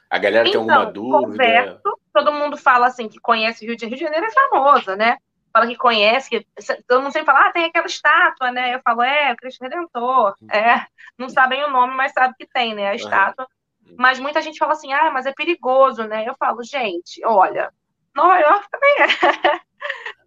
[0.09, 1.27] A galera então, tem alguma dúvida?
[1.27, 3.99] Converso, todo mundo fala assim que conhece o Rio de Janeiro.
[3.99, 5.17] Rio de Janeiro é famosa, né?
[5.53, 6.47] Fala que conhece, que
[6.87, 8.77] todo mundo sempre fala, ah, tem aquela estátua, né?
[8.77, 10.37] Eu falo, é, o Cristo Redentor.
[10.41, 10.51] Uhum.
[10.53, 10.87] É,
[11.19, 12.91] não sabem o nome, mas sabe que tem, né?
[12.91, 13.49] A estátua.
[13.85, 13.97] Uhum.
[13.99, 16.29] Mas muita gente fala assim, ah, mas é perigoso, né?
[16.29, 17.73] Eu falo, gente, olha,
[18.15, 19.61] Nova York também é.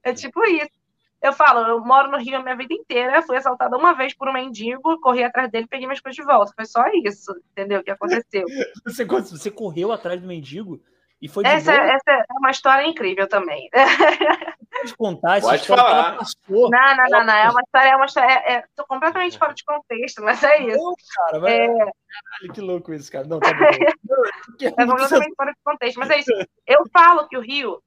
[0.06, 0.83] É tipo isso.
[1.24, 4.28] Eu falo, eu moro no Rio a minha vida inteira, fui assaltada uma vez por
[4.28, 6.52] um mendigo, corri atrás dele, peguei minhas coisas de volta.
[6.54, 7.80] Foi só isso, entendeu?
[7.80, 8.46] O que aconteceu.
[8.86, 10.82] você, você correu atrás do mendigo?
[11.24, 13.70] E foi essa, essa, é uma história incrível também.
[14.70, 16.18] Pode contar essa Pode história falar.
[16.50, 18.30] Não, não, não, não, É uma história, é uma história.
[18.30, 20.84] É, é, tô completamente fora de contexto, mas é isso.
[20.84, 21.54] Não, cara, vai...
[21.54, 21.68] é...
[21.68, 23.26] Caralho, que louco isso, cara.
[23.26, 23.64] Não, tá bom.
[24.68, 26.32] é completamente fora de contexto, mas é isso.
[26.68, 27.82] Eu falo que o Rio,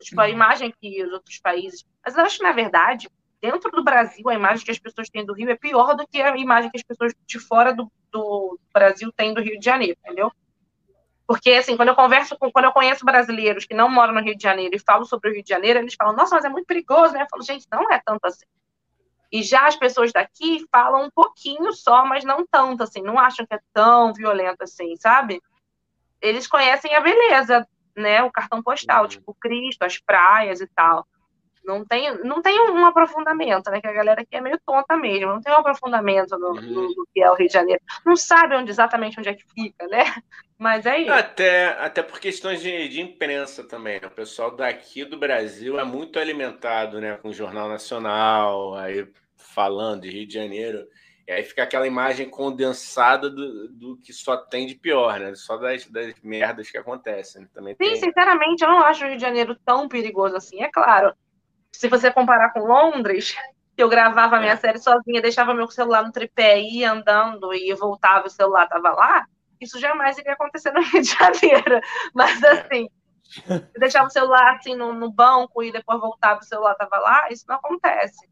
[0.00, 0.30] tipo, a uhum.
[0.30, 1.84] imagem que os outros países.
[2.06, 3.10] Mas eu acho que, na verdade,
[3.42, 6.22] dentro do Brasil, a imagem que as pessoas têm do Rio é pior do que
[6.22, 9.98] a imagem que as pessoas de fora do, do Brasil têm do Rio de Janeiro,
[10.04, 10.30] entendeu?
[11.28, 14.34] Porque, assim, quando eu converso com, quando eu conheço brasileiros que não moram no Rio
[14.34, 16.64] de Janeiro e falo sobre o Rio de Janeiro, eles falam, nossa, mas é muito
[16.64, 17.20] perigoso, né?
[17.20, 18.46] Eu falo, gente, não é tanto assim.
[19.30, 23.44] E já as pessoas daqui falam um pouquinho só, mas não tanto, assim, não acham
[23.44, 25.38] que é tão violento assim, sabe?
[26.18, 28.22] Eles conhecem a beleza, né?
[28.22, 29.08] O cartão postal, uhum.
[29.08, 31.06] tipo, Cristo, as praias e tal.
[31.64, 33.80] Não tem, não tem um aprofundamento, né?
[33.80, 36.94] Que a galera aqui é meio tonta mesmo, não tem um aprofundamento no, no, Uhum.
[36.96, 37.80] no que é o Rio de Janeiro.
[38.06, 40.02] Não sabe onde, exatamente onde é que fica, né?
[40.58, 41.12] Mas é isso.
[41.12, 44.00] Até, até por questões de, de imprensa também.
[44.00, 44.08] né?
[44.08, 49.06] O pessoal daqui do Brasil é muito alimentado né, com o Jornal Nacional, aí
[49.36, 50.84] falando de Rio de Janeiro.
[51.28, 55.34] E aí fica aquela imagem condensada do, do que só tem de pior, né?
[55.34, 57.46] Só das, das merdas que acontecem.
[57.54, 57.96] Também Sim, tem.
[57.96, 60.62] sinceramente, eu não acho o Rio de Janeiro tão perigoso assim.
[60.62, 61.12] É claro,
[61.78, 63.36] se você comparar com Londres,
[63.76, 64.56] que eu gravava a minha É.
[64.56, 69.24] série sozinha, deixava meu celular no tripé, ia andando e voltava, o celular tava lá,
[69.60, 71.80] isso jamais iria acontecer no Rio de Janeiro.
[72.12, 72.50] Mas É.
[72.50, 72.88] assim,
[73.46, 77.28] eu deixava o celular assim no, no banco e depois voltava, o celular tava lá,
[77.30, 78.28] isso não acontece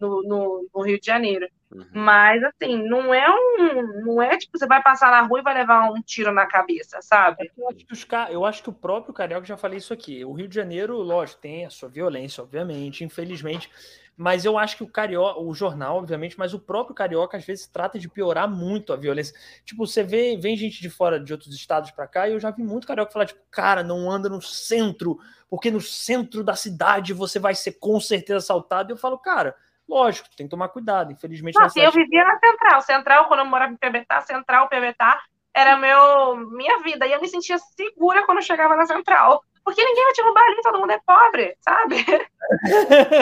[0.00, 1.48] no, no, no Rio de Janeiro.
[1.70, 1.86] Uhum.
[1.92, 4.04] Mas assim, não é um.
[4.04, 7.00] Não é tipo, você vai passar na rua e vai levar um tiro na cabeça,
[7.02, 7.50] sabe?
[7.56, 10.24] Eu acho, que os eu acho que o próprio Carioca já falei isso aqui.
[10.24, 13.70] O Rio de Janeiro, lógico, tem a sua violência, obviamente, infelizmente.
[14.16, 17.68] Mas eu acho que o Carioca, o jornal, obviamente, mas o próprio Carioca às vezes
[17.68, 19.32] trata de piorar muito a violência.
[19.64, 22.50] Tipo, você vê, vem gente de fora de outros estados pra cá, e eu já
[22.50, 27.12] vi muito Carioca falar, tipo, cara, não anda no centro, porque no centro da cidade
[27.12, 28.90] você vai ser com certeza assaltado.
[28.90, 29.54] E eu falo, cara,
[29.88, 31.12] lógico, tem que tomar cuidado.
[31.12, 32.80] Infelizmente, Nossa, eu cidade- vivia na Central.
[32.82, 35.20] Central, quando eu morava em Pebetá, Central, Pebetá,
[35.54, 37.06] era meu, minha vida.
[37.06, 39.42] E eu me sentia segura quando eu chegava na Central.
[39.64, 41.96] Porque ninguém vai te roubar ali, todo mundo é pobre, sabe?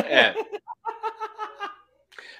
[0.08, 0.34] É.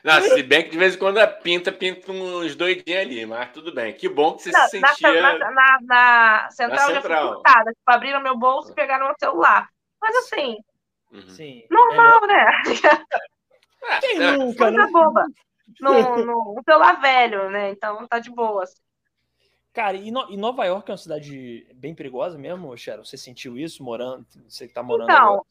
[0.05, 3.51] Não, se bem que de vez em quando a pinta, pinta uns doidinhos ali, mas
[3.53, 3.93] tudo bem.
[3.94, 5.23] Que bom que você Na, se sentia.
[5.23, 7.70] na- na- na Central, Na eu já fui furtada.
[7.73, 9.69] Tipo, abriram meu bolso e pegaram meu celular.
[10.01, 10.57] Mas assim,
[11.11, 11.28] Uhum.
[11.31, 11.65] Sim.
[11.70, 12.47] normal, né?
[13.91, 14.89] Ah, Quem é, nunca, Coisa né?
[14.93, 15.25] boba.
[15.81, 15.93] No,
[16.25, 17.71] no, celular velho, né?
[17.71, 18.63] Então tá de boa.
[18.63, 18.81] assim.
[19.73, 23.05] Cara, e, No- e Nova York é uma cidade bem perigosa mesmo, Sharon?
[23.05, 24.27] Você sentiu isso morando?
[24.49, 25.43] Você que tá morando Então, agora?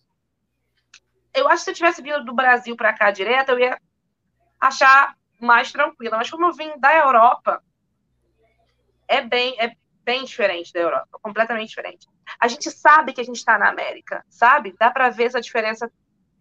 [1.34, 3.80] eu acho que se eu tivesse vindo do Brasil para cá direto, eu ia
[4.60, 6.18] achar mais tranquila.
[6.18, 7.62] Mas como eu vim da Europa,
[9.08, 12.08] é bem, é bem diferente da Europa, completamente diferente.
[12.40, 14.76] A gente sabe que a gente está na América, sabe?
[14.80, 15.92] Dá para ver essa diferença.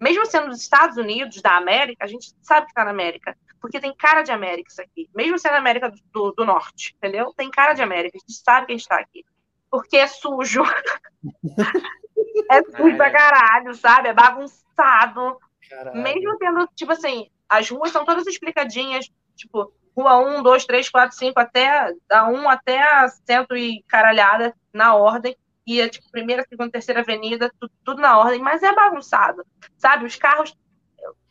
[0.05, 3.35] Mesmo sendo dos Estados Unidos, da América, a gente sabe que está na América.
[3.59, 5.09] Porque tem cara de América isso aqui.
[5.17, 7.33] Mesmo sendo América do, do, do Norte, entendeu?
[7.35, 8.19] Tem cara de América.
[8.19, 9.25] A gente sabe que a gente está aqui.
[9.71, 10.63] Porque é sujo.
[12.53, 14.09] é sujo pra caralho, sabe?
[14.09, 15.39] É bagunçado.
[15.71, 16.03] Caralho.
[16.03, 21.17] Mesmo tendo, tipo assim, as ruas são todas explicadinhas, tipo, rua 1, 2, 3, 4,
[21.17, 25.35] 5, até da 1 até a cento e caralhada na ordem.
[25.67, 29.45] É tipo, primeira, segunda, terceira avenida, tudo, tudo na ordem, mas é bagunçado,
[29.77, 30.05] sabe?
[30.05, 30.57] Os carros,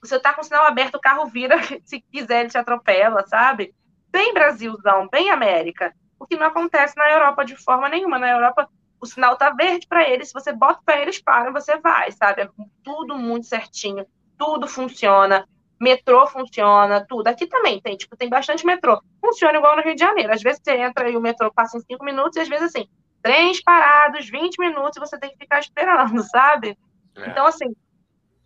[0.02, 1.56] você tá com o sinal aberto, o carro vira,
[1.86, 3.74] se quiser, ele te atropela, sabe?
[4.12, 5.94] Bem Brasilzão, bem América.
[6.20, 8.18] O que não acontece na Europa de forma nenhuma.
[8.18, 8.70] Na Europa,
[9.00, 12.44] o sinal tá verde para eles, se você bota para eles, param, você vai, sabe?
[12.44, 12.50] É
[12.84, 14.06] tudo muito certinho
[14.38, 15.48] tudo funciona,
[15.80, 17.28] metrô funciona, tudo.
[17.28, 19.02] Aqui também tem, tipo, tem bastante metrô.
[19.22, 20.34] Funciona igual no Rio de Janeiro.
[20.34, 22.88] Às vezes você entra e o metrô passa em cinco minutos, e às vezes assim,
[23.24, 26.78] trens parados, 20 minutos, e você tem que ficar esperando, sabe?
[27.16, 27.30] É.
[27.30, 27.74] Então, assim,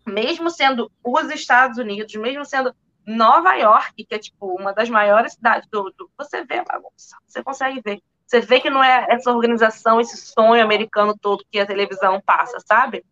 [0.06, 2.74] mesmo sendo os Estados Unidos, mesmo sendo
[3.06, 7.16] Nova York, que é, tipo, uma das maiores cidades do, do você vê a bagunça,
[7.26, 8.00] você consegue ver.
[8.26, 12.58] Você vê que não é essa organização, esse sonho americano todo que a televisão passa,
[12.66, 13.04] sabe?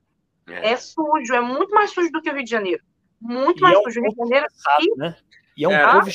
[0.47, 0.73] É.
[0.73, 2.83] É sujo, é muito mais sujo do que o Rio de Janeiro.
[3.21, 4.01] Muito E mais é um sujo.
[4.01, 5.17] O Rio de Janeiro estressado, né?
[5.57, 5.93] E é um, É.
[5.93, 6.11] povo,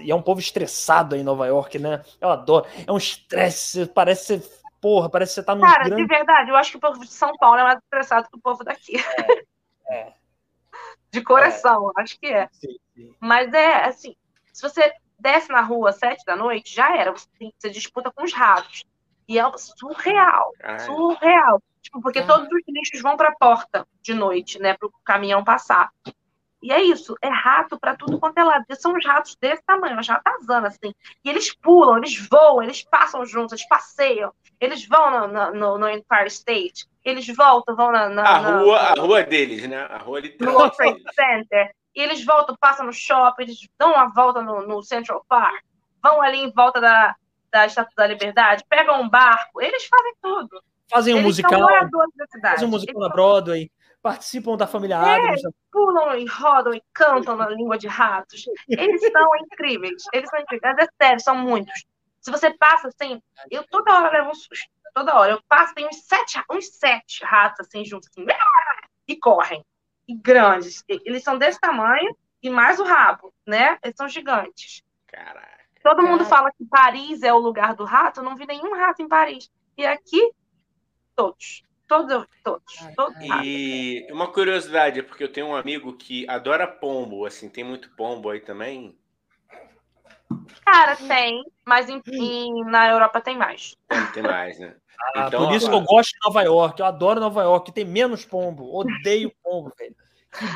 [0.00, 2.02] e é um povo estressado aí em Nova York, né?
[2.20, 2.66] Eu adoro.
[2.84, 4.61] É um estresse, parece ser.
[4.82, 6.06] Porra, parece que você tá num Cara, de grande.
[6.06, 8.62] verdade, eu acho que o povo de São Paulo é mais estressado que o povo
[8.64, 8.96] daqui.
[9.88, 10.12] É.
[11.10, 12.48] De coração, eu acho que é.
[12.52, 13.14] Sim, sim.
[13.20, 14.16] Mas é assim,
[14.52, 17.12] se você desce na rua às sete da noite, já era.
[17.12, 18.84] Você, tem- você disputa com os ratos.
[19.28, 20.50] E é surreal.
[20.58, 20.80] Caralho.
[20.84, 21.62] Surreal.
[21.80, 22.26] Tipo, porque Ah.
[22.26, 24.74] todos os lixos vão pra porta de noite, né?
[24.74, 25.90] Pro caminhão passar.
[26.62, 28.64] E é isso, é rato pra tudo quanto é lado.
[28.66, 30.94] Porque são uns ratos desse tamanho, umas ratazanas, assim.
[31.24, 34.32] E eles pulam, eles voam, eles passam juntos, eles passeiam.
[34.60, 36.86] Eles vão no, no, no- no Empire State.
[37.04, 39.86] Eles voltam, vão na, na- A na- rua, a rua deles, né?
[39.90, 40.54] A rua no literal.
[40.54, 41.74] World Trade Center.
[41.96, 45.62] E eles voltam, passam no shopping, eles dão uma volta no, no Central Park,
[46.02, 47.14] vão ali em volta da,
[47.50, 50.62] da Estátua da Liberdade, pegam um barco, eles fazem tudo.
[50.88, 52.54] Fazem um eles musical, são moradores da cidade.
[52.54, 53.70] fazem um musical Eles na Broadway,
[54.02, 54.98] participam da família É.
[55.28, 55.42] Adams.
[55.70, 58.44] pulam e rodam e cantam na língua de ratos.
[58.68, 60.02] Eles são incríveis.
[60.12, 60.74] Eles são incríveis.
[60.76, 61.84] Mas é sério, são muitos.
[62.20, 64.68] Se você passa assim, eu toda hora levo um susto.
[64.94, 65.32] Toda hora.
[65.32, 68.26] Eu passo, tem uns sete, uns sete ratos assim juntos, assim,
[69.08, 69.64] e correm.
[70.06, 70.84] E grandes.
[70.88, 73.78] Eles são desse tamanho e mais o rabo, né?
[73.82, 74.82] Eles são gigantes.
[75.06, 75.62] Caraca.
[75.82, 78.20] Todo mundo fala que Paris é o lugar do rato.
[78.20, 79.50] Eu não vi nenhum rato em Paris.
[79.76, 80.30] E aqui,
[81.16, 81.62] todos.
[81.92, 83.16] Todos, todos, todos.
[83.20, 87.90] E uma curiosidade, é porque eu tenho um amigo que adora pombo, assim, tem muito
[87.90, 88.96] pombo aí também.
[90.64, 93.76] Cara, tem, mas em- em- na Europa tem mais.
[93.88, 94.74] Tem, tem mais, né?
[95.14, 96.80] Ah, Então, por isso que eu gosto de Nova York.
[96.80, 97.72] Eu adoro Nova York.
[97.72, 98.74] Tem menos pombo.
[98.74, 99.94] Odeio pombo, velho.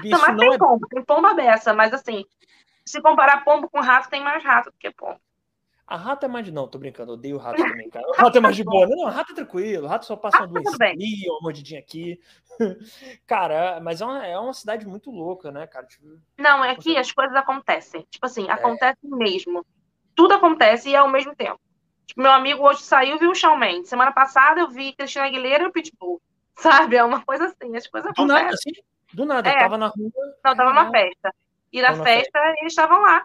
[0.02, 0.58] Que Não, mas não tem é.
[0.58, 2.24] pombo, tem pomba beça, mas assim,
[2.86, 5.20] se comparar pombo com rato, tem mais rato do que pombo.
[5.86, 6.50] A rata é mais de.
[6.52, 7.12] Não, tô brincando.
[7.12, 8.04] Odeio rato também, cara.
[8.08, 8.86] O rato é mais de boa.
[8.88, 9.84] Não, rato é tranquilo.
[9.84, 12.20] O rato só passa uma Rato tudo doença ali, uma mordidinha aqui.
[13.26, 15.86] Cara, mas é uma, é uma cidade muito louca, né, cara?
[15.86, 18.04] Tipo, Não, é que as coisas acontecem.
[18.10, 18.28] Tipo É.
[18.28, 19.64] assim, acontece mesmo.
[20.14, 21.60] Tudo acontece e é ao mesmo tempo.
[22.06, 23.88] Tipo, meu amigo hoje saiu e viu o Shawn Mendes.
[23.88, 26.20] Semana passada eu vi Cristina Aguilera e o Pitbull.
[26.56, 26.96] Sabe?
[26.96, 28.72] É uma coisa assim, as coisas do nada, acontecem.
[28.72, 28.82] assim.
[29.14, 29.48] Do nada.
[29.48, 29.58] É.
[29.58, 30.10] Tava na rua.
[30.44, 31.08] Não, eu tava numa Caralho.
[31.10, 31.34] festa.
[31.72, 33.24] E na Tava na festa, eles estavam lá,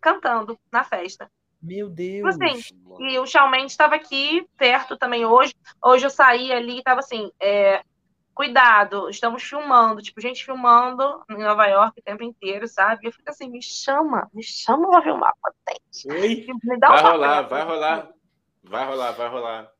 [0.00, 1.30] cantando na festa.
[1.64, 2.36] Meu Deus.
[2.36, 2.62] assim,
[3.00, 5.54] E o Shawn Mendes estava aqui perto também hoje.
[5.82, 7.82] Hoje eu saí ali e tava assim, é,
[8.34, 13.00] cuidado, estamos filmando, tipo, gente filmando em Nova York o tempo inteiro, sabe?
[13.04, 16.10] E eu fico assim, me chama, me chama pra filmar, potente.
[16.12, 16.46] Oi?
[16.62, 17.10] Me dá um Vai papel.
[17.12, 18.08] rolar, vai rolar.
[18.62, 19.62] Vai rolar, vai rolar.
[19.62, 19.70] Não,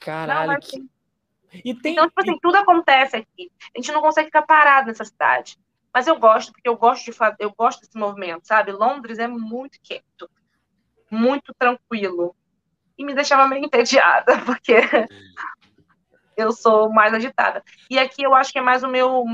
[0.00, 0.48] Caralho.
[0.52, 0.84] mas, que...
[1.64, 1.92] E tem.
[1.92, 3.52] Então, tipo assim, tudo acontece aqui.
[3.74, 5.58] A gente não consegue ficar parado nessa cidade.
[5.94, 8.72] Mas eu gosto, porque eu gosto de fazer, eu gosto desse movimento, sabe?
[8.72, 10.30] Londres é muito quieto,
[11.12, 12.34] muito tranquilo.
[12.98, 14.76] E me deixava meio entediada, porque
[16.36, 17.62] eu sou mais agitada.
[17.90, 19.24] E aqui eu acho que é mais o meu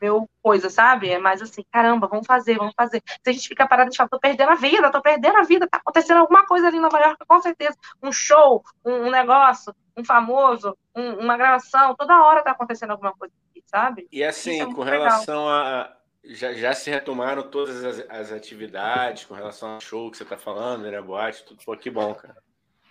[0.00, 1.10] meu coisa, sabe?
[1.10, 3.02] É mais assim, caramba, vamos fazer, vamos fazer.
[3.06, 5.42] Se a gente ficar parado, a gente fala, tô perdendo a vida, tô perdendo a
[5.42, 7.76] vida, tá acontecendo alguma coisa ali em Nova York, com certeza.
[8.02, 13.12] Um show, um, um negócio, um famoso, um- uma gravação, toda hora tá acontecendo alguma
[13.12, 14.08] coisa aqui, sabe?
[14.10, 15.02] E assim, é com legal.
[15.02, 15.94] relação a.
[16.24, 20.36] Já, já se retomaram todas as, as atividades com relação ao show que você tá
[20.36, 21.00] falando, né?
[21.00, 21.64] Boate, tudo.
[21.64, 22.36] Pô, que bom, cara.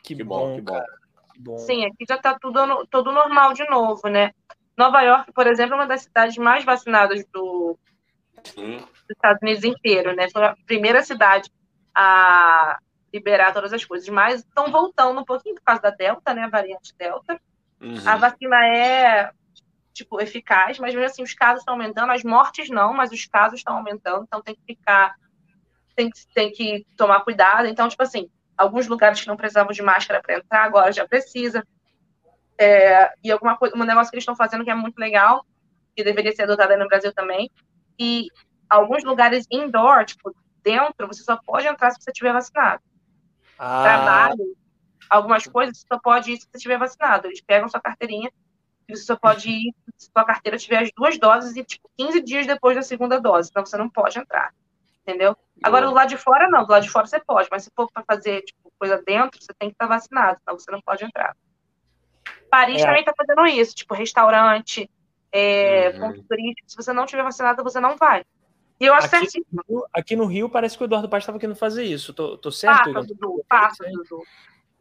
[0.04, 0.84] Que, Que bom, bom, que bom.
[1.34, 1.58] Que bom.
[1.60, 4.32] Sim, aqui já tá tudo, tudo normal de novo, né?
[4.76, 7.78] Nova York, por exemplo, é uma das cidades mais vacinadas do,
[8.44, 8.78] Sim.
[8.78, 10.30] dos Estados Unidos inteiro, né?
[10.30, 11.52] Foi a primeira cidade
[11.94, 12.80] a
[13.14, 16.44] liberar todas as coisas, mas estão voltando um pouquinho por causa da Delta, né?
[16.44, 17.40] A variante Delta.
[17.82, 17.96] Uhum.
[18.06, 19.32] A vacina é,
[20.00, 23.60] tipo, eficaz, mas mesmo assim os casos estão aumentando, as mortes não, mas os casos
[23.60, 25.16] estão aumentando, então tem que ficar,
[25.96, 27.68] tem que, tem que tomar cuidado.
[27.68, 31.66] Então, tipo assim, alguns lugares que não precisavam de máscara para entrar, agora já precisa.
[32.58, 35.46] É, e alguma coisa, um negócio que eles estão fazendo que é muito legal,
[35.96, 37.50] que deveria ser adotado no Brasil também,
[37.98, 38.28] e
[38.70, 42.82] alguns lugares indoor, tipo, dentro, você só pode entrar se você tiver vacinado
[43.58, 44.56] Ah, trabalho,
[45.10, 47.28] algumas coisas, você só pode ir se você estiver vacinado.
[47.28, 48.32] Eles pegam sua carteirinha
[48.90, 52.22] e você só pode ir se sua carteira tiver as duas doses e, tipo, 15
[52.22, 53.50] dias depois da segunda dose.
[53.50, 54.54] Então, você não pode entrar.
[55.08, 55.36] Entendeu?
[55.64, 56.66] Agora, do lado de fora, não.
[56.66, 57.48] Do lado de fora você pode.
[57.52, 60.40] Mas se for para fazer, tipo, coisa dentro, você tem que estar vacinado.
[60.44, 61.36] Senão você não pode entrar.
[62.50, 62.86] Paris É.
[62.86, 63.76] também está fazendo isso.
[63.76, 64.90] Tipo, restaurante,
[65.32, 66.00] é, Uhum.
[66.00, 66.70] ponto turístico.
[66.70, 68.24] Se você não tiver vacinado, você não vai.
[68.80, 69.44] E eu acho Aqui-
[69.94, 72.14] aqui no Rio parece que o Eduardo Paz estava querendo fazer isso.
[72.14, 73.08] Tô, tô certo, Passa?
[73.08, 73.44] Dudu.
[73.50, 74.24] Passa, Dudu.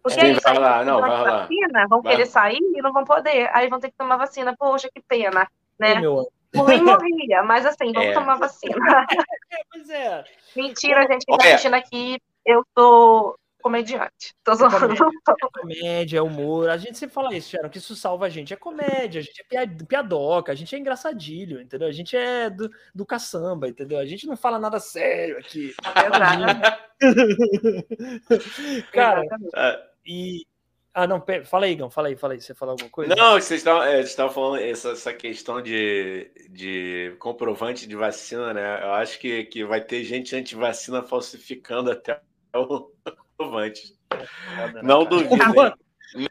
[0.02, 1.38] Porque Sim, é isso, vai não, vai lá.
[1.40, 2.12] vacina, vão Vai.
[2.14, 3.50] querer sair e não vão poder.
[3.52, 4.54] Aí vão ter que tomar vacina.
[4.56, 5.46] Poxa, que pena,
[5.78, 5.96] né?
[5.96, 8.12] meu ruim morria, mas assim, vamos É.
[8.14, 8.74] tomar vacina.
[9.50, 10.24] É, pois é.
[10.54, 14.34] Mentira, gente, que tá assistindo aqui, eu sou comediante.
[14.44, 14.92] Tô zoando.
[14.94, 16.68] É comédia, é humor.
[16.68, 18.52] A gente sempre fala isso, Sharon, que isso salva a gente.
[18.52, 21.88] É comédia, a gente é pia- piadoca, a gente é engraçadilho, entendeu?
[21.88, 23.98] A gente é do, do caçamba, entendeu?
[23.98, 25.74] A gente não fala nada sério aqui.
[25.96, 26.78] Exatamente.
[28.92, 29.50] Cara, Exatamente.
[29.54, 30.46] Ah, e.
[30.94, 32.40] Ah, não, pera, fala aí, Igor, fala aí, fala aí.
[32.40, 33.14] Você falou alguma coisa?
[33.14, 38.82] Não, vocês estavam, é, estavam falando essa, essa questão de, de comprovante de vacina, né?
[38.82, 42.20] Eu acho que, que vai ter gente anti-vacina falsificando até
[42.52, 42.90] o
[43.36, 43.94] comprovante.
[44.10, 45.74] Né, Não duvido, hein?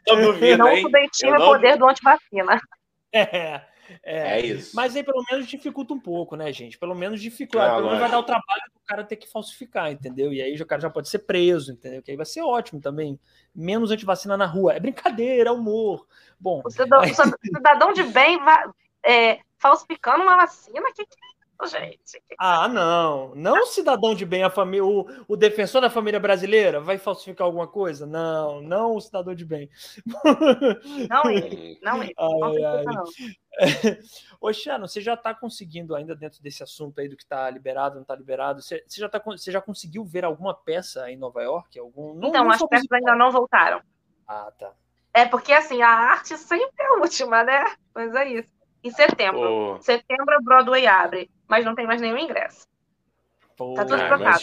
[0.06, 0.82] Não duvido, Não hein?
[0.82, 2.60] subestime Eu o não- poder do antivacina.
[3.10, 3.62] É,
[4.02, 4.38] é.
[4.38, 4.74] É isso.
[4.74, 6.78] Mas aí pelo menos dificulta um pouco, né, gente?
[6.78, 7.66] Pelo menos dificulta.
[7.66, 10.32] Ah, pelo menos vai dar o trabalho do cara ter que falsificar, entendeu?
[10.32, 12.02] E aí o cara já pode ser preso, entendeu?
[12.02, 13.18] Que aí vai ser ótimo também.
[13.54, 14.74] Menos antivacina na rua.
[14.74, 16.06] É brincadeira, é humor.
[16.38, 17.04] Bom, O cidadão, o
[17.56, 18.64] cidadão de bem vai,
[19.04, 20.86] é, falsificando uma vacina?
[20.94, 21.27] Que que é
[21.66, 22.22] gente?
[22.38, 23.34] ah, não.
[23.34, 27.44] Não o cidadão de bem, a família, o, o defensor da família brasileira vai falsificar
[27.46, 28.06] alguma coisa?
[28.06, 29.68] Não, não o cidadão de bem.
[31.08, 32.14] Não ele, não ele.
[32.16, 32.84] Ai, ai.
[32.84, 33.04] não.
[34.40, 37.96] Ô, Xano, você já está conseguindo, ainda dentro desse assunto aí do que está liberado,
[37.96, 41.42] não está liberado, você, você já tá, você já conseguiu ver alguma peça em Nova
[41.42, 41.78] York?
[41.78, 43.80] Algum, não- Então, não as peças ainda não voltaram.
[44.26, 44.72] Ah, tá.
[45.12, 47.64] É porque, assim, a arte sempre é a última, né?
[47.94, 48.48] Mas é isso.
[48.84, 49.40] Em setembro.
[49.40, 52.66] Pô, Setembro a Broadway abre, mas não tem mais nenhum ingresso.
[53.56, 54.40] Pô, Tá tudo ah, trocado.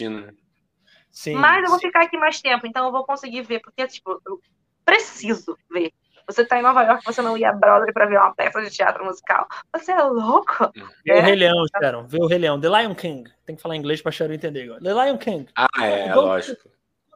[1.12, 1.88] sim, mas eu vou sim.
[1.88, 4.40] ficar aqui mais tempo, então eu vou conseguir ver, porque, tipo, eu
[4.84, 5.92] preciso ver.
[6.28, 8.70] Você tá em Nova York, você não ia a Broadway pra ver uma peça de
[8.72, 9.48] teatro musical.
[9.72, 10.72] Você é louco?
[11.06, 11.22] Vê o É.
[11.22, 12.08] Rei Leão, Sharon.
[12.08, 12.60] Vê o Rei Leão.
[12.60, 13.32] The Lion King.
[13.46, 14.82] Tem que falar inglês pra Sharon entender agora.
[14.82, 15.48] The Lion King.
[15.56, 16.68] Ah, é, Go- lógico.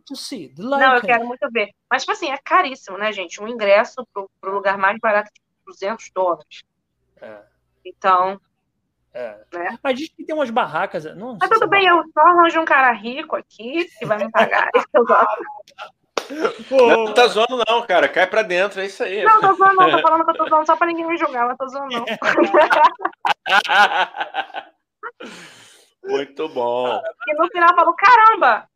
[0.05, 0.49] To see.
[0.49, 1.11] The Lion Não, eu King.
[1.13, 1.69] quero muito ver.
[1.89, 3.41] Mas, tipo assim, é caríssimo, né, gente?
[3.41, 6.61] Um ingresso pro, pro lugar mais barato de 200 dólares.
[7.19, 7.41] É,
[7.83, 8.39] Então,
[9.13, 9.37] é.
[9.53, 9.77] Né?
[9.83, 11.03] Mas diz que tem umas barracas.
[11.15, 14.31] Não mas tudo é bem, eu só arranjo um cara rico aqui que vai me
[14.31, 14.69] pagar.
[14.93, 15.43] Eu gosto.
[16.69, 18.07] Não, não tá zoando, não, cara.
[18.07, 19.23] Cai pra dentro, é isso aí.
[19.23, 19.89] Não, tô zoando, não.
[19.89, 22.05] Tô falando que eu tô zoando só pra ninguém me julgar, mas tô zoando, não.
[26.05, 27.01] Muito bom.
[27.27, 28.69] E no final eu falo, caramba,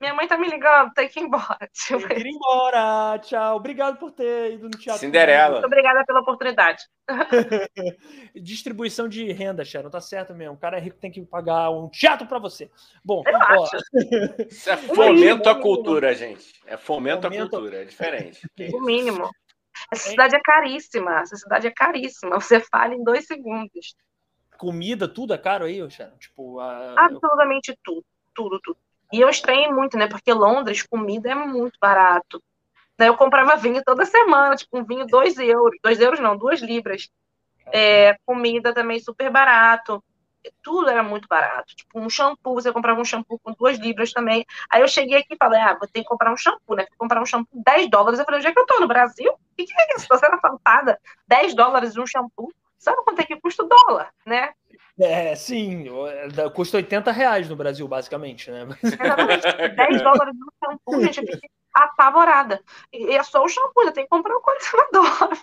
[0.00, 1.58] minha mãe tá me ligando, tem que ir embora.
[1.90, 3.18] Eu queria ir embora.
[3.18, 3.56] Tchau.
[3.56, 5.00] Obrigado por ter ido no teatro.
[5.00, 5.52] Cinderela.
[5.52, 6.82] Muito obrigada pela oportunidade.
[8.34, 9.90] Distribuição de renda, Sharon.
[9.90, 10.54] Tá certo mesmo.
[10.54, 12.70] O cara é rico tem que pagar um teatro pra você.
[13.04, 13.76] Bom, Eu ó, acho.
[14.48, 16.54] Isso é fomento à cultura, gente.
[16.66, 18.40] É fomento à Fomento- cultura, é diferente.
[18.56, 19.28] Que O mínimo.
[19.92, 21.20] Essa cidade é caríssima.
[21.20, 22.40] Essa cidade é caríssima.
[22.40, 23.94] Você fala em dois segundos.
[24.58, 26.16] comida, tudo é caro aí, Sharon?
[26.18, 26.94] Tipo, a...
[27.06, 28.04] Absolutamente tudo.
[28.34, 28.78] Tudo, tudo.
[29.12, 30.06] E eu estranhei muito, né?
[30.06, 32.42] Porque Londres, comida é muito barato.
[32.98, 35.78] Eu comprava vinho toda semana, tipo, um vinho 2 euros.
[35.82, 37.08] 2 euros não, 2 libras.
[37.72, 40.02] É, comida também super barato.
[40.62, 41.74] Tudo era muito barato.
[41.74, 44.44] Tipo, um shampoo, você comprava um shampoo com 2 libras também.
[44.70, 46.86] Aí eu cheguei aqui e falei, ah, vou ter que comprar um shampoo, né?
[46.88, 48.18] Fui comprar um shampoo 10 dólares.
[48.18, 48.80] Eu falei, onde é que eu tô?
[48.80, 49.32] No Brasil?
[49.32, 50.08] O que, que é isso?
[50.08, 50.98] Tô sendo assaltada.
[51.26, 52.52] 10 dólares um shampoo.
[52.78, 54.52] Sabe quanto é que custa o dólar, né?
[55.00, 58.66] É, sim, é, custa 80 reais no Brasil, basicamente, né?
[58.82, 59.68] Exatamente.
[59.76, 62.62] 10 dólares no shampoo, gente, eu fiquei apavorada.
[62.92, 65.38] E é só o shampoo, ainda tem que comprar o condicionador.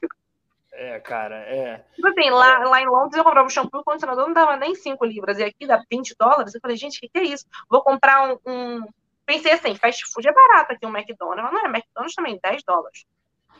[0.73, 1.83] É, cara, é.
[1.95, 4.75] Tipo assim, lá, lá em Londres eu comprava um shampoo, o condicionador não dava nem
[4.75, 6.53] 5 libras, e aqui dá 20 dólares.
[6.53, 7.45] Eu falei, gente, o que, que é isso?
[7.69, 8.87] Vou comprar um, um-
[9.25, 12.63] Pensei assim, fast food é barato aqui, um McDonald's, mas não é, McDonald's também, 10
[12.63, 13.05] dólares.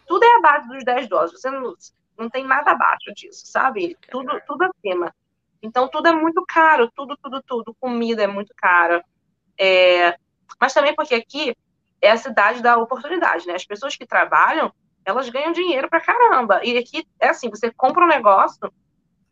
[0.08, 1.74] Tudo é abaixo dos 10 dólares, você não,
[2.18, 3.98] não tem nada abaixo disso, sabe?
[4.10, 5.14] Tudo, tudo acima.
[5.62, 7.76] Então tudo é muito caro, tudo, tudo, tudo.
[7.80, 9.04] Comida é muito cara.
[9.58, 10.16] É,
[10.60, 11.56] Mas também porque aqui
[12.02, 13.56] é a cidade da oportunidade, né?
[13.56, 14.72] As pessoas que trabalham,
[15.04, 16.64] elas ganham dinheiro pra caramba.
[16.64, 18.72] E aqui é assim, você compra um negócio,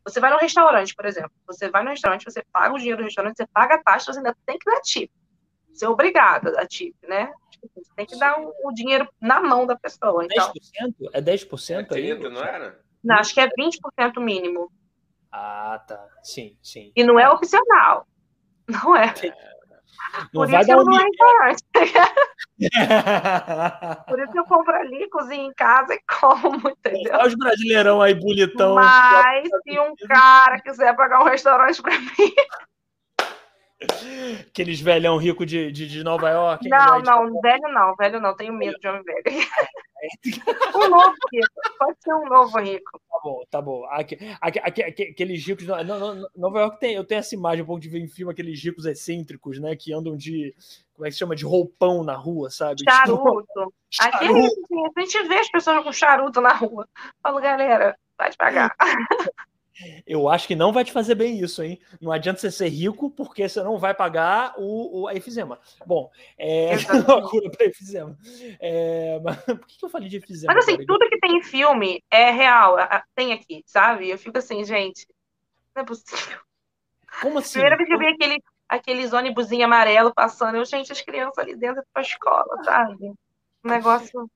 [0.03, 1.31] você vai no restaurante, por exemplo.
[1.47, 4.19] Você vai no restaurante, você paga o dinheiro do restaurante, você paga a taxa, você
[4.19, 5.11] ainda tem que dar tip.
[5.73, 7.33] Você é obrigado a dar tip, né?
[7.49, 10.23] Tipo, Você tem que dar o, dinheiro na mão da pessoa.
[10.23, 11.09] Então, 10%?
[11.11, 12.15] É 10% aí?
[12.15, 12.79] 30, não era?
[13.03, 14.71] não, acho que é 20% mínimo.
[15.37, 15.99] Ah, tá.
[16.23, 16.93] Sim, sim.
[16.95, 18.07] E não é opcional.
[18.69, 19.13] Não é.
[20.33, 21.03] Não Por isso eu no migué.
[21.03, 21.63] restaurante.
[24.07, 27.15] Por isso eu compro ali, cozinho em casa e como, entendeu?
[27.15, 28.75] Olha os brasileirão aí, bonitão.
[28.75, 32.33] Mas se um cara quiser pagar um restaurante pra mim.
[34.39, 36.69] Aqueles velhão rico de, de, de Nova York.
[36.69, 37.03] Não, né?
[37.05, 39.23] não, velho não, velho não, tenho medo de homem velho.
[40.75, 42.99] Um novo rico, pode ser um novo rico.
[43.09, 43.85] Tá bom, tá bom.
[43.89, 45.65] Aque- aque- aque- Aqueles ricos.
[45.65, 46.95] Não, não, Nova York tem.
[46.95, 49.75] Eu tenho essa imagem um pouco de ver em filme, aqueles ricos excêntricos, né?
[49.75, 50.53] Que andam de.
[50.93, 51.35] Como é que se chama?
[51.35, 52.75] De roupão na rua, sabe?
[52.77, 53.73] Tipo, Charuto.
[53.99, 54.45] Aqui Charuto.
[54.63, 56.87] assim, a gente vê as pessoas com charuto na rua.
[57.21, 58.75] Falo, galera, vai devagar.
[60.05, 61.79] Eu acho que não vai te fazer bem isso, hein?
[62.01, 65.59] Não adianta você ser rico, porque você não vai pagar o, o- a efizema.
[65.85, 67.11] Bom, é Exatamente.
[67.11, 68.17] uma cura para efizema.
[68.59, 70.53] É, mas, por que, eu falei de efizema?
[70.53, 70.87] Mas assim, agora?
[70.87, 72.77] tudo que tem em filme é real,
[73.13, 74.09] tem aqui, sabe?
[74.09, 75.07] Eu fico assim, gente,
[75.75, 76.39] não é possível.
[77.21, 77.53] Como assim?
[77.53, 81.55] Primeira vez que eu vi aquele, aqueles ônibusinho amarelo passando, eu, gente, as crianças ali
[81.55, 83.07] dentro pra escola, sabe?
[83.63, 84.29] Um negócio.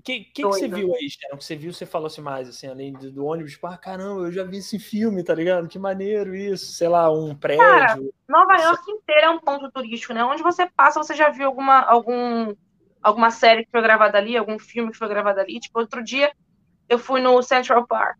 [0.00, 1.36] O que, que, que você viu aí, Sharon?
[1.36, 4.22] Que você viu, você falou assim mais, assim, além do, do ônibus, tipo, ah, caramba,
[4.22, 5.68] eu já vi esse filme, tá ligado?
[5.68, 6.72] Que maneiro isso.
[6.72, 7.62] Sei lá, um prédio.
[7.62, 10.24] Cara, Nova York inteira é um ponto turístico, né?
[10.24, 12.54] Onde você passa, você já viu alguma, algum,
[13.02, 15.60] alguma série que foi gravada ali, algum filme que foi gravado ali.
[15.60, 16.32] Tipo, outro dia
[16.88, 18.18] eu fui no Central Park,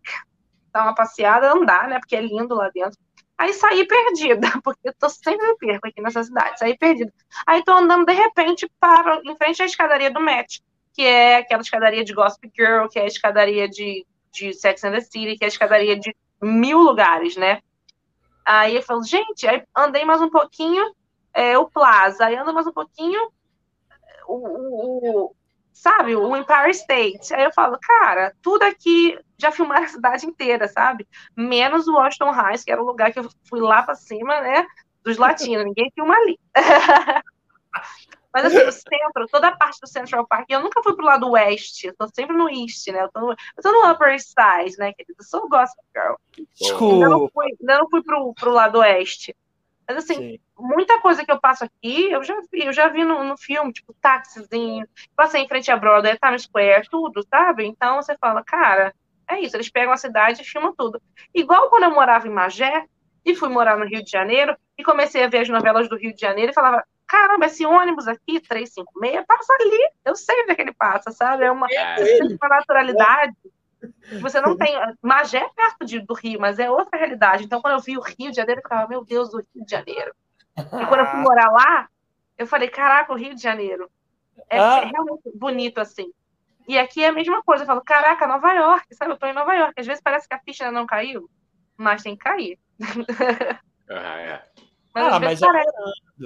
[0.70, 1.98] dar uma passeada, andar, né?
[1.98, 2.98] Porque é lindo lá dentro.
[3.38, 7.10] Aí saí perdida, porque eu tô sempre me perco aqui nessa cidade, saí perdida.
[7.46, 10.62] Aí tô andando, de repente, para em frente à escadaria do Met,
[10.94, 14.92] que é aquela escadaria de Gossip Girl, que é a escadaria de, de Sex and
[14.92, 17.60] the City, que é a escadaria de mil lugares, né?
[18.44, 20.94] Aí eu falo, gente, aí andei mais um pouquinho,
[21.34, 23.20] é, o Plaza, aí ando mais um pouquinho,
[24.26, 25.36] o, o- o-
[25.72, 27.34] sabe, o Empire State.
[27.34, 31.06] Aí eu falo, cara, tudo aqui já filmaram a cidade inteira, sabe?
[31.36, 34.66] Menos o Washington Heights, que era o lugar que eu fui lá pra cima, né,
[35.04, 36.38] dos latinos, ninguém filma ali.
[38.32, 41.30] Mas assim, o centro, toda a parte do Central Park, eu nunca fui pro lado
[41.30, 43.02] oeste, eu tô sempre no east, né?
[43.02, 45.16] Eu tô no, eu tô no Upper East Side, né, querido?
[45.18, 46.14] Eu sou Gossip Girl.
[46.38, 47.32] Ainda não Desculpa.
[47.34, 49.34] fui, ainda não fui pro, pro lado oeste.
[49.88, 50.38] Mas assim, Sim.
[50.56, 53.72] muita coisa que eu passo aqui, eu já vi, eu já vi no, no filme,
[53.72, 54.86] tipo, táxizinho,
[55.16, 57.66] passei em frente à Broadway, Times Square, tudo, sabe?
[57.66, 58.94] Então você fala, cara,
[59.28, 61.02] é isso, eles pegam a cidade e filmam tudo.
[61.34, 62.84] Igual quando eu morava em Magé,
[63.24, 66.14] e fui morar no Rio de Janeiro, e comecei a ver as novelas do Rio
[66.14, 70.54] de Janeiro e falava, caramba, esse ônibus aqui, 356, passa ali, eu sei onde é
[70.54, 71.44] que ele passa, sabe?
[71.44, 73.34] É uma, é uma naturalidade.
[74.20, 74.74] Você não tem.
[75.02, 77.44] Magé é perto de, do Rio, mas é outra realidade.
[77.44, 79.70] Então, quando eu vi o Rio de Janeiro, eu ficava, meu Deus, o Rio de
[79.70, 80.14] Janeiro.
[80.56, 81.88] E quando eu fui morar lá,
[82.38, 83.90] eu falei, caraca, o Rio de Janeiro.
[84.48, 84.82] É, ah.
[84.82, 86.12] é realmente bonito assim.
[86.68, 87.64] E aqui é a mesma coisa.
[87.64, 89.12] Eu falo, caraca, Nova York, sabe?
[89.12, 89.80] Eu tô em Nova York.
[89.80, 91.28] Às vezes parece que a ficha ainda não caiu,
[91.76, 92.58] mas tem que cair.
[93.92, 94.44] Ah, é.
[94.92, 95.46] Mas, ah, mas é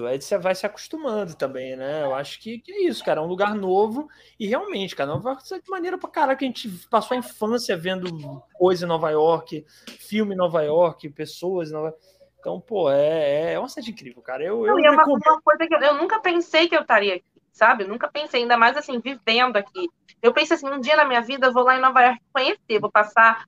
[0.09, 2.03] aí você vai se acostumando também, né?
[2.03, 3.21] Eu acho que, que, é isso, cara.
[3.21, 4.09] É um lugar novo
[4.41, 7.19] e realmente, cara, Nova York é de maneira pra caralho que a gente passou a
[7.19, 8.09] infância vendo
[8.55, 9.65] coisa em Nova York,
[9.99, 12.01] filme em Nova York, pessoas em Nova York.
[12.41, 14.43] Então, pô, é, é uma cidade incrível, cara.
[14.43, 17.25] Eu, eu, é uma, uma, coisa que eu, eu, nunca pensei que eu estaria aqui,
[17.53, 17.85] sabe?
[17.85, 19.89] nunca pensei, ainda mais assim, vivendo aqui.
[20.23, 22.81] Eu pensei assim, um dia na minha vida eu vou lá em Nova York conhecer,
[22.81, 23.47] vou passar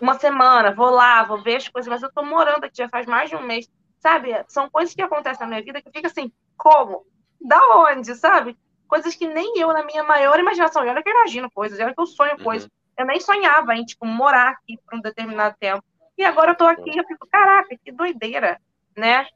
[0.00, 3.06] uma semana, vou lá, vou ver as coisas, mas eu tô morando aqui já faz
[3.06, 3.68] mais de um mês,
[3.98, 4.30] sabe?
[4.48, 7.06] São coisas que acontecem na minha vida que fica assim, como?
[7.40, 8.56] Da onde, sabe?
[8.88, 11.94] Coisas que nem eu, na minha maior imaginação, e olha que eu imagino coisas, olha
[11.94, 12.44] que eu sonho uhum.
[12.44, 12.68] coisas.
[12.96, 15.82] Eu nem sonhava em, tipo, morar aqui por um determinado tempo.
[16.16, 18.60] E agora eu tô aqui eu fico, caraca, que doideira,
[18.96, 19.26] né?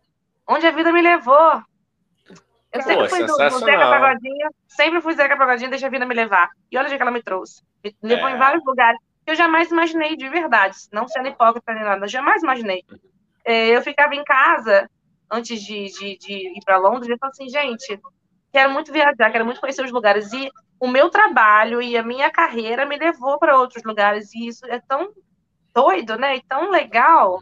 [0.46, 1.62] Onde a vida me levou.
[2.70, 6.06] Eu Pô, sempre fui do, do Zeca Pagodinho, sempre fui Zeca Pagodinho, deixa a vida
[6.06, 6.50] me levar.
[6.70, 7.62] E olha onde é que ela me trouxe.
[7.82, 8.32] Me levou é.
[8.32, 12.84] em vários lugares eu jamais imaginei de verdade, não sendo hipócrita nem nada, jamais imaginei.
[13.44, 14.88] É, eu ficava em casa
[15.30, 18.00] antes de, de, de ir para Londres e eu falei assim, gente,
[18.52, 20.32] quero muito viajar, quero muito conhecer os lugares.
[20.32, 20.50] E
[20.80, 24.32] o meu trabalho e a minha carreira me levou para outros lugares.
[24.34, 25.12] E isso é tão
[25.74, 26.36] doido, né?
[26.36, 27.40] E tão legal.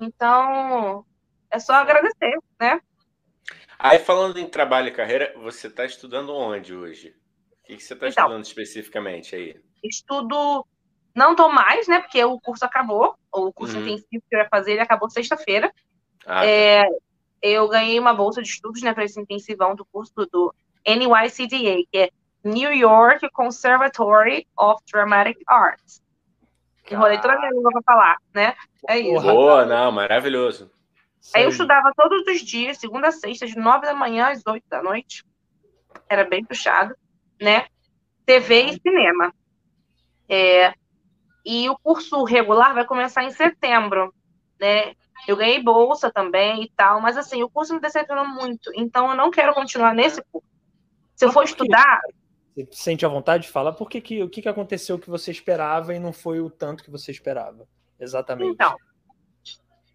[0.00, 1.04] Então,
[1.50, 2.80] é só agradecer, né?
[3.78, 7.14] Aí, falando em trabalho e carreira, você está estudando onde hoje?
[7.62, 9.60] O que, você está então, estudando especificamente aí?
[9.84, 10.66] Estudo
[11.18, 12.00] não tô mais, né?
[12.00, 13.16] Porque o curso acabou.
[13.32, 13.82] O curso uhum.
[13.82, 15.72] intensivo que eu ia fazer, ele acabou sexta-feira.
[16.24, 16.46] Ah, tá.
[16.46, 16.88] é,
[17.42, 20.54] eu ganhei uma bolsa de estudos, né, para esse intensivão do curso do
[20.86, 22.10] NYCDA, que é
[22.44, 26.02] New York Conservatory of Dramatic Arts.
[26.90, 28.54] Enrolei toda a minha língua para falar, né?
[28.88, 29.22] É isso.
[29.22, 30.70] Boa, não, maravilhoso.
[31.34, 34.64] Aí eu estudava todos os dias, segunda a sexta, de nove da manhã às oito
[34.70, 35.24] da noite.
[36.08, 36.94] Era bem puxado,
[37.40, 37.66] né?
[38.24, 39.34] TV e cinema.
[40.28, 40.72] É,
[41.44, 44.14] e o curso regular vai começar em setembro,
[44.60, 44.94] né?
[45.26, 49.16] Eu ganhei bolsa também e tal, mas assim, o curso me decepcionou muito, então eu
[49.16, 50.48] não quero continuar nesse curso.
[51.14, 52.00] Se eu for estudar.
[52.54, 55.30] Você sente a vontade de falar por que, que, o que, que aconteceu que você
[55.30, 57.66] esperava e não foi o tanto que você esperava?
[57.98, 58.52] Exatamente.
[58.52, 58.76] Então,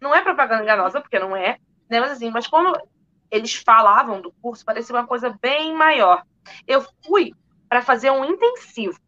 [0.00, 1.58] não é propaganda enganosa, porque não é,
[1.88, 2.00] né?
[2.00, 2.78] Mas assim, mas quando
[3.30, 6.22] eles falavam do curso, parecia uma coisa bem maior.
[6.66, 7.32] Eu fui
[7.68, 8.98] para fazer um intensivo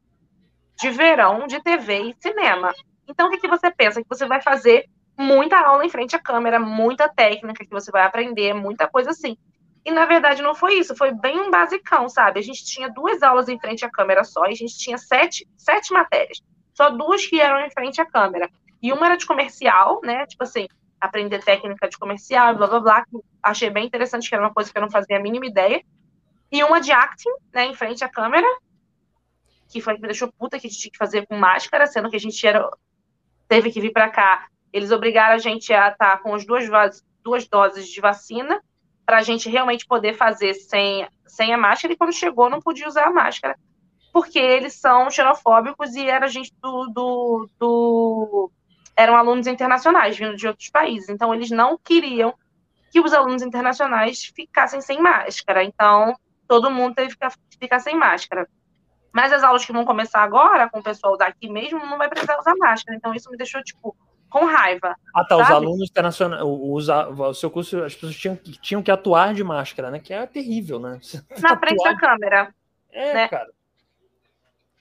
[0.79, 2.75] de verão de TV e cinema.
[3.09, 4.03] Então, o que, que você pensa?
[4.03, 8.03] Que você vai fazer muita aula em frente à câmera, muita técnica que você vai
[8.03, 9.37] aprender, muita coisa assim.
[9.85, 12.41] E na verdade não foi isso, foi bem um basicão, sabe?
[12.41, 15.49] A gente tinha duas aulas em frente à câmera só, e a gente tinha sete,
[15.57, 16.43] sete matérias.
[16.75, 18.51] Só duas que eram em frente à câmera.
[18.83, 20.27] E uma era de comercial, né?
[20.27, 20.67] Tipo assim,
[21.01, 24.71] aprender técnica de comercial, blá blá blá, que achei bem interessante, que era uma coisa
[24.71, 25.81] que eu não fazia a mínima ideia.
[26.51, 28.47] E uma de acting, né, em frente à câmera,
[29.69, 32.11] que foi que me deixou puta que a gente tinha que fazer com máscara, sendo
[32.11, 32.69] que a gente era,
[33.49, 34.47] teve que vir para cá.
[34.73, 36.69] Eles obrigaram a gente a estar tá com as duas,
[37.23, 38.61] duas doses de vacina
[39.05, 42.89] para a gente realmente poder fazer sem, sem a máscara, e quando chegou não podia
[42.89, 43.57] usar a máscara,
[44.13, 48.51] porque eles são xenofóbicos e era gente do, do, do
[48.97, 52.35] eram alunos internacionais vindo de outros países, então eles não queriam
[52.91, 56.15] que os alunos internacionais ficassem sem máscara, então
[56.49, 58.49] todo mundo teve que ficar, ficar sem máscara.
[59.17, 62.39] Mas as aulas que vão começar agora, com o pessoal daqui mesmo, não vai precisar
[62.39, 62.95] usar máscara.
[62.95, 63.97] Então, isso me deixou, tipo,
[64.29, 64.95] com raiva.
[65.15, 65.39] Ah, tá.
[65.39, 65.43] Sabe?
[65.43, 70.01] Os alunos internacionais, o, seu curso, as pessoas tinham, tinham que atuar de máscara, né?
[70.01, 71.01] Que é terrível, né?
[71.41, 72.55] Na frente da câmera.
[72.93, 73.29] É, né?
[73.29, 73.49] cara.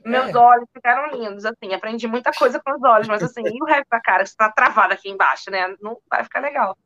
[0.03, 0.37] Meus é.
[0.37, 3.87] olhos ficaram lindos, assim, aprendi muita coisa com os olhos, mas assim, e o resto
[3.89, 5.73] da cara está travado aqui embaixo, né?
[5.81, 6.77] Não vai ficar legal.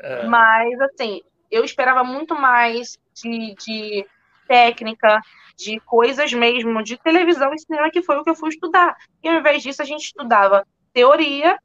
[0.00, 0.26] É.
[0.26, 4.04] Mas, assim, eu esperava muito mais de, de
[4.48, 5.20] técnica,
[5.56, 8.96] de coisas mesmo de televisão e cinema, que foi o que eu fui estudar.
[9.22, 11.58] E ao invés disso, a gente estudava teoria.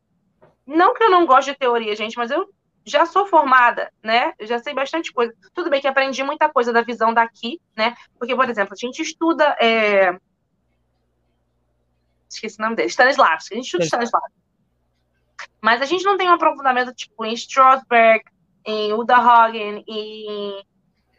[0.68, 2.47] Não que eu não goste de teoria, gente, mas eu
[2.85, 4.34] já sou formada, né?
[4.38, 5.34] Eu já sei bastante coisa.
[5.53, 7.95] Tudo bem que aprendi muita coisa da visão daqui, né?
[8.19, 9.55] Porque, por exemplo, a gente estuda.
[9.60, 10.18] É...
[12.30, 13.53] Esqueci o nome dele, Stanislavski.
[13.53, 14.39] A gente estuda Stanislavski.
[15.61, 18.23] Mas a gente não tem um aprofundamento, tipo, em Strasberg,
[18.65, 20.64] em Udahagen, em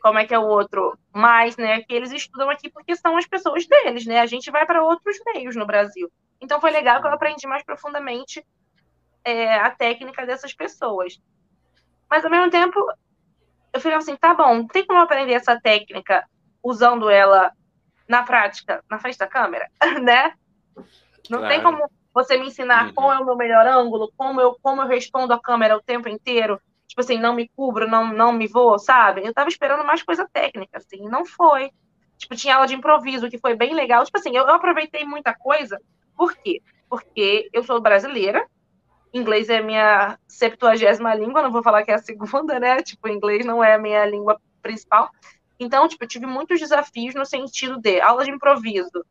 [0.04, 3.26] como é que é o outro, mais, né, que eles estudam aqui porque são as
[3.26, 4.20] pessoas deles, né?
[4.20, 6.12] A gente vai para outros meios no Brasil.
[6.42, 8.46] Então foi legal que eu aprendi mais profundamente
[9.24, 11.18] é, a técnica dessas pessoas.
[12.10, 12.78] Mas ao mesmo tempo,
[13.72, 16.28] eu falei assim, tá bom, tem como aprender essa técnica
[16.62, 17.50] usando ela
[18.06, 19.70] na prática, na frente da câmera,
[20.04, 20.34] né?
[21.30, 21.48] Não claro.
[21.48, 22.92] tem como você me ensinar uhum.
[22.92, 26.10] qual é o meu melhor ângulo, como eu, como eu respondo a câmera o tempo
[26.10, 29.24] inteiro, tipo assim, não me cubro, não, não me vou, sabe?
[29.24, 31.70] Eu tava esperando mais coisa técnica, assim, não foi.
[32.18, 34.04] Tipo, tinha aula de improviso, que foi bem legal.
[34.04, 35.80] Tipo assim, eu, eu aproveitei muita coisa.
[36.16, 36.62] Por quê?
[36.88, 38.46] Porque eu sou brasileira,
[39.12, 42.82] inglês é minha septuagésima língua, não vou falar que é a segunda, né?
[42.82, 45.10] Tipo, inglês não é a minha língua principal.
[45.58, 49.04] Então, tipo, eu tive muitos desafios no sentido de aula de improviso.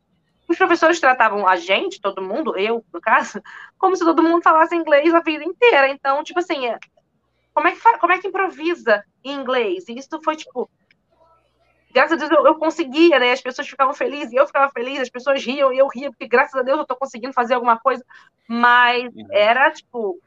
[0.47, 3.41] Os professores tratavam a gente, todo mundo, eu, no caso,
[3.77, 5.89] como se todo mundo falasse inglês a vida inteira.
[5.89, 6.67] Então, tipo assim,
[7.53, 9.87] como é que, como é que improvisa em inglês?
[9.87, 10.69] E isso foi, tipo,
[11.93, 13.31] graças a Deus eu, eu, conseguia, né?
[13.31, 16.55] As pessoas ficavam felizes, eu ficava feliz, as pessoas riam e eu ria, porque graças
[16.59, 18.03] a Deus eu tô conseguindo fazer alguma coisa.
[18.47, 19.27] Mas uhum.
[19.31, 20.19] era, tipo,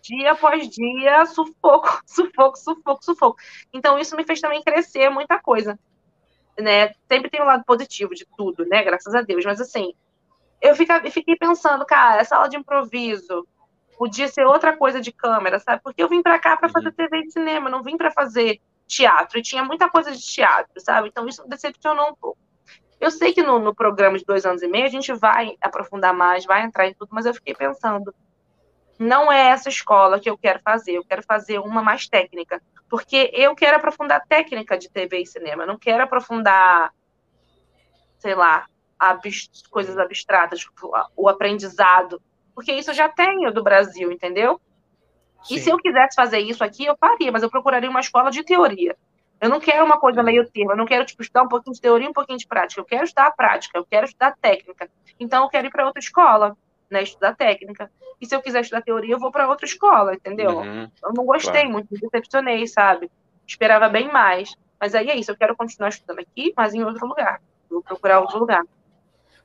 [0.00, 3.38] dia após dia, sufoco, sufoco, sufoco, sufoco.
[3.72, 5.78] Então isso me fez também crescer muita coisa,
[6.58, 6.94] né?
[7.06, 8.82] Sempre tem um lado positivo de tudo, né?
[8.82, 9.44] Graças a Deus.
[9.44, 9.92] Mas assim,
[10.60, 13.46] eu fiquei pensando, cara, essa aula de improviso,
[14.00, 15.82] podia ser outra coisa de câmera, sabe?
[15.82, 16.72] Porque eu vim para cá para uhum.
[16.72, 19.38] fazer TV e cinema, não vim para fazer teatro.
[19.38, 21.08] E tinha muita coisa de teatro, sabe?
[21.08, 22.38] Então isso me decepcionou um pouco.
[22.98, 26.14] Eu sei que no, no, programa de dois anos e meio a gente vai aprofundar
[26.14, 28.14] mais, vai entrar em tudo, mas eu fiquei pensando,
[28.98, 32.58] não é essa escola que eu quero fazer, eu quero fazer uma mais técnica,
[32.88, 36.90] porque eu quero aprofundar técnica de TV e cinema, eu não quero aprofundar,
[38.18, 38.66] sei lá,
[39.70, 40.66] coisas abstratas,
[41.14, 42.20] o aprendizado
[42.54, 44.60] porque isso eu já tenho do Brasil, entendeu?
[45.42, 45.54] Sim.
[45.54, 48.44] E se eu quisesse fazer isso aqui, eu faria, mas eu procuraria uma escola de
[48.44, 48.96] teoria.
[49.40, 51.80] Eu não quero uma coisa meio termo, eu não quero tipo, estudar um pouquinho de
[51.80, 52.80] teoria e um pouquinho de prática.
[52.80, 54.90] Eu quero estudar a prática, eu quero estudar técnica.
[55.18, 56.56] Então eu quero ir para outra escola,
[56.90, 57.90] né, estudar técnica.
[58.20, 60.58] E se eu quiser estudar teoria, eu vou para outra escola, entendeu?
[60.58, 61.70] Uhum, eu não gostei claro.
[61.70, 63.10] muito, me decepcionei, sabe?
[63.46, 64.54] Esperava bem mais.
[64.78, 67.40] Mas aí é isso, eu quero continuar estudando aqui, mas em outro lugar.
[67.70, 68.62] Vou procurar outro lugar.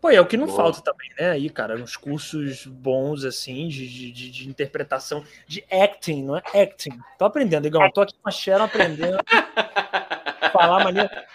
[0.05, 0.55] Pô, é o que não Boa.
[0.55, 1.31] falta também, né?
[1.31, 6.95] Aí, cara, uns cursos bons, assim, de, de, de, interpretação, de acting, não é acting.
[7.17, 9.17] Tô aprendendo, igual, tô aqui com a Sharon aprendendo
[10.53, 11.25] falar maneira.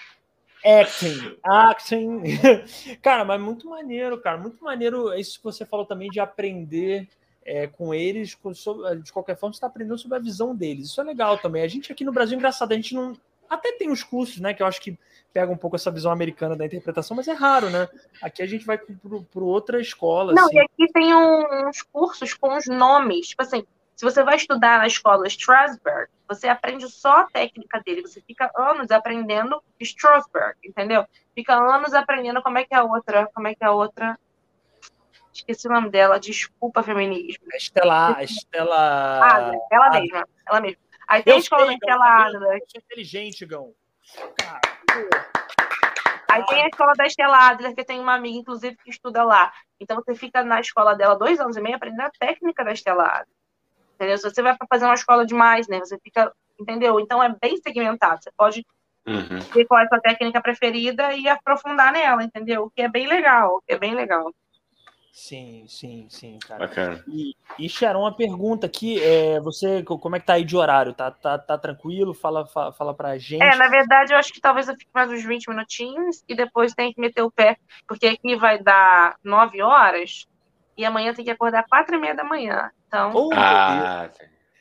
[0.64, 2.22] Acting, acting.
[3.02, 7.08] cara, mas muito maneiro, cara, muito maneiro isso que você falou também de aprender
[7.44, 10.90] é, com eles, com, sobre, de qualquer forma, você está aprendendo sobre a visão deles.
[10.90, 11.64] Isso é legal também.
[11.64, 13.16] A gente aqui no Brasil, engraçado, a gente não.
[13.48, 14.96] Até tem os cursos, né, que eu acho que
[15.32, 17.88] pega um pouco essa visão americana da interpretação, mas é raro, né?
[18.22, 20.32] Aqui a gente vai para outra escola.
[20.32, 20.56] Não, assim.
[20.56, 23.28] e aqui tem uns cursos com os nomes.
[23.28, 28.02] Tipo assim, se você vai estudar na escola Strasberg, você aprende só a técnica dele.
[28.02, 31.04] Você fica anos aprendendo Strasberg, entendeu?
[31.34, 34.18] Fica anos aprendendo como é que é a outra, como é que é a outra.
[35.32, 37.44] Esqueci o nome dela, desculpa, feminismo.
[37.54, 38.22] Estela.
[38.22, 39.20] Estela.
[39.22, 40.80] Ah, ela mesma, ela mesma.
[41.06, 42.62] Aí tem a escola sei, Estela Adler.
[42.74, 43.74] Inteligente, Gão.
[44.38, 44.60] Cara,
[46.30, 49.52] Aí tem a escola da Estela Adler, que tem uma amiga, inclusive, que estuda lá.
[49.80, 53.04] Então você fica na escola dela dois anos e meio aprendendo a técnica da Estela
[53.04, 53.36] Adler.
[53.94, 54.16] Entendeu?
[54.16, 55.78] Se você vai para fazer uma escola demais, né?
[55.80, 56.32] Você fica.
[56.58, 57.00] Entendeu?
[57.00, 58.22] Então é bem segmentado.
[58.22, 58.64] Você pode
[59.06, 59.38] uhum.
[59.52, 62.64] ver qual é a sua técnica preferida e aprofundar nela, entendeu?
[62.64, 64.32] O que é bem legal, o que é bem legal.
[65.12, 66.66] Sim, sim, sim, cara.
[66.66, 67.04] Bacana.
[67.08, 70.94] E, e Sharon, uma pergunta aqui, é, você, como é que tá aí de horário?
[70.94, 72.14] Tá, tá, tá tranquilo?
[72.14, 73.42] Fala, fala, fala pra gente.
[73.42, 76.74] É, na verdade, eu acho que talvez eu fique mais uns 20 minutinhos e depois
[76.74, 77.56] tem que meter o pé,
[77.88, 80.26] porque aqui vai dar 9 horas
[80.76, 82.70] e amanhã tem que acordar 4 e meia da manhã.
[82.86, 83.12] Então.
[83.14, 84.08] Oh, ah,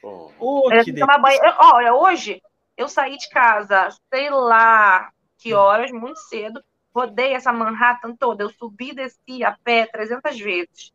[0.04, 0.32] oh.
[0.40, 0.70] Oh,
[1.00, 1.40] tomar banho.
[1.44, 2.42] Eu, olha, hoje
[2.76, 6.62] eu saí de casa, sei lá que horas, muito cedo,
[6.94, 10.92] rodei essa Manhattan toda, eu subi e desci a pé 300 vezes.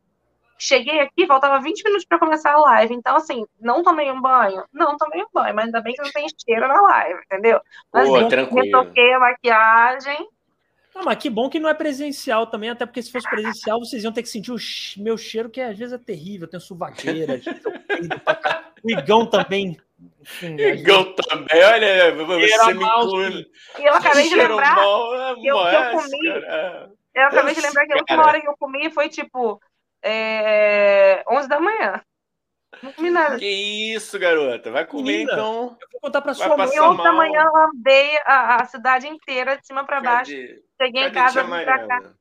[0.57, 2.95] Cheguei aqui, faltava 20 minutos para começar a live.
[2.95, 4.65] Então, assim, não tomei um banho?
[4.73, 7.61] Não tomei um banho, mas ainda bem que não tem cheiro na live, entendeu?
[7.93, 8.65] Mas Boa, tranquilo.
[8.65, 10.29] retoquei a maquiagem.
[10.95, 14.05] Não, mas que bom que não é presencial também, até porque se fosse presencial, vocês
[14.05, 14.57] iam ter que sentir o
[14.99, 16.47] meu cheiro, que às vezes é terrível.
[16.47, 17.41] Tem suvaqueira,
[18.83, 19.77] o Igão também
[20.43, 23.47] Igão também, olha, você me inclui.
[23.79, 26.41] E eu acabei de lembrar mal, que, eu, que eu comi.
[26.41, 26.93] Cara.
[27.15, 29.61] Eu acabei de lembrar que a última hora que eu comi foi tipo
[30.03, 32.03] é, 11 da manhã.
[32.83, 33.39] Não comi nada.
[33.39, 34.71] Que isso, garota?
[34.71, 35.77] Vai comer Menina, então.
[35.81, 36.81] Eu vou contar pra sua mãe.
[36.81, 40.33] 11 da manhã eu andei a, a, cidade inteira, de cima pra baixo.
[40.33, 42.15] Cadê, Cheguei cadê em casa, vim pra cá.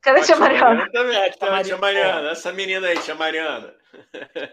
[0.00, 0.90] Cadê a tia Mariana?
[0.92, 1.16] também.
[1.16, 1.64] É, Tia, Mariana.
[1.64, 3.74] tia Mariana, essa menina aí, tia Mariana.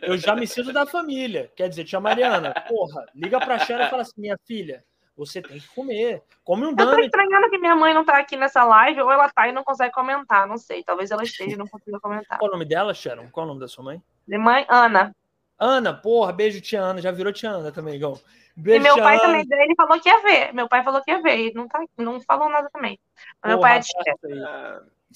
[0.02, 1.52] Eu já me sinto da família.
[1.56, 4.84] Quer dizer, tia Mariana, porra, liga pra Sharon e fala assim: minha filha,
[5.16, 6.24] você tem que comer.
[6.44, 9.30] Come um Eu tô estranhando que minha mãe não tá aqui nessa live, ou ela
[9.30, 10.84] tá e não consegue comentar, não sei.
[10.84, 12.40] Talvez ela esteja e não consiga comentar.
[12.40, 13.30] Qual o nome dela, Sharon?
[13.30, 14.02] Qual o nome da sua mãe?
[14.28, 15.16] De mãe, Ana.
[15.58, 17.02] Ana, porra, beijo, tia Ana.
[17.02, 18.20] Já virou tia Ana também, Igão.
[18.58, 19.24] E Beijo, meu tia pai Ana.
[19.24, 20.54] também, ele falou que ia ver.
[20.54, 23.00] Meu pai falou que ia ver, e não, tá, não falou nada também.
[23.42, 24.28] Mas meu Porra, pai é discreto.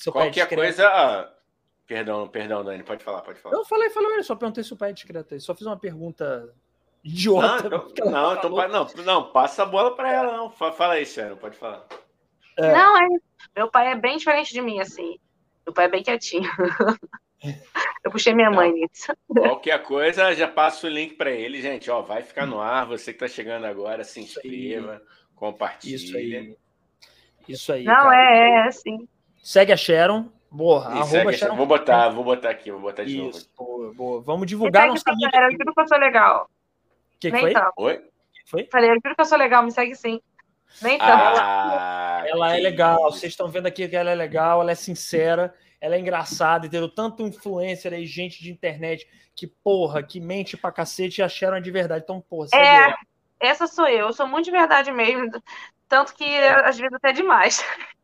[0.05, 0.55] Pai é qualquer discreto.
[0.61, 0.88] coisa.
[0.88, 1.34] ah,
[1.88, 3.55] Perdão, perdão, Dani, pode falar, pode falar.
[3.55, 5.39] Eu falei, falei, só perguntei se o pai é discreto aí.
[5.39, 6.53] Só fiz uma pergunta Não,
[7.03, 7.65] idiota.
[7.65, 8.57] então, não, então, falou.
[8.57, 10.51] pa- não, não, passa a bola pra ela, não.
[10.51, 11.88] Fa- Fala aí, Sharon, pode falar.
[12.57, 12.71] É.
[12.73, 13.07] Não, é.
[13.55, 15.17] Meu pai é bem diferente de mim, assim.
[15.65, 16.47] Meu pai é bem quietinho.
[18.03, 19.11] Eu puxei minha mãe nisso.
[19.27, 21.89] Qualquer coisa, já passo o link pra ele, gente.
[21.89, 22.85] Ó, vai ficar no ar.
[22.85, 25.01] Você que tá chegando agora, se inscreva,
[25.35, 25.95] compartilhe.
[25.95, 26.57] Isso aí.
[27.47, 27.84] Isso aí.
[27.85, 28.31] Não, cara.
[28.31, 29.07] é, é, assim.
[29.41, 30.30] Segue a Sharon.
[30.56, 31.56] Porra, E arroba Sharon.
[31.56, 33.30] vou botar, vou botar aqui, vou botar de novo.
[33.30, 34.22] Isso, boa, boa.
[34.22, 35.30] Vamos divulgar nossa amiga.
[35.32, 35.52] galera.
[35.53, 36.49] Eu juro que eu sou legal.
[37.16, 37.53] O que, que foi?
[37.53, 37.74] tanto.
[37.78, 38.02] Oi?
[38.45, 38.68] foi?
[38.72, 40.20] Falei, eu juro que eu sou legal, me segue sim.
[40.82, 41.11] Nem tanto.
[41.11, 43.20] Ah, Ela é legal, isso.
[43.20, 46.90] vocês estão vendo aqui que ela é legal, ela é sincera, ela é engraçada, entendeu?
[46.90, 51.72] Tanto influencer aí, gente de internet que, porra, que mente pra cacete e acharam de
[51.72, 52.03] verdade.
[52.03, 52.76] Então, porra, segue É.
[52.86, 52.98] ela.
[53.40, 54.07] Essa sou eu.
[54.07, 55.30] Eu sou muito de verdade mesmo.
[55.88, 57.64] Tanto que às vezes até demais.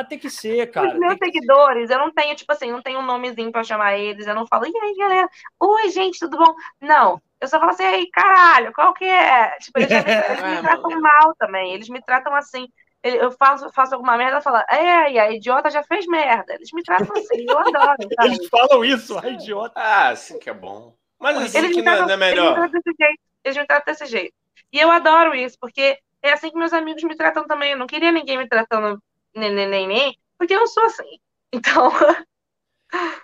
[0.00, 0.88] Mas tem que ser, cara.
[0.88, 3.98] Os meus tem seguidores, eu não tenho, tipo assim, não tenho um nomezinho pra chamar
[3.98, 4.26] eles.
[4.26, 5.28] Eu não falo, e aí, galera?
[5.60, 6.54] Oi, gente, tudo bom?
[6.80, 7.20] Não.
[7.38, 9.50] Eu só falo assim, ei, caralho, qual que é?
[9.58, 11.74] Tipo, eles, me, eles me tratam mal também.
[11.74, 12.66] Eles me tratam assim.
[13.02, 16.54] Eu faço, faço alguma merda e falo, é, e a idiota já fez merda.
[16.54, 18.28] Eles me tratam assim, eu adoro, sabe?
[18.28, 19.72] Eles falam isso, ai, idiota.
[19.76, 20.94] Ah, assim que é bom.
[21.18, 22.54] Mas assim Eles que não é, tratam, não é eles me melhor.
[22.54, 23.20] tratam desse jeito.
[23.44, 24.34] Eles me tratam desse jeito.
[24.72, 27.72] E eu adoro isso, porque é assim que meus amigos me tratam também.
[27.72, 28.98] Eu não queria ninguém me tratando
[29.34, 31.18] nem, nem, nem, nem porque eu não sou assim.
[31.52, 31.90] Então,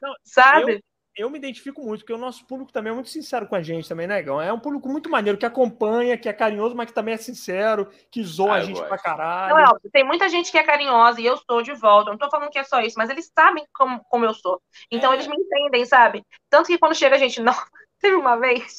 [0.03, 0.83] Não, sabe?
[1.17, 3.89] Eu me identifico muito, porque o nosso público também é muito sincero com a gente
[3.89, 4.39] também, né, Gão?
[4.41, 7.91] É um público muito maneiro, que acompanha, que é carinhoso, mas que também é sincero,
[8.11, 8.89] que zoa Ah, a eu gente gosto.
[8.89, 9.55] pra caralho.
[9.55, 9.91] Não é óbvio.
[9.91, 12.11] Tem muita gente que é carinhosa e eu sou de volta.
[12.11, 14.61] Eu não tô falando que é só isso, mas eles sabem como, como eu sou.
[14.91, 15.15] Então É.
[15.17, 16.23] eles me entendem, sabe?
[16.51, 17.55] Tanto que quando chega a gente, não,
[17.99, 18.77] teve uma vez,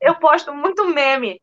[0.00, 1.38] eu posto muito meme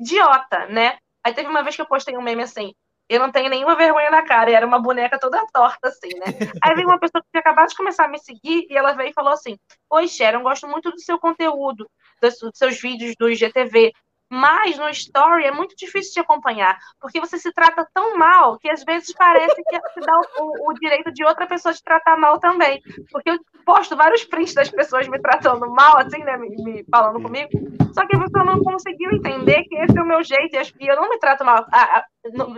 [0.00, 0.98] idiota, né?
[1.22, 2.74] Aí teve uma vez que eu postei um meme assim,
[3.08, 6.26] eu não tenho nenhuma vergonha na cara, e era uma boneca toda torta, assim, né?
[6.62, 9.10] Aí veio uma pessoa que tinha acabado de começar a me seguir, e ela veio
[9.10, 9.56] e falou assim:
[9.90, 11.88] Oi, Sharon, gosto muito do seu conteúdo,
[12.20, 13.92] dos, dos seus vídeos do IGTV.
[14.30, 18.68] Mas no story é muito difícil de acompanhar, porque você se trata tão mal que
[18.68, 22.38] às vezes parece que te dá o, o direito de outra pessoa te tratar mal
[22.38, 22.80] também.
[23.10, 26.36] Porque eu posto vários prints das pessoas me tratando mal, assim, né?
[26.36, 27.48] Me, me falando comigo.
[27.94, 30.96] Só que a pessoa não conseguiu entender que esse é o meu jeito e eu
[30.96, 31.64] não me trato mal.
[31.72, 32.04] Ah,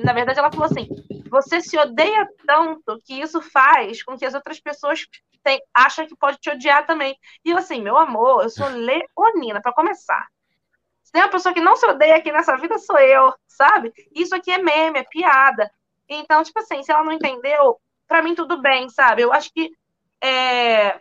[0.04, 0.88] na verdade, ela falou assim:
[1.30, 5.06] você se odeia tanto que isso faz com que as outras pessoas
[5.42, 7.16] tem, acham que pode te odiar também.
[7.44, 10.26] E eu, assim, meu amor, eu sou leonina, para começar.
[11.10, 13.92] Se tem uma pessoa que não se odeia aqui nessa vida, sou eu, sabe?
[14.14, 15.68] Isso aqui é meme, é piada.
[16.08, 19.22] Então, tipo assim, se ela não entendeu, pra mim tudo bem, sabe?
[19.22, 19.72] Eu acho que
[20.22, 21.00] é,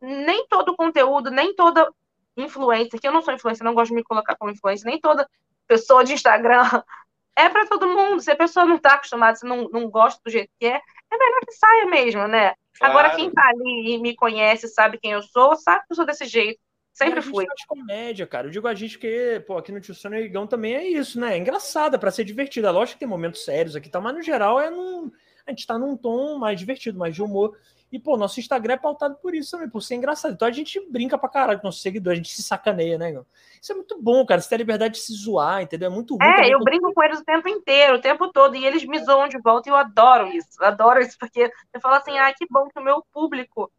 [0.00, 1.92] nem todo conteúdo, nem toda
[2.34, 5.28] influência, que eu não sou influencer, não gosto de me colocar como influencer, nem toda
[5.68, 6.62] pessoa de Instagram
[7.36, 8.22] é pra todo mundo.
[8.22, 10.80] Se a pessoa não tá acostumada, se não, não gosta do jeito que é,
[11.10, 12.54] é melhor que saia mesmo, né?
[12.80, 13.16] Agora, Claro.
[13.16, 16.24] quem tá ali e me conhece, sabe quem eu sou, sabe que eu sou desse
[16.24, 16.58] jeito.
[16.94, 17.44] Sempre fui.
[17.44, 18.46] faz comédia, cara.
[18.46, 21.18] Eu digo a gente que, pô, aqui no Tio Sono e Igão também é isso,
[21.18, 21.34] né?
[21.34, 22.68] É engraçado, é pra ser divertido.
[22.68, 24.00] É lógico que tem momentos sérios aqui, tá?
[24.00, 25.10] Mas no geral é num.
[25.44, 27.58] A gente tá num tom mais divertido, mais de humor.
[27.90, 30.34] E, pô, nosso Instagram é pautado por isso também, por ser engraçado.
[30.34, 33.26] Então a gente brinca pra caralho com nossos seguidores, a gente se sacaneia, né, Igão?
[33.60, 34.40] Isso é muito bom, cara.
[34.40, 35.88] Você tem a liberdade de se zoar, entendeu?
[35.88, 36.28] É muito ruim.
[36.28, 38.98] É, também eu brinco com eles o tempo inteiro, o tempo todo, e eles me
[39.04, 40.48] zoam de volta e eu adoro isso.
[40.60, 43.70] Eu adoro isso, porque eu falo assim, ah, que bom que o meu público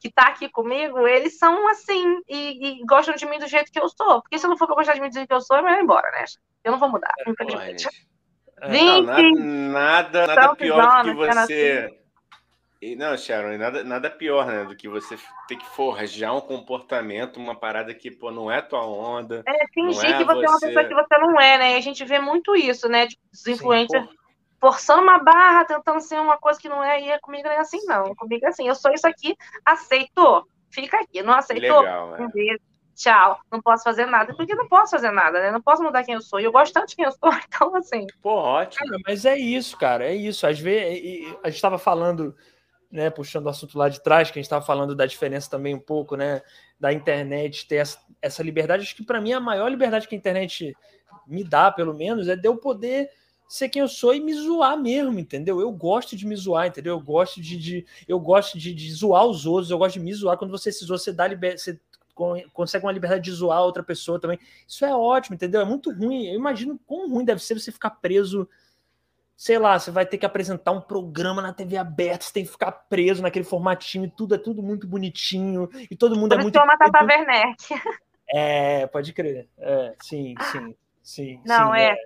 [0.00, 3.80] que tá aqui comigo, eles são assim e, e gostam de mim do jeito que
[3.80, 4.22] eu sou.
[4.22, 5.72] Porque se eu não for gostar de mim do jeito que eu sou, eu vou
[5.72, 6.24] embora, né?
[6.64, 7.88] Eu não vou mudar, Porra, infelizmente.
[8.60, 8.68] É.
[8.68, 11.98] Não, nada, 20 nada, nada pior do que você.
[12.80, 14.64] E, não, Sharon, nada, nada pior, né?
[14.64, 15.16] Do que você
[15.48, 19.42] ter que forjar um comportamento, uma parada que, pô, não é tua onda.
[19.46, 21.72] É fingir é que você é uma você- pessoa que você não é, né?
[21.72, 23.06] E a gente vê muito isso, né?
[23.06, 24.16] Tipo, os Sim, influencers Porra,
[24.60, 27.58] forçando uma barra, tentando ser uma coisa que não é, e é comigo não é
[27.58, 28.14] assim, não.
[28.14, 32.60] Comigo é assim, eu sou isso aqui, aceitou, fica aqui, não aceitou, legal, um beijo,
[32.94, 35.50] tchau, não posso fazer nada, porque não posso fazer nada, né?
[35.50, 37.74] Não posso mudar quem eu sou, e eu gosto tanto de quem eu sou, então,
[37.76, 38.86] assim, Pô, ótimo.
[38.86, 40.46] Cara, mas é isso, cara, é isso.
[40.46, 42.34] Às vezes, a gente estava falando,
[42.90, 45.74] né, puxando o assunto lá de trás, que a gente estava falando da diferença também
[45.74, 46.42] um pouco, né,
[46.80, 48.82] da internet ter essa, essa liberdade.
[48.82, 50.74] Acho que para mim a maior liberdade que a internet
[51.26, 53.10] me dá, pelo menos, é de eu poder
[53.48, 55.60] ser quem eu sou e me zoar mesmo, entendeu?
[55.60, 56.94] Eu gosto de me zoar, entendeu?
[56.94, 60.12] Eu gosto de, de eu gosto de, de, zoar os outros, eu gosto de me
[60.12, 60.36] zoar.
[60.36, 61.78] Quando você se zoa, você dá liber, você
[62.52, 64.38] consegue uma liberdade de zoar outra pessoa também.
[64.66, 65.60] Isso é ótimo, entendeu?
[65.60, 66.26] É muito ruim.
[66.26, 68.48] Eu imagino quão ruim deve ser você ficar preso.
[69.36, 72.50] Sei lá, você vai ter que apresentar um programa na TV aberta, você tem que
[72.50, 76.42] ficar preso naquele formatinho, e tudo é tudo muito bonitinho, e todo mundo Por é
[76.42, 76.54] muito.
[76.54, 77.64] Tata Werneck.
[78.28, 79.46] É, pode crer.
[79.58, 81.40] É, sim, sim, sim.
[81.44, 81.90] Não, sim, é.
[81.92, 81.96] é.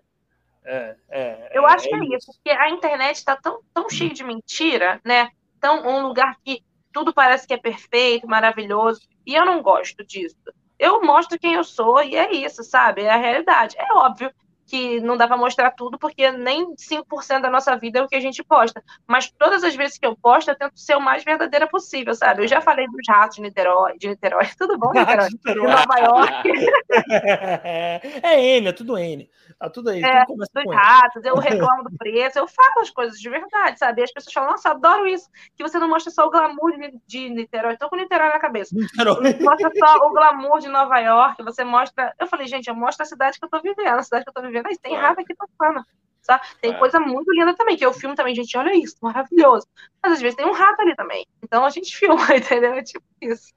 [0.65, 4.11] É, é, eu é, acho que é isso, porque a internet está tão, tão cheia
[4.11, 5.29] de mentira, né?
[5.61, 6.63] Tão um lugar que
[6.93, 10.37] tudo parece que é perfeito, maravilhoso, e eu não gosto disso.
[10.79, 13.03] Eu mostro quem eu sou e é isso, sabe?
[13.03, 13.77] É a realidade.
[13.79, 14.33] É óbvio
[14.71, 18.15] que não dá para mostrar tudo, porque nem 5% da nossa vida é o que
[18.15, 18.81] a gente posta.
[19.05, 22.45] Mas todas as vezes que eu posto, eu tento ser o mais verdadeira possível, sabe?
[22.45, 24.47] Eu já falei dos ratos de Niterói, de Niterói.
[24.57, 25.29] Tudo bom, Niterói?
[25.29, 26.49] De Nova York.
[28.23, 29.29] é N, é tudo N.
[29.59, 30.03] Tá tudo aí.
[30.03, 34.01] É, tudo dos ratos, eu reclamo do preço, eu falo as coisas de verdade, sabe?
[34.01, 36.73] E as pessoas falam, nossa, adoro isso, que você não mostra só o glamour
[37.07, 37.77] de Niterói.
[37.77, 38.75] Tô com Niterói na cabeça.
[38.75, 39.37] Niterói.
[39.41, 42.15] Mostra só o glamour de Nova York, você mostra.
[42.21, 44.35] Eu falei, gente, eu mostro a cidade que eu tô vivendo, a cidade que eu
[44.35, 44.60] tô vivendo.
[44.69, 45.85] Aí tem rato aqui passando.
[46.23, 46.45] Sabe?
[46.61, 49.67] Tem coisa muito linda também, que eu filmo também, gente, olha isso, maravilhoso.
[50.03, 51.27] Mas às vezes tem um rato ali também.
[51.43, 52.75] Então a gente filma, entendeu?
[52.75, 53.53] É tipo isso.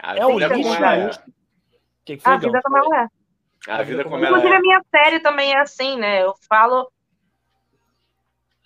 [0.00, 0.82] A é o lixo.
[0.82, 1.10] É.
[2.04, 3.08] Que foi, a vida como ela é.
[3.70, 4.58] A vida como Inclusive, ela é.
[4.58, 6.22] a minha série também é assim, né?
[6.22, 6.90] Eu falo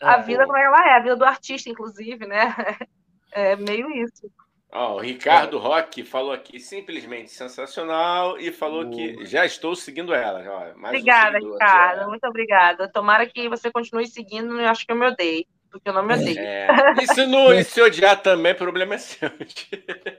[0.00, 0.22] a É.
[0.22, 2.38] vida como ela é, a vida do artista, inclusive, né?
[3.30, 4.26] É meio isso.
[4.70, 10.40] Ó, o Ricardo Roque falou aqui simplesmente sensacional e falou que já estou seguindo ela.
[10.40, 12.08] Ó, mais um Obrigada, seguidor Ricardo.
[12.08, 12.88] Muito obrigada.
[12.92, 15.46] Tomara que você continue seguindo, eu acho que eu me odeio.
[15.70, 16.38] Porque eu não me odeio.
[16.38, 16.66] É.
[17.02, 19.28] E se, não, e se odiar também, problema é seu.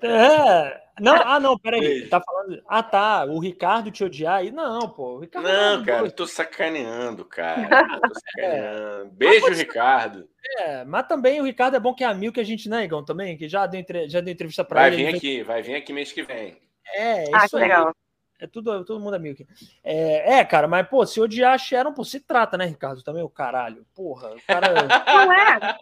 [0.02, 0.82] É.
[1.00, 2.08] Não, ah, não, peraí.
[2.08, 2.62] Tá falando.
[2.68, 3.26] Ah, tá.
[3.26, 4.52] O Ricardo te odiar aí.
[4.52, 5.16] Não, pô.
[5.16, 7.62] O Ricardo Não, é cara, eu tô sacaneando, cara.
[7.96, 9.12] Eu tô sacaneando.
[9.12, 10.28] Beijo, Ricardo.
[10.60, 13.04] É, mas também o Ricardo é bom que é amigo que a gente, né, Igão,
[13.04, 13.38] também?
[13.38, 14.10] Que já deu, entre...
[14.10, 14.98] já deu entrevista pra Vai ele.
[14.98, 16.58] vir vem- aqui, vai vir aqui mês que vem.
[16.94, 17.70] É, Ah, isso que aí.
[17.70, 17.94] legal.
[18.40, 19.48] É tudo, todo mundo amigo aqui.
[19.84, 23.04] É, é, cara, mas, pô, se odiar a Sharon, pô, se trata, né, Ricardo?
[23.04, 23.86] Também o caralho.
[23.94, 24.68] Porra, o cara.
[25.06, 25.78] Não é.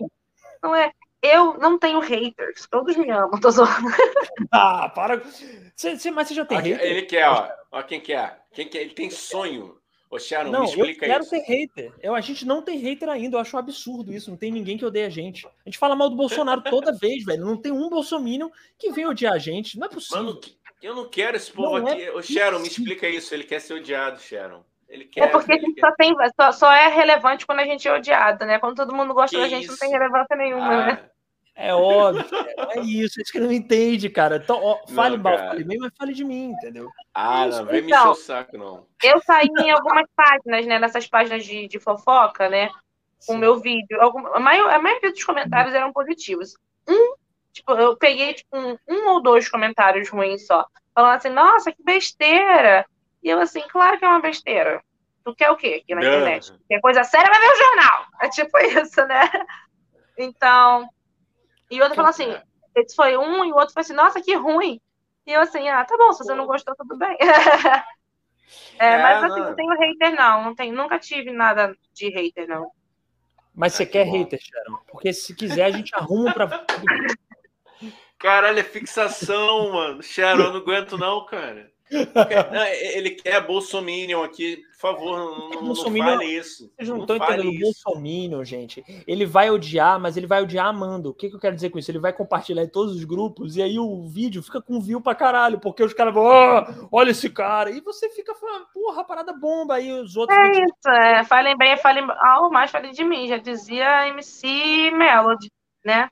[0.63, 0.91] Não é.
[1.21, 2.67] Eu não tenho haters.
[2.69, 3.39] Todos me amam.
[3.39, 3.87] Tô zoando.
[4.51, 5.19] ah, para.
[5.75, 6.79] Você, você- mas você já tem hater?
[6.81, 7.49] ele quer, ó.
[7.71, 8.43] Ó, quem quer?
[8.53, 8.81] Quem quer?
[8.81, 9.77] Ele tem sonho.
[10.09, 11.31] Ô, Sharon, Não, me eu explica quero isso.
[11.31, 11.93] ter hater.
[12.01, 13.35] Eu, a gente não tem hater ainda.
[13.35, 14.29] Eu acho um absurdo isso.
[14.29, 15.45] Não tem ninguém que odeie a gente.
[15.45, 17.43] A gente fala mal do Bolsonaro toda vez, velho.
[17.45, 19.77] Não tem um bolsominion que vem odiar a gente.
[19.77, 20.23] Não é possível.
[20.23, 20.39] Mano,
[20.81, 22.09] eu não quero esse povo Não é aqui.
[22.11, 23.33] Ô, Sharon, me explica isso.
[23.33, 24.63] Ele quer ser odiado, Sharon.
[24.87, 25.25] Ele quer.
[25.25, 27.93] É porque a gente quer- só, tem, só, só é relevante quando a gente é
[27.93, 28.57] odiado, né?
[28.59, 29.79] Quando todo mundo gosta Que da gente, não isso?
[29.81, 30.99] tem relevância nenhuma, né?
[31.03, 31.09] Ah,
[31.55, 32.23] É óbvio.
[32.71, 33.19] É isso.
[33.19, 34.37] É isso que ele não entende, cara.
[34.37, 36.89] Então, ó, fale Não, mal, fale bem, mas fale de mim, entendeu?
[37.13, 38.11] ah, Isso, não, vem me então.
[38.11, 38.85] encher o saco, não.
[39.03, 40.79] Eu saí em algumas páginas, né?
[40.79, 42.69] Nessas páginas de, de fofoca, né?
[43.25, 43.99] Com o meu vídeo.
[43.99, 46.53] Algum, a, maior, a maioria dos comentários eram positivos.
[46.87, 47.13] Um,
[47.57, 50.65] tipo, eu peguei tipo, um, um ou dois comentários ruins só.
[50.93, 52.85] Falando assim, nossa, que besteira.
[53.21, 54.81] E eu assim, claro que é uma besteira.
[55.23, 56.53] Tu quer o quê aqui na internet?
[56.69, 58.05] Quer coisa séria, vai ver o jornal.
[58.21, 59.29] É tipo isso, né?
[60.17, 60.89] Então.
[61.69, 62.33] E o outro falou assim,
[62.75, 64.79] esse foi um, e o outro foi assim, nossa, que ruim.
[65.25, 67.17] E eu assim, ah, tá bom, se você não gostou, tudo bem.
[68.79, 69.49] É, É, mas assim, não.
[69.49, 70.43] não tenho hater, não.
[70.45, 72.71] não tenho, nunca tive nada de hater, não.
[73.53, 74.77] Mas você Ah, que quer hater, Sharon?
[74.87, 76.47] Porque se quiser, a gente arruma pra.
[78.19, 80.01] Caralho, é fixação, mano.
[80.01, 81.71] Sharon, eu não aguento, não, cara.
[82.93, 84.57] Ele quer Bolsominion aqui.
[84.57, 86.71] Por favor, não, não, não fale isso.
[86.75, 87.47] Vocês não Não estão entendendo.
[87.47, 87.81] O isso.
[87.85, 91.09] Bolsominion, gente, ele vai odiar, mas ele vai odiar amando.
[91.09, 91.89] O que, que eu quero dizer com isso?
[91.89, 95.15] Ele vai compartilhar em todos os grupos e aí o vídeo fica com view pra
[95.15, 97.71] caralho, porque os caras vão, "Ah, olha esse cara.
[97.71, 99.75] E você fica falando, porra, a parada bomba.
[99.75, 100.37] Aí os outros.
[100.37, 101.23] É ficam, isso, é.
[101.23, 103.27] Falem bem, falem mal, mais falem de mim.
[103.27, 105.49] Já dizia MC Melody,
[105.83, 106.07] né?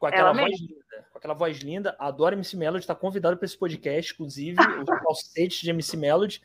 [0.00, 1.06] Com aquela Ela voz linda.
[1.12, 1.96] Com aquela voz linda.
[1.98, 6.42] Adoro MC Melody, está convidado para esse podcast, inclusive, o falsete de MC Melody.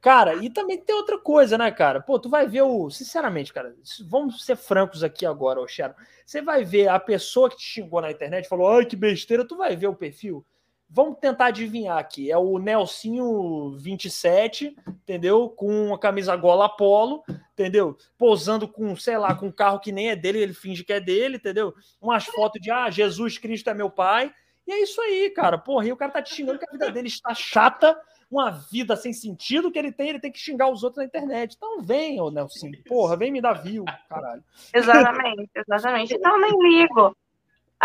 [0.00, 2.00] Cara, e também tem outra coisa, né, cara?
[2.00, 2.88] Pô, tu vai ver o.
[2.88, 3.74] Sinceramente, cara,
[4.06, 5.94] vamos ser francos aqui agora, ô Sharon.
[6.24, 9.56] Você vai ver a pessoa que te xingou na internet, falou, ai, que besteira, tu
[9.56, 10.46] vai ver o perfil.
[10.94, 12.30] Vamos tentar adivinhar aqui.
[12.30, 15.48] É o Nelsinho 27, entendeu?
[15.48, 17.98] Com a camisa gola polo, entendeu?
[18.16, 21.00] Posando com, sei lá, com um carro que nem é dele, ele finge que é
[21.00, 21.74] dele, entendeu?
[22.00, 24.32] Umas fotos de, ah, Jesus Cristo é meu pai.
[24.64, 25.58] E é isso aí, cara.
[25.58, 28.00] Porra, e o cara tá te xingando que a vida dele está chata,
[28.30, 31.56] uma vida sem sentido que ele tem, ele tem que xingar os outros na internet.
[31.56, 32.70] Então vem, ô Nelson.
[32.86, 34.44] Porra, vem me dar view, caralho.
[34.72, 36.14] Exatamente, exatamente.
[36.14, 37.16] Então nem ligo.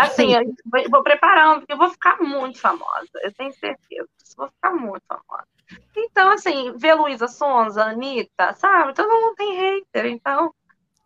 [0.02, 0.54] Assim, eu
[0.90, 3.08] vou- preparando, porque eu vou ficar muito famosa.
[3.22, 4.08] Eu tenho certeza.
[4.36, 5.46] Vou ficar muito famosa.
[5.96, 8.94] Então, assim, vê Luísa Sonza, Anitta, sabe?
[8.94, 10.52] Todo mundo tem hater, então.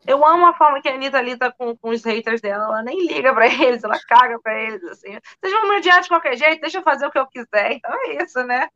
[0.06, 2.64] Eu amo a forma que a Anitta lida com, com os haters dela.
[2.64, 5.18] Ela nem liga pra eles, ela caga pra eles, assim.
[5.40, 7.72] Vocês vão me odiar de qualquer jeito, deixa eu fazer o que eu quiser.
[7.72, 8.68] Então é isso, né?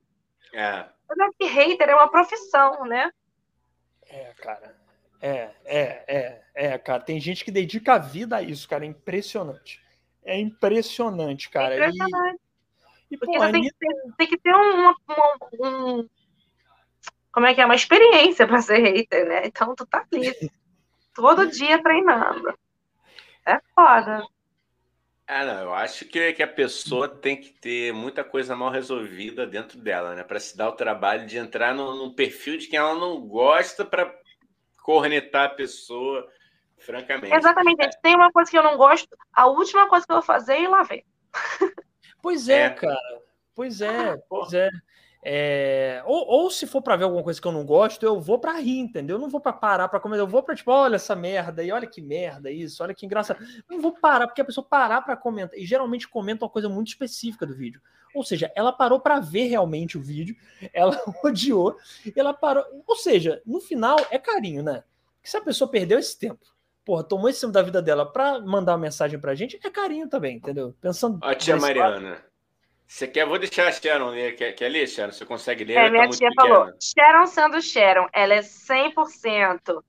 [0.53, 0.87] É.
[1.09, 3.11] Mas é que hater é uma profissão, né?
[4.09, 4.75] É, cara.
[5.21, 7.03] É, é, é, é, cara.
[7.03, 8.85] Tem gente que dedica a vida a isso, cara.
[8.85, 9.83] É impressionante.
[10.25, 11.75] É impressionante, cara.
[11.75, 12.41] É impressionante.
[13.11, 14.95] E, e Porque pô, você a tem, que Anitta- ter- tem que ter um, um-
[16.01, 16.09] um-
[17.33, 17.65] Como é que é?
[17.65, 19.47] Uma experiência pra ser hater, né?
[19.47, 20.33] Então tu tá ali.
[21.15, 22.55] todo dia treinando.
[23.47, 24.27] É foda.
[25.27, 29.47] Ah, não, eu acho que, que a pessoa tem que ter muita coisa mal resolvida
[29.47, 30.25] dentro dela, né?
[30.25, 33.85] Para se dar o trabalho de entrar num, num perfil de quem ela não gosta
[33.85, 34.11] para
[34.83, 36.27] cornetar a pessoa,
[36.79, 37.35] francamente.
[37.35, 38.01] Exatamente, gente.
[38.01, 40.63] Tem uma coisa que eu não gosto, a última coisa que eu vou fazer é
[40.63, 41.05] ir lá ver.
[42.23, 42.71] Pois é, É.
[42.71, 43.23] cara.
[43.55, 44.71] Pois é, pois é.
[45.25, 48.39] É, Ou, ou se for pra ver alguma coisa que eu não gosto, eu vou
[48.39, 49.17] pra rir, entendeu?
[49.17, 51.73] Eu não vou pra parar pra comentar, eu vou pra tipo, olha essa merda aí,
[51.73, 53.43] olha que merda isso, olha que engraçado.
[53.69, 56.69] Eu não vou parar, porque a pessoa parar pra comentar, e geralmente comenta uma coisa
[56.69, 57.81] muito específica do vídeo.
[58.15, 60.37] Ou seja, ela parou pra ver realmente o vídeo,
[60.73, 60.93] ela
[61.25, 61.77] odiou,
[62.07, 62.65] e ela parou.
[62.87, 64.85] Ou seja, no final é carinho, né?
[65.17, 66.47] Porque se a pessoa perdeu esse tempo,
[66.89, 70.09] porra, tomou esse tempo da vida dela pra mandar uma mensagem pra gente, é carinho
[70.09, 70.75] também, entendeu?
[70.81, 71.19] Pensando.
[71.23, 72.25] Ó, tia Mariana.
[72.87, 73.27] Você quer?
[73.27, 74.35] Vou deixar a Sharon ler.
[74.37, 75.13] Quer, quer ler, Sharon?
[75.13, 75.75] Você consegue ler?
[75.75, 76.55] É, Ela minha tá tia pequena.
[76.55, 79.85] falou, Sharon sendo Sharon, ela é 100%.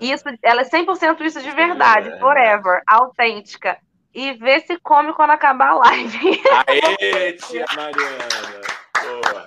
[0.00, 2.18] Isso, ela é 100% isso de verdade, É.
[2.20, 3.76] forever, autêntica.
[4.14, 6.18] E vê se come quando acabar a live.
[6.68, 8.60] Aê, tia Mariana!
[9.02, 9.46] Boa.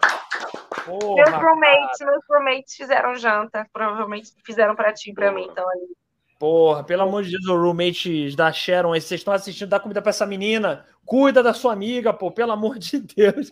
[0.85, 5.67] Porra, meus roommates, meus roommates fizeram janta, provavelmente fizeram pra ti e pra mim, então
[5.69, 6.00] ali.
[6.41, 10.01] Porra, pelo amor de Deus, o roommate da Sharon, aí vocês estão assistindo, dá comida
[10.01, 13.51] pra essa menina, cuida da sua amiga, pô, pelo amor de Deus.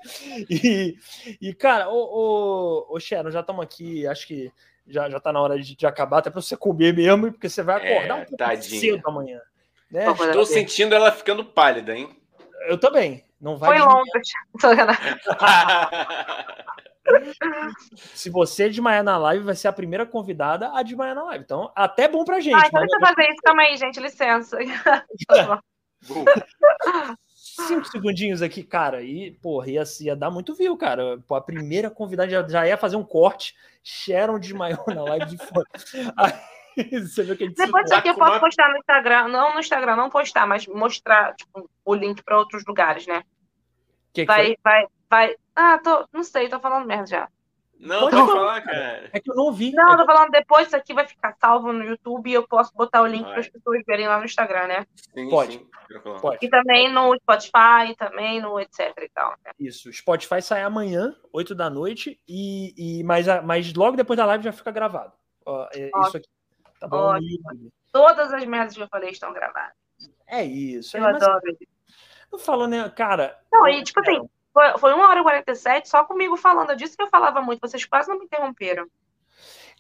[0.50, 0.96] E,
[1.40, 4.52] e cara, ô, ô, ô Sharon, já estamos aqui, acho que
[4.88, 7.62] já, já tá na hora de, de acabar, até pra você comer mesmo, porque você
[7.62, 8.82] vai acordar É, um pouco tadinha.
[8.82, 9.40] cedo amanhã.
[9.92, 10.08] Né?
[10.10, 12.10] Estou sentindo ela ficando pálida, hein?
[12.68, 13.24] Eu também.
[13.40, 14.00] Não vai Foi desmaiar.
[14.00, 15.30] longe.
[17.96, 21.44] Se você desmaiar na live, vai ser a primeira convidada a desmaiar na live.
[21.44, 22.56] Então, até bom pra gente.
[22.56, 24.58] Ah, então deixa eu fazer isso, calma aí, gente, licença.
[27.68, 31.18] cinco segundinhos aqui, cara, e, porra, ia, ia dar muito view, cara.
[31.28, 35.38] Pô, a primeira convidada já, já ia fazer um corte, Sharon desmaiou na live de
[35.38, 35.66] fora.
[36.78, 39.60] Você vê que a gente Depois disso aqui eu posso postar no Instagram, não no
[39.60, 43.22] Instagram, não postar, mas mostrar tipo, o link pra outros lugares, né?
[44.14, 44.58] que que Vai, foi?
[44.64, 45.36] vai, vai.
[45.62, 47.30] Ah, tô, não sei, tô falando merda já.
[47.78, 48.62] Não, Pode falar.
[48.62, 49.10] cara.
[49.12, 49.72] É que eu não ouvi.
[49.74, 52.48] Não, é eu tô falando depois, isso aqui vai ficar salvo no YouTube e eu
[52.48, 54.86] posso botar o link para as pessoas verem lá no Instagram, né?
[55.14, 55.54] Sim, Pode.
[55.54, 55.68] sim.
[56.22, 56.38] Pode.
[56.46, 59.32] E também no Spotify, também no etc e tal.
[59.44, 59.52] né?
[59.60, 59.90] Isso.
[59.90, 64.26] O Spotify sai amanhã, 8 da noite, e, e mas, a- mas logo depois da
[64.26, 65.12] live já fica gravado.
[65.46, 66.08] Ó, é Ótimo.
[66.08, 66.28] isso aqui.
[66.80, 66.98] Tá bom?
[66.98, 67.72] Ótimo.
[67.92, 69.74] Todas as merdas que eu falei estão gravadas.
[70.28, 70.96] É isso.
[70.96, 71.64] Eu É, mas adoro isso.
[72.32, 73.38] eu falando, né, cara.
[73.52, 74.30] Não, e tipo assim,
[74.60, 76.72] foi, foi 1 hora e 47 só comigo falando.
[76.72, 78.86] Eu disse que eu falava muito, vocês quase não me interromperam.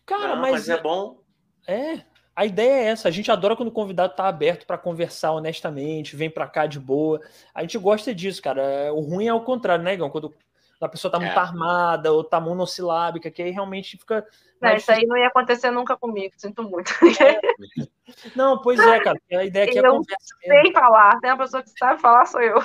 [0.05, 1.19] Cara, Não, mas, mas é bom.
[1.67, 2.01] É,
[2.33, 3.09] a ideia é essa.
[3.09, 6.79] A gente adora quando o convidado tá aberto para conversar honestamente, vem para cá de
[6.79, 7.19] boa.
[7.53, 8.93] A gente gosta disso, cara.
[8.93, 10.09] O ruim é o contrário, né, Igão?
[10.09, 10.33] Quando
[10.79, 11.37] a pessoa tá muito É.
[11.37, 14.25] armada ou tá monossilábica, que aí realmente fica.
[14.61, 16.87] Não, isso aí não ia acontecer nunca comigo, sinto muito.
[16.87, 17.41] difícil.
[18.35, 19.19] Não, pois é, cara.
[19.31, 20.63] A ideia aqui é Eu conversa mesmo.
[20.63, 22.59] Sei falar, tem uma pessoa que sabe falar, sou eu.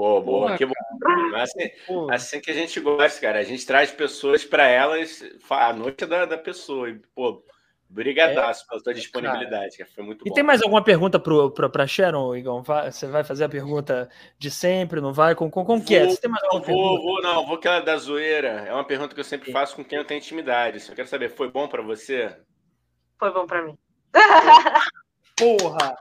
[0.00, 0.72] Pô, boa, Porra, que bom.
[1.36, 3.38] Assim, Pô, assim que a gente gosta, cara.
[3.38, 6.88] A gente traz pessoas para elas a noite da, da pessoa.
[6.88, 7.44] E, pô,
[7.86, 9.90] brigadaço pela tua disponibilidade, cara.
[9.94, 10.34] Foi muito E bom.
[10.34, 12.62] tem mais alguma pergunta pra Sharon, Igão?
[12.62, 14.08] Vai- você vai fazer a pergunta
[14.38, 15.34] de sempre, não vai?
[15.34, 16.00] Com, com, com que é?
[16.06, 17.02] Vou, Você tem mais não, alguma vou, pergunta?
[17.02, 18.64] vou, não, vou aquela da zoeira.
[18.66, 20.82] É uma pergunta que eu sempre faço com quem eu tenho intimidade.
[20.88, 22.34] Eu quero saber, foi bom para você?
[23.18, 23.76] Foi bom pra mim.
[25.36, 25.94] Porra!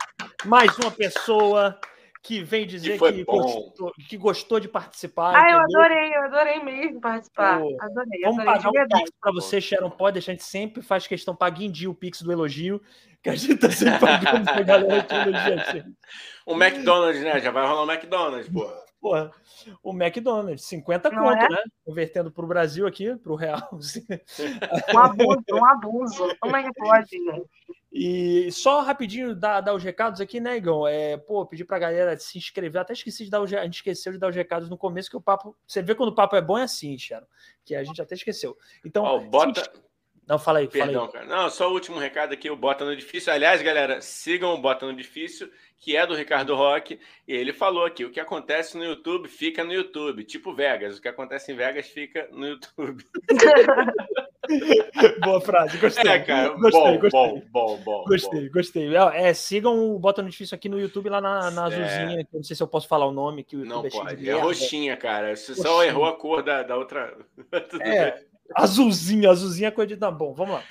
[0.45, 1.77] Mais uma pessoa
[2.21, 5.33] que vem dizer Que que, gostou, que gostou de participar.
[5.35, 5.81] Ah, eu entendeu?
[5.81, 7.59] adorei, eu adorei mesmo participar.
[7.59, 9.03] Pô, Adorei, Vamos adorei pagar um verdade.
[9.05, 9.89] Pix pra você, Sharon.
[9.89, 12.81] Pode, a gente sempre faz questão, paga em dia o Pix do elogio,
[13.23, 15.85] que a gente tá sempre pagando pra galera que elogia a gente.
[16.45, 17.39] O McDonald's, né?
[17.39, 18.69] Já vai rolar o McDonald's, pô.
[19.01, 19.31] Porra,
[19.81, 21.49] o McDonald's, 50 Não conto, é?
[21.49, 21.63] né?
[21.85, 23.69] Convertendo pro Brasil aqui, pro real.
[24.93, 26.35] Um abuso, um abuso.
[26.39, 27.45] Como é que pode, gente?
[27.91, 30.87] E só rapidinho dar, dar os recados aqui, né, Igão?
[30.87, 32.81] É, pô, pedir pra galera se inscrever.
[32.81, 35.17] Até esqueci de dar os, a gente esqueceu de dar os recados no começo, que
[35.17, 35.57] o papo.
[35.65, 37.25] Você vê quando o papo é bom é assim, Sharon.
[37.65, 38.57] Que a gente até esqueceu.
[38.85, 39.71] Então, Ó, bota.
[40.29, 41.11] Não, fala aí, Perdão, fala aí.
[41.11, 41.25] cara.
[41.25, 43.33] Não, só o último recado aqui, o Bota no Difícil.
[43.33, 45.49] Aliás, galera, sigam o Bota no Difícil,
[45.79, 46.99] que é do Ricardo Roque.
[47.27, 50.23] E ele falou aqui: o que acontece no YouTube fica no YouTube.
[50.23, 50.99] Tipo Vegas.
[50.99, 53.03] O que acontece em Vegas fica no YouTube.
[55.23, 56.11] Boa frase, gostei.
[56.11, 57.09] É, cara, gostei, bom, gostei.
[57.09, 58.03] bom, bom, bom.
[58.05, 58.53] Gostei, bom.
[58.53, 58.95] gostei.
[59.13, 62.21] É, sigam o Bota no Difícil aqui no YouTube, lá na, na azulzinha.
[62.21, 62.27] É.
[62.31, 63.43] não sei se eu posso falar o nome.
[63.43, 64.29] Que o não é pode.
[64.29, 65.35] É roxinha, cara.
[65.35, 67.17] Você só errou a cor da, da outra.
[67.81, 68.28] é.
[68.55, 70.11] Azulzinho, azulzinho é coisa de.
[70.11, 70.63] Bom, vamos lá.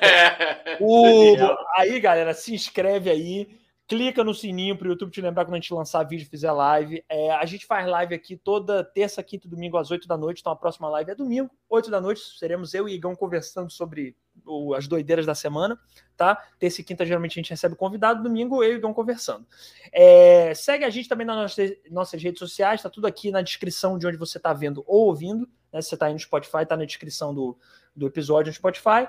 [0.00, 1.36] É, o...
[1.76, 3.48] Aí, galera, se inscreve aí.
[3.86, 7.04] Clica no sininho para o YouTube te lembrar quando a gente lançar vídeo fizer live.
[7.06, 10.40] É, a gente faz live aqui toda terça, quinta e domingo às 8 da noite.
[10.40, 12.22] Então a próxima live é domingo, 8 da noite.
[12.38, 15.78] Seremos eu e Igão conversando sobre o, as doideiras da semana,
[16.16, 16.42] tá?
[16.58, 19.46] Terça e quinta geralmente a gente recebe convidado, domingo eu e Igão conversando.
[19.92, 23.98] É, segue a gente também nas nossas, nossas redes sociais, tá tudo aqui na descrição
[23.98, 25.46] de onde você está vendo ou ouvindo.
[25.74, 25.82] Né?
[25.82, 27.58] Se você está aí no Spotify, tá na descrição do,
[27.94, 29.08] do episódio no Spotify.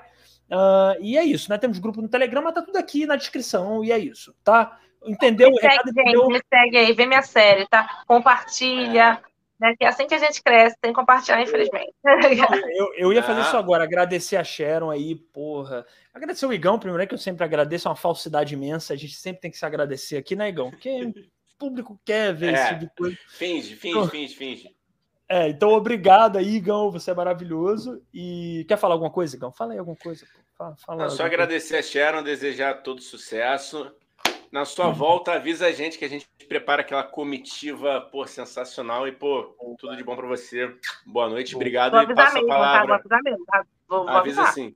[0.50, 1.56] Uh, e é isso, né?
[1.56, 4.78] Temos grupo no Telegram, mas tá tudo aqui na descrição e é isso, tá?
[5.04, 5.50] Entendeu?
[5.50, 8.02] Me segue, gente, me segue aí, vê minha série, tá?
[8.06, 9.20] Compartilha.
[9.32, 9.36] É.
[9.58, 11.90] Né, que é assim que a gente cresce, tem que compartilhar, infelizmente.
[12.74, 15.86] Eu, eu ia fazer isso agora, agradecer a Sharon aí, porra.
[16.12, 19.14] Agradecer o Igão, primeiro, é que eu sempre agradeço, é uma falsidade imensa, a gente
[19.14, 20.70] sempre tem que se agradecer aqui, né, Igão?
[20.70, 20.90] Porque
[21.56, 23.16] o público quer ver é, esse tipo de coisa.
[23.30, 24.75] Finge, finge, então, finge, finge.
[25.28, 28.02] É, então obrigado aí, Igão, você é maravilhoso.
[28.14, 29.50] E quer falar alguma coisa, Igão?
[29.50, 30.24] Fala aí alguma coisa.
[30.56, 31.88] Fala, fala Não, só agradecer coisa.
[31.88, 33.92] a Sharon, desejar todo sucesso.
[34.52, 34.94] Na sua uhum.
[34.94, 39.08] volta, avisa a gente que a gente prepara aquela comitiva, pô, sensacional.
[39.08, 40.72] E, pô, tudo de bom para você.
[41.04, 41.92] Boa noite, obrigado.
[41.92, 42.78] Vou e passa mesmo, a palavra.
[42.78, 42.86] Tá?
[42.86, 43.66] Vou avisar mesmo, tá?
[43.88, 44.54] Vou, vou avisa avisar.
[44.54, 44.74] sim.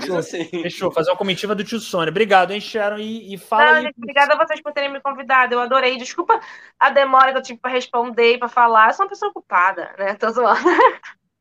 [0.00, 0.22] Fechou,
[0.62, 2.10] Fechou, fazer uma comitiva do tio Sônia.
[2.10, 2.98] Obrigado, hein, Sharon?
[2.98, 3.82] E, e fala Não, aí.
[3.82, 5.54] Gente, obrigada a vocês por terem me convidado.
[5.54, 5.96] Eu adorei.
[5.96, 6.40] Desculpa
[6.78, 8.88] a demora que eu tive para responder e para falar.
[8.88, 10.14] Eu sou uma pessoa ocupada, né?
[10.14, 10.60] Tô zoando.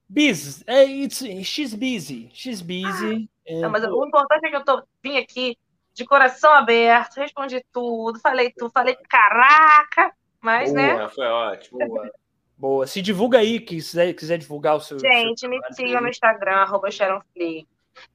[0.10, 0.64] Busy.
[0.66, 2.30] É, it's, she's busy.
[2.34, 3.30] She's busy.
[3.48, 5.58] Ah, não, mas o importante é que eu tô, vim aqui
[5.94, 11.10] de coração aberto, respondi tudo, falei tudo, falei caraca, mas, Boa, né?
[11.10, 11.80] Foi ótimo.
[11.88, 12.12] Boa.
[12.58, 12.88] Boa.
[12.88, 15.00] Se divulga aí, quiser, quiser divulgar o seu.
[15.00, 17.68] Gente, seu me sigam no Instagram, arroba Sharonflix.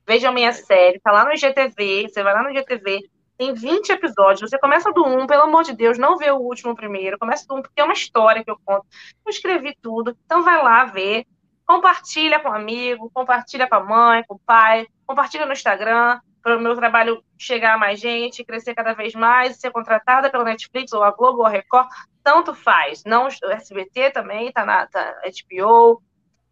[0.06, 2.08] Vejam minha série, tá lá no GTV.
[2.08, 3.08] Você vai lá no GTV,
[3.38, 4.50] tem 20 episódios.
[4.50, 7.18] Você começa do 1, pelo amor de Deus, não vê o último primeiro.
[7.18, 8.86] Começa do 1, porque é uma história que eu conto.
[9.24, 10.16] Eu escrevi tudo.
[10.24, 11.26] Então vai lá ver.
[11.66, 16.56] Compartilha com um amigo, compartilha com a mãe, com o pai, compartilha no Instagram para
[16.56, 20.92] o meu trabalho chegar a mais gente, crescer cada vez mais, ser contratada pela Netflix
[20.92, 21.88] ou a Globo ou a Record,
[22.22, 23.04] tanto faz.
[23.04, 26.02] Não o SBT também, tá na tá HBO,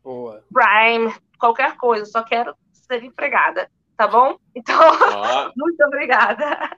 [0.02, 0.42] Boa.
[0.52, 2.04] Prime, qualquer coisa.
[2.06, 2.54] Só quero
[2.88, 4.36] ser empregada, tá bom?
[4.54, 4.76] Então,
[5.56, 6.70] muito obrigada.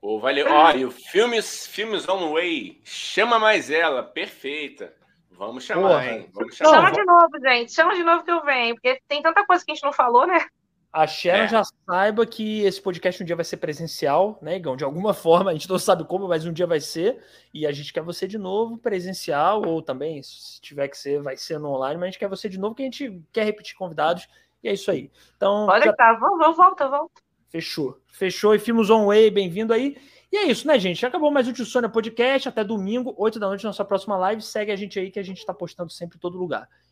[0.00, 0.46] Oh, valeu.
[0.50, 4.94] Ó, e o Filmes, Filmes On Way, chama mais ela, perfeita.
[5.30, 6.06] Vamos chamar, Porra.
[6.06, 6.30] hein?
[6.32, 6.74] Vamos chamar.
[6.74, 7.72] Chama de novo, gente.
[7.72, 10.26] Chama de novo que eu venho, porque tem tanta coisa que a gente não falou,
[10.26, 10.46] né?
[10.92, 11.48] A Sharon é.
[11.48, 14.76] já saiba que esse podcast um dia vai ser presencial, né, Igão?
[14.76, 17.20] De alguma forma, a gente não sabe como, mas um dia vai ser.
[17.52, 21.36] E a gente quer você de novo presencial, ou também, se tiver que ser, vai
[21.36, 23.74] ser no online, mas a gente quer você de novo, que a gente quer repetir
[23.74, 24.28] convidados.
[24.64, 25.10] E é isso aí.
[25.36, 25.66] Então.
[25.66, 25.92] Olha, já...
[25.92, 27.22] tá, vou, vou, volta, volta.
[27.50, 28.00] Fechou.
[28.08, 28.54] Fechou.
[28.54, 29.98] E Filmos On Way, bem-vindo aí.
[30.32, 31.04] E é isso, né, gente?
[31.04, 32.48] Acabou mais o Tio Sônia Podcast.
[32.48, 34.40] Até domingo, 8 da noite, nossa próxima live.
[34.40, 36.66] Segue a gente aí que a gente está postando sempre em todo lugar.